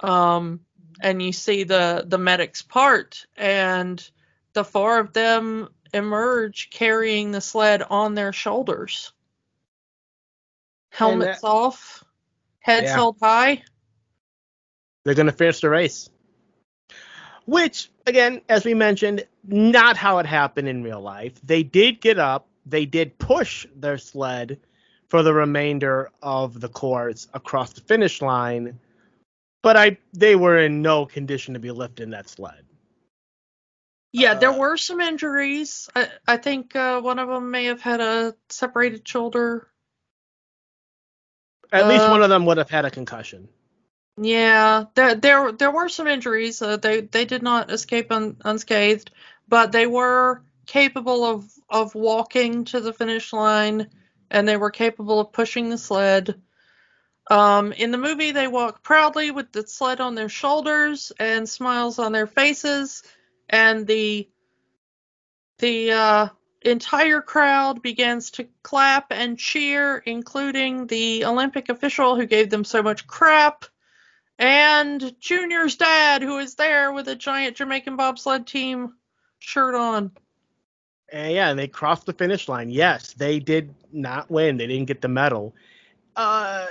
Um, 0.00 0.60
and 1.00 1.22
you 1.22 1.32
see 1.32 1.64
the 1.64 2.04
the 2.06 2.18
medics 2.18 2.62
part, 2.62 3.26
and 3.36 4.06
the 4.52 4.64
four 4.64 4.98
of 4.98 5.12
them 5.12 5.68
emerge 5.94 6.70
carrying 6.70 7.30
the 7.30 7.40
sled 7.40 7.82
on 7.82 8.14
their 8.14 8.32
shoulders, 8.32 9.12
helmets 10.90 11.40
that- 11.40 11.46
off, 11.46 12.04
heads 12.60 12.86
Yeah. 12.86 12.94
held 12.94 13.16
high. 13.22 13.62
They're 15.04 15.14
going 15.14 15.26
to 15.26 15.32
finish 15.32 15.60
the 15.60 15.70
race. 15.70 16.10
Which, 17.46 17.90
again, 18.06 18.42
as 18.48 18.64
we 18.64 18.74
mentioned, 18.74 19.24
not 19.46 19.96
how 19.96 20.18
it 20.18 20.26
happened 20.26 20.68
in 20.68 20.82
real 20.82 21.00
life. 21.00 21.34
They 21.44 21.62
did 21.62 22.00
get 22.00 22.18
up, 22.18 22.46
they 22.66 22.86
did 22.86 23.18
push 23.18 23.66
their 23.74 23.98
sled 23.98 24.58
for 25.08 25.22
the 25.22 25.32
remainder 25.32 26.10
of 26.22 26.60
the 26.60 26.68
course 26.68 27.28
across 27.32 27.72
the 27.72 27.80
finish 27.82 28.20
line, 28.20 28.80
but 29.62 29.76
I 29.76 29.98
they 30.12 30.34
were 30.34 30.58
in 30.58 30.82
no 30.82 31.06
condition 31.06 31.54
to 31.54 31.60
be 31.60 31.70
lifting 31.70 32.10
that 32.10 32.28
sled. 32.28 32.64
Yeah, 34.12 34.34
there 34.34 34.50
Uh, 34.50 34.58
were 34.58 34.76
some 34.76 35.00
injuries. 35.00 35.88
I, 35.94 36.08
I 36.26 36.36
think 36.38 36.74
uh, 36.74 37.00
one 37.00 37.18
of 37.20 37.28
them 37.28 37.50
may 37.52 37.66
have 37.66 37.80
had 37.82 38.00
a 38.00 38.34
separated 38.48 39.06
shoulder. 39.06 39.68
At 41.70 41.86
least 41.86 42.06
Uh, 42.06 42.10
one 42.10 42.22
of 42.22 42.30
them 42.30 42.46
would 42.46 42.58
have 42.58 42.70
had 42.70 42.84
a 42.84 42.90
concussion. 42.90 43.48
Yeah, 44.18 44.84
there 44.94 45.14
there 45.14 45.52
there 45.52 45.70
were 45.70 45.88
some 45.88 46.06
injuries. 46.06 46.62
Uh, 46.62 46.76
they 46.76 47.02
they 47.02 47.24
did 47.24 47.42
not 47.42 47.70
escape 47.70 48.10
un, 48.10 48.36
unscathed, 48.44 49.10
but 49.48 49.72
they 49.72 49.86
were 49.86 50.42
capable 50.66 51.24
of 51.24 51.50
of 51.68 51.94
walking 51.94 52.64
to 52.66 52.80
the 52.80 52.92
finish 52.92 53.32
line, 53.32 53.90
and 54.30 54.48
they 54.48 54.56
were 54.56 54.70
capable 54.70 55.20
of 55.20 55.32
pushing 55.32 55.68
the 55.68 55.78
sled. 55.78 56.40
Um, 57.30 57.72
in 57.72 57.90
the 57.90 57.98
movie, 57.98 58.32
they 58.32 58.48
walk 58.48 58.82
proudly 58.82 59.30
with 59.32 59.52
the 59.52 59.66
sled 59.66 60.00
on 60.00 60.14
their 60.14 60.28
shoulders 60.28 61.12
and 61.18 61.48
smiles 61.48 61.98
on 61.98 62.12
their 62.12 62.26
faces, 62.26 63.02
and 63.50 63.86
the 63.86 64.28
the 65.58 65.92
uh, 65.92 66.28
entire 66.62 67.20
crowd 67.20 67.82
begins 67.82 68.30
to 68.32 68.48
clap 68.62 69.12
and 69.12 69.38
cheer, 69.38 69.98
including 69.98 70.86
the 70.86 71.24
Olympic 71.24 71.68
official 71.68 72.16
who 72.16 72.26
gave 72.26 72.50
them 72.50 72.64
so 72.64 72.82
much 72.82 73.06
crap 73.06 73.64
and 74.38 75.14
Junior's 75.20 75.76
dad, 75.76 76.22
who 76.22 76.38
is 76.38 76.54
there 76.54 76.92
with 76.92 77.08
a 77.08 77.16
giant 77.16 77.56
Jamaican 77.56 77.96
bobsled 77.96 78.46
team 78.46 78.94
shirt 79.38 79.74
on. 79.74 80.12
And 81.12 81.32
yeah, 81.32 81.50
and 81.50 81.58
they 81.58 81.68
crossed 81.68 82.06
the 82.06 82.12
finish 82.12 82.48
line. 82.48 82.68
Yes, 82.68 83.12
they 83.14 83.38
did 83.38 83.74
not 83.92 84.30
win. 84.30 84.56
They 84.56 84.66
didn't 84.66 84.86
get 84.86 85.00
the 85.00 85.08
medal. 85.08 85.54
Uh, 86.16 86.66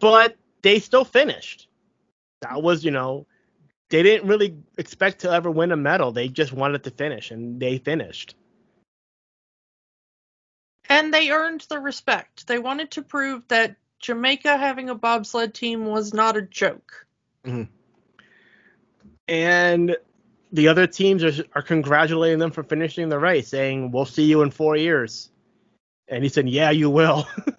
but 0.00 0.36
they 0.62 0.78
still 0.78 1.04
finished. 1.04 1.68
That 2.40 2.62
was, 2.62 2.84
you 2.84 2.90
know, 2.90 3.26
they 3.90 4.02
didn't 4.02 4.28
really 4.28 4.56
expect 4.76 5.20
to 5.20 5.30
ever 5.30 5.50
win 5.50 5.72
a 5.72 5.76
medal. 5.76 6.12
They 6.12 6.28
just 6.28 6.52
wanted 6.52 6.84
to 6.84 6.90
finish, 6.90 7.30
and 7.30 7.60
they 7.60 7.78
finished. 7.78 8.36
And 10.88 11.12
they 11.12 11.30
earned 11.30 11.66
the 11.68 11.78
respect. 11.78 12.46
They 12.46 12.58
wanted 12.58 12.92
to 12.92 13.02
prove 13.02 13.46
that 13.48 13.76
Jamaica 14.00 14.56
having 14.56 14.88
a 14.88 14.94
bobsled 14.94 15.54
team 15.54 15.86
was 15.86 16.14
not 16.14 16.36
a 16.36 16.42
joke. 16.42 17.06
And 19.28 19.96
the 20.52 20.68
other 20.68 20.86
teams 20.86 21.24
are, 21.24 21.44
are 21.54 21.62
congratulating 21.62 22.38
them 22.38 22.50
for 22.50 22.62
finishing 22.62 23.08
the 23.08 23.18
race, 23.18 23.48
saying, 23.48 23.90
"We'll 23.90 24.04
see 24.04 24.24
you 24.24 24.42
in 24.42 24.50
four 24.50 24.76
years." 24.76 25.30
And 26.08 26.22
he 26.22 26.30
said, 26.30 26.48
"Yeah, 26.48 26.70
you 26.70 26.90
will." 26.90 27.26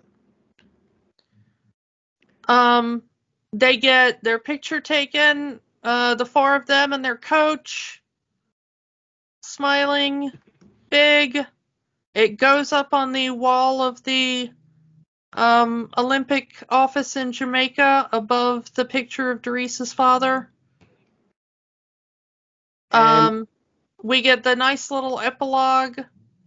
Um, 2.50 3.04
they 3.54 3.78
get 3.78 4.24
their 4.24 4.40
picture 4.40 4.82
taken, 4.82 5.60
uh, 5.84 6.16
the 6.16 6.26
four 6.26 6.56
of 6.56 6.66
them 6.66 6.94
and 6.94 7.06
their 7.06 7.16
coach, 7.16 8.02
smiling, 9.44 10.32
big. 10.90 11.46
It 12.16 12.38
goes 12.38 12.74
up 12.74 12.92
on 12.96 13.12
the 13.12 13.30
wall 13.30 13.84
of 13.84 14.04
the 14.04 14.50
um, 15.34 15.90
Olympic 15.98 16.64
office 16.70 17.16
in 17.16 17.32
Jamaica 17.32 18.10
above 18.12 18.74
the 18.74 18.86
picture 18.86 19.32
of 19.32 19.42
Derice's 19.42 19.94
father. 19.94 20.50
Um, 22.92 23.48
we 24.02 24.22
get 24.22 24.44
the 24.44 24.56
nice 24.56 24.90
little 24.90 25.20
epilogue 25.20 26.00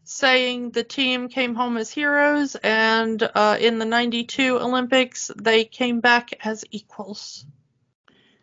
saying 0.05 0.71
the 0.71 0.83
team 0.83 1.29
came 1.29 1.55
home 1.55 1.77
as 1.77 1.91
heroes, 1.91 2.57
and 2.57 3.23
uh, 3.35 3.57
in 3.61 3.79
the 3.79 3.85
92 3.85 4.59
Olympics, 4.59 5.31
they 5.37 5.65
came 5.65 6.01
back 6.01 6.31
as 6.45 6.65
equals. 6.71 7.47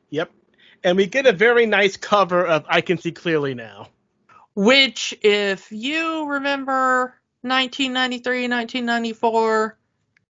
yep. 0.09 0.31
And 0.81 0.95
we 0.95 1.07
get 1.07 1.25
a 1.25 1.33
very 1.33 1.65
nice 1.65 1.97
cover 1.97 2.45
of 2.45 2.65
"I 2.69 2.79
Can 2.79 2.97
See 2.97 3.11
Clearly 3.11 3.53
Now." 3.53 3.89
Which, 4.55 5.13
if 5.21 5.71
you 5.71 6.25
remember 6.25 7.15
1993, 7.41 8.47
1994, 8.47 9.78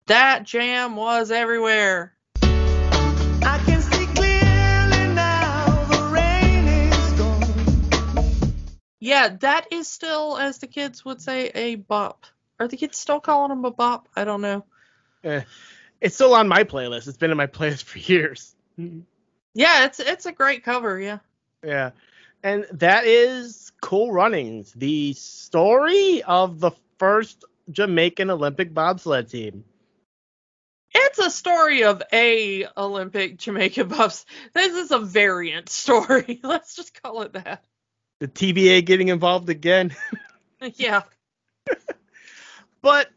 that 0.08 0.44
jam 0.44 0.96
was 0.96 1.32
everywhere. 1.32 2.14
I 2.42 3.62
can 3.66 3.82
see 3.82 4.06
clearly 4.16 5.14
now 5.14 5.86
the 5.86 6.10
rain 6.14 6.68
is 6.68 7.14
gone. 7.14 8.54
Yeah, 9.00 9.38
that 9.42 9.68
is 9.72 9.88
still, 9.88 10.38
as 10.38 10.58
the 10.58 10.68
kids 10.68 11.06
would 11.06 11.22
say, 11.22 11.52
a 11.54 11.76
bop. 11.76 12.26
Are 12.60 12.68
the 12.68 12.78
kids 12.78 12.98
still 12.98 13.20
calling 13.20 13.50
them 13.50 13.66
a 13.66 13.72
bop? 13.72 14.08
I 14.16 14.24
don't 14.24 14.42
know. 14.42 14.66
Eh, 15.24 15.42
it's 16.02 16.16
still 16.16 16.34
on 16.34 16.48
my 16.48 16.64
playlist. 16.64 17.08
It's 17.08 17.18
been 17.18 17.32
in 17.32 17.38
my 17.38 17.48
playlist 17.48 17.84
for 17.84 18.00
years. 18.00 18.56
Yeah, 19.54 19.86
it's 19.86 20.00
it's 20.00 20.26
a 20.26 20.32
great 20.32 20.64
cover. 20.64 21.00
Yeah. 21.00 21.20
Yeah. 21.64 21.92
And 22.44 22.66
that 22.74 23.06
is 23.06 23.72
Cool 23.82 24.12
Runnings, 24.12 24.72
the 24.74 25.14
story 25.14 26.24
of 26.24 26.60
the 26.60 26.72
first 26.98 27.44
Jamaican 27.72 28.30
Olympic 28.30 28.74
bobsled 28.74 29.30
team. 29.30 29.64
It's 31.00 31.20
a 31.20 31.30
story 31.30 31.84
of 31.84 32.02
a 32.12 32.66
Olympic 32.76 33.38
Jamaica 33.38 33.86
Buffs. 33.86 34.26
This 34.54 34.74
is 34.76 34.92
a 34.92 35.00
variant 35.00 35.70
story. 35.70 36.40
Let's 36.44 36.76
just 36.76 37.02
call 37.02 37.22
it 37.22 37.34
that. 37.34 37.64
The 38.20 38.28
TVA 38.28 38.84
getting 38.84 39.10
involved 39.10 39.50
again. 39.50 39.96
Yeah. 40.74 41.04
But, 42.82 43.10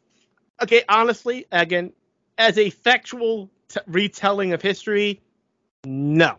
okay, 0.63 0.83
honestly, 0.89 1.47
again, 1.51 1.93
as 2.37 2.59
a 2.59 2.69
factual 2.69 3.51
t- 3.69 3.81
retelling 3.87 4.53
of 4.53 4.61
history, 4.61 5.23
no. 5.87 6.37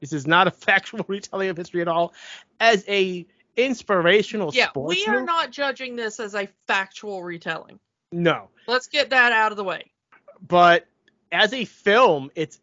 This 0.00 0.14
is 0.14 0.26
not 0.26 0.46
a 0.46 0.50
factual 0.52 1.04
retelling 1.06 1.50
of 1.50 1.56
history 1.58 1.82
at 1.82 1.88
all. 1.88 2.14
As 2.60 2.82
a 2.88 3.26
inspirational 3.56 4.52
Yeah, 4.54 4.68
we 4.74 5.04
are 5.06 5.14
movie, 5.16 5.26
not 5.26 5.50
judging 5.50 5.96
this 5.96 6.18
as 6.18 6.34
a 6.34 6.48
factual 6.66 7.22
retelling. 7.22 7.78
no. 8.10 8.48
Let's 8.66 8.86
get 8.86 9.10
that 9.10 9.32
out 9.32 9.50
of 9.52 9.56
the 9.58 9.64
way. 9.64 9.90
But 10.46 10.86
as 11.32 11.52
a 11.52 11.64
film, 11.64 12.30
it's 12.34 12.60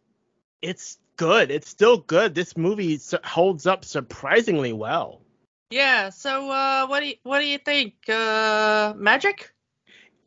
it's 0.61 0.97
good. 1.18 1.52
It's 1.52 1.69
still 1.69 1.97
good. 1.97 2.35
This 2.35 2.57
movie 2.57 2.99
holds 3.23 3.65
up 3.65 3.85
surprisingly 3.85 4.73
well. 4.73 5.22
Yeah, 5.69 6.10
so 6.10 6.49
uh 6.49 6.88
what 6.88 7.02
do 7.02 7.07
you 7.07 7.15
what 7.23 7.39
do 7.39 7.45
you 7.45 7.57
think? 7.57 7.93
Uh 8.07 8.93
magic? 8.95 9.53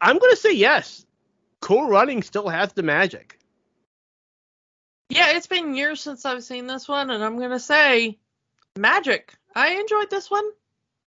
I'm 0.01 0.19
gonna 0.19 0.37
say 0.37 0.53
yes. 0.53 1.05
Cool 1.61 1.89
Running 1.89 2.23
still 2.23 2.49
has 2.49 2.73
the 2.73 2.83
magic. 2.83 3.39
Yeah, 5.09 5.37
it's 5.37 5.47
been 5.47 5.75
years 5.75 6.01
since 6.03 6.25
I've 6.25 6.45
seen 6.45 6.67
this 6.67 6.87
one 6.87 7.11
and 7.11 7.25
I'm 7.25 7.39
going 7.39 7.51
to 7.51 7.61
say 7.61 8.19
magic. 8.77 9.35
I 9.55 9.77
enjoyed 9.77 10.11
this 10.11 10.31
one. 10.31 10.45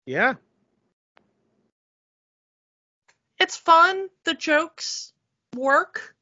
Yeah. 0.06 0.34
It's 3.40 3.56
fun. 3.56 4.10
The 4.24 4.34
jokes 4.34 5.14
work. 5.56 6.16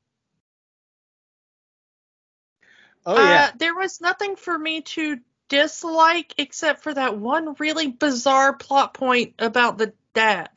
Oh 3.06 3.16
yeah. 3.16 3.50
Uh, 3.52 3.58
there 3.58 3.76
was 3.76 4.02
nothing 4.02 4.36
for 4.36 4.58
me 4.58 4.82
to 4.82 5.20
dislike 5.50 6.34
except 6.38 6.82
for 6.84 6.94
that 6.94 7.18
one 7.18 7.56
really 7.60 7.88
bizarre 7.88 8.54
plot 8.54 8.94
point 8.94 9.36
about 9.40 9.78
the 9.78 9.94
dad. 10.14 10.50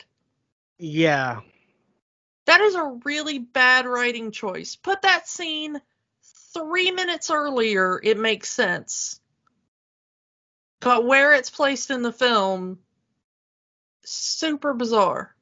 yeah. 0.77 1.41
That 2.45 2.61
is 2.61 2.75
a 2.75 2.99
really 3.03 3.39
bad 3.39 3.87
writing 3.87 4.31
choice. 4.31 4.75
Put 4.75 5.01
that 5.01 5.27
scene 5.27 5.81
three 6.53 6.91
minutes 6.91 7.31
earlier, 7.31 7.99
it 8.01 8.19
makes 8.19 8.49
sense. 8.49 9.19
But 10.79 11.05
where 11.05 11.33
it's 11.33 11.49
placed 11.49 11.89
in 11.89 12.03
the 12.03 12.11
film, 12.11 12.77
super 14.03 14.73
bizarre. 14.75 15.35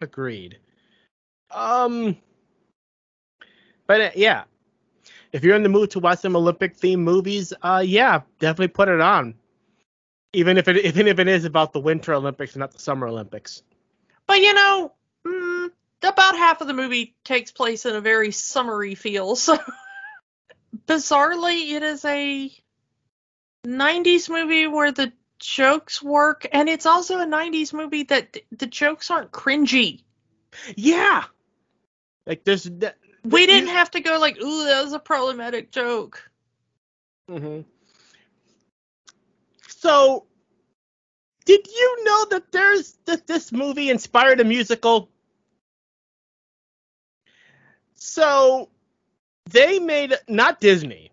Agreed. 0.00 0.58
Um. 1.50 2.16
But 3.86 4.00
uh, 4.00 4.10
yeah, 4.16 4.44
if 5.36 5.44
you're 5.44 5.54
in 5.54 5.62
the 5.62 5.68
mood 5.68 5.90
to 5.90 5.98
watch 5.98 6.20
some 6.20 6.34
Olympic 6.34 6.78
themed 6.78 7.00
movies, 7.00 7.52
uh, 7.60 7.82
yeah, 7.84 8.22
definitely 8.38 8.68
put 8.68 8.88
it 8.88 9.02
on. 9.02 9.34
Even 10.32 10.56
if 10.56 10.66
it 10.66 10.76
even 10.86 11.06
if 11.06 11.18
it 11.18 11.28
is 11.28 11.44
about 11.44 11.74
the 11.74 11.80
Winter 11.80 12.14
Olympics 12.14 12.54
and 12.54 12.60
not 12.60 12.72
the 12.72 12.78
Summer 12.78 13.06
Olympics. 13.06 13.62
But 14.26 14.40
you 14.40 14.54
know, 14.54 14.92
mm, 15.26 15.70
about 16.02 16.38
half 16.38 16.62
of 16.62 16.68
the 16.68 16.72
movie 16.72 17.14
takes 17.22 17.52
place 17.52 17.84
in 17.84 17.94
a 17.94 18.00
very 18.00 18.32
summery 18.32 18.94
feel. 18.94 19.36
So 19.46 19.58
bizarrely, 20.86 21.72
it 21.72 21.82
is 21.82 22.04
a 22.04 22.50
90s 23.66 24.28
movie 24.28 24.66
where 24.66 24.92
the 24.92 25.12
jokes 25.38 26.02
work, 26.02 26.46
and 26.50 26.68
it's 26.68 26.86
also 26.86 27.18
a 27.18 27.26
90s 27.26 27.72
movie 27.72 28.04
that 28.04 28.36
the 28.52 28.66
jokes 28.66 29.10
aren't 29.10 29.32
cringy. 29.32 30.02
Yeah. 30.76 31.24
Like 32.26 32.44
there's 32.44 32.68
We 33.30 33.46
didn't 33.46 33.70
have 33.70 33.90
to 33.92 34.00
go 34.00 34.18
like, 34.18 34.40
ooh, 34.40 34.64
that 34.66 34.82
was 34.84 34.92
a 34.92 34.98
problematic 34.98 35.70
joke. 35.72 36.30
hmm 37.28 37.60
So, 39.68 40.26
did 41.44 41.66
you 41.66 42.04
know 42.04 42.26
that 42.30 42.52
there's 42.52 42.94
that 43.06 43.26
this 43.26 43.52
movie 43.52 43.90
inspired 43.90 44.40
a 44.40 44.44
musical? 44.44 45.10
So, 47.94 48.68
they 49.50 49.78
made 49.78 50.14
not 50.28 50.60
Disney, 50.60 51.12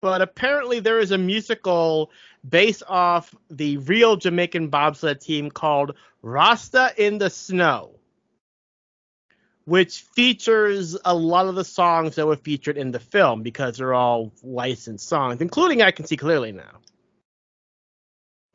but 0.00 0.20
apparently 0.22 0.80
there 0.80 0.98
is 0.98 1.10
a 1.12 1.18
musical 1.18 2.10
based 2.48 2.82
off 2.88 3.34
the 3.50 3.78
real 3.78 4.16
Jamaican 4.16 4.68
bobsled 4.68 5.20
team 5.20 5.50
called 5.50 5.94
Rasta 6.22 6.92
in 6.96 7.18
the 7.18 7.30
Snow, 7.30 7.98
which 9.64 10.00
features 10.00 10.96
a 11.04 11.14
lot 11.14 11.46
of 11.46 11.54
the 11.54 11.64
songs 11.64 12.16
that 12.16 12.26
were 12.26 12.36
featured 12.36 12.76
in 12.76 12.90
the 12.90 13.00
film 13.00 13.42
because 13.42 13.76
they're 13.76 13.94
all 13.94 14.32
licensed 14.42 15.08
songs, 15.08 15.40
including 15.40 15.82
I 15.82 15.90
Can 15.90 16.06
See 16.06 16.16
Clearly 16.16 16.52
Now. 16.52 16.80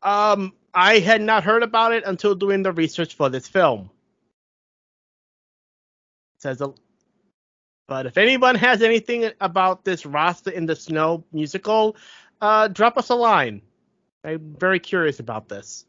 Um, 0.02 0.52
I 0.74 0.98
had 0.98 1.20
not 1.20 1.44
heard 1.44 1.62
about 1.62 1.92
it 1.92 2.04
until 2.04 2.34
doing 2.34 2.62
the 2.62 2.72
research 2.72 3.14
for 3.14 3.28
this 3.28 3.48
film. 3.48 3.90
It 6.36 6.42
says 6.42 6.60
a 6.60 6.72
but 7.88 8.04
if 8.04 8.18
anyone 8.18 8.54
has 8.56 8.82
anything 8.82 9.30
about 9.40 9.84
this 9.84 10.04
Rasta 10.04 10.54
in 10.54 10.66
the 10.66 10.76
Snow 10.76 11.24
musical, 11.32 11.96
uh, 12.40 12.68
drop 12.68 12.98
us 12.98 13.08
a 13.08 13.14
line. 13.14 13.62
I'm 14.22 14.54
very 14.58 14.78
curious 14.78 15.20
about 15.20 15.48
this. 15.48 15.86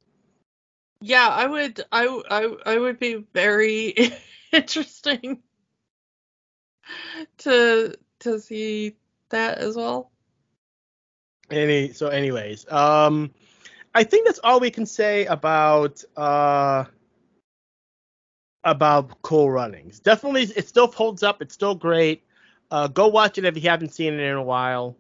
Yeah, 1.02 1.28
I 1.30 1.48
would, 1.48 1.82
I 1.92 2.06
I 2.30 2.74
I 2.74 2.78
would 2.78 3.00
be 3.00 3.26
very 3.34 3.96
interesting 4.52 5.42
to 7.40 7.96
to 8.20 8.40
see 8.40 8.96
that 9.30 9.60
as 9.60 9.76
well. 9.76 10.12
Any 11.50 11.94
so, 11.94 12.08
anyways, 12.10 12.70
um, 12.72 13.32
I 13.96 14.04
think 14.04 14.26
that's 14.26 14.40
all 14.44 14.60
we 14.60 14.72
can 14.72 14.86
say 14.86 15.26
about 15.26 16.04
uh 16.18 16.86
about 18.66 19.22
Cool 19.22 19.50
Runnings. 19.52 20.00
Definitely, 20.00 20.44
it 20.44 20.68
still 20.68 20.88
holds 20.88 21.24
up. 21.24 21.42
It's 21.42 21.54
still 21.54 21.76
great. 21.76 22.24
Uh, 22.72 22.88
go 22.88 23.08
watch 23.08 23.38
it 23.38 23.46
if 23.46 23.56
you 23.56 23.70
haven't 23.70 23.94
seen 23.94 24.14
it 24.14 24.20
in 24.20 24.36
a 24.36 24.44
while. 24.44 24.96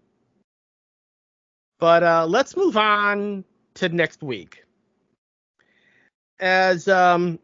But 1.80 2.04
uh, 2.04 2.26
let's 2.28 2.58
move 2.58 2.78
on 2.78 3.44
to 3.76 3.90
next 3.90 4.24
week. 4.24 4.64
As 6.40 6.88
um, 6.88 7.40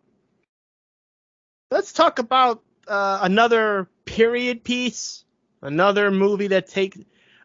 let's 1.72 1.92
talk 1.92 2.20
about 2.20 2.64
uh, 2.88 3.20
another 3.22 3.90
period 4.06 4.64
piece, 4.64 5.26
another 5.62 6.12
movie 6.12 6.48
that 6.48 6.68
takes 6.68 6.98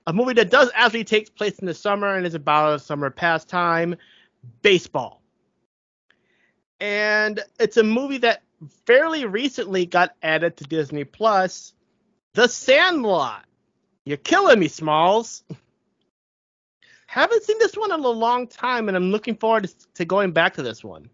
a 0.07 0.13
movie 0.13 0.35
that 0.35 0.51
does 0.51 0.71
actually 0.75 1.05
takes 1.05 1.31
place 1.31 1.59
in 1.59 1.67
the 1.67 1.75
summer 1.75 2.15
and 2.15 2.27
is 2.27 2.35
about 2.35 2.75
a 2.75 2.79
summer 2.79 3.11
pastime, 3.11 3.97
baseball. 4.63 5.23
And 6.81 7.41
it's 7.59 7.77
a 7.77 7.83
movie 7.83 8.19
that 8.19 8.43
fairly 8.87 9.27
recently 9.27 9.87
got 9.87 10.15
added 10.23 10.57
to 10.59 10.65
Disney 10.65 11.05
Plus, 11.05 11.75
The 12.35 12.49
Sandlot. 12.49 13.45
You're 14.05 14.17
killing 14.17 14.59
me, 14.59 14.69
Smalls. 14.69 15.45
Haven't 17.07 17.43
seen 17.43 17.59
this 17.59 17.77
one 17.77 17.93
in 17.93 18.01
a 18.01 18.09
long 18.09 18.47
time, 18.47 18.89
and 18.89 18.97
I'm 18.97 19.11
looking 19.11 19.37
forward 19.37 19.65
to, 19.65 19.75
to 19.95 20.05
going 20.05 20.33
back 20.33 20.55
to 20.55 20.63
this 20.63 20.83
one. 20.83 21.11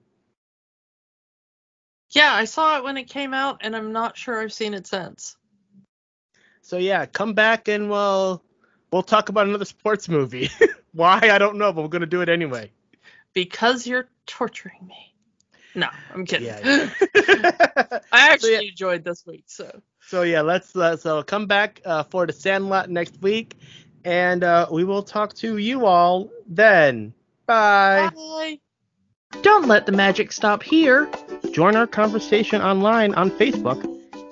Yeah, 2.17 2.33
I 2.33 2.47
saw 2.47 2.79
it 2.79 2.85
when 2.85 2.97
it 2.97 3.11
came 3.11 3.35
out, 3.35 3.59
and 3.61 3.77
I'm 3.77 3.93
not 3.93 4.17
sure 4.17 4.41
I've 4.41 4.53
seen 4.53 4.73
it 4.73 4.87
since. 4.87 5.37
So 6.63 6.79
yeah, 6.79 7.05
come 7.05 7.35
back 7.35 7.69
and 7.69 7.91
we'll 7.91 8.43
we'll 8.91 9.03
talk 9.03 9.29
about 9.29 9.47
another 9.47 9.67
sports 9.67 10.09
movie. 10.09 10.49
Why 10.93 11.21
I 11.23 11.37
don't 11.37 11.59
know, 11.59 11.75
but 11.75 11.83
we're 11.83 11.89
gonna 11.89 12.07
do 12.07 12.23
it 12.23 12.31
anyway. 12.31 12.71
Because 13.35 13.87
you're 13.87 14.09
torturing 14.25 14.87
me. 14.87 15.15
No, 15.75 15.89
I'm 16.11 16.25
kidding. 16.25 16.47
Yeah, 16.47 16.89
I 17.15 18.01
actually 18.13 18.53
yeah. 18.55 18.61
enjoyed 18.61 19.05
this 19.05 19.27
week, 19.27 19.45
so 19.47 19.83
So 20.01 20.23
yeah, 20.23 20.41
let's 20.41 20.75
uh, 20.75 20.97
so 20.97 21.23
come 21.23 21.47
back 21.47 21.83
uh, 21.85 22.03
for 22.05 22.27
the 22.27 22.33
Sandlot 22.33 22.89
next 22.89 23.21
week, 23.21 23.57
and 24.07 24.43
uh, 24.43 24.69
we 24.73 24.85
will 24.85 25.03
talk 25.03 25.35
to 25.35 25.59
you 25.59 25.85
all 25.85 26.31
then. 26.47 27.13
Bye. 27.47 28.11
bye. 28.15 28.59
Don't 29.43 29.67
let 29.69 29.85
the 29.87 29.93
magic 29.93 30.33
stop 30.33 30.63
here. 30.63 31.09
Join 31.53 31.77
our 31.77 31.87
conversation 31.87 32.61
online 32.63 33.15
on 33.15 33.31
Facebook 33.31 33.83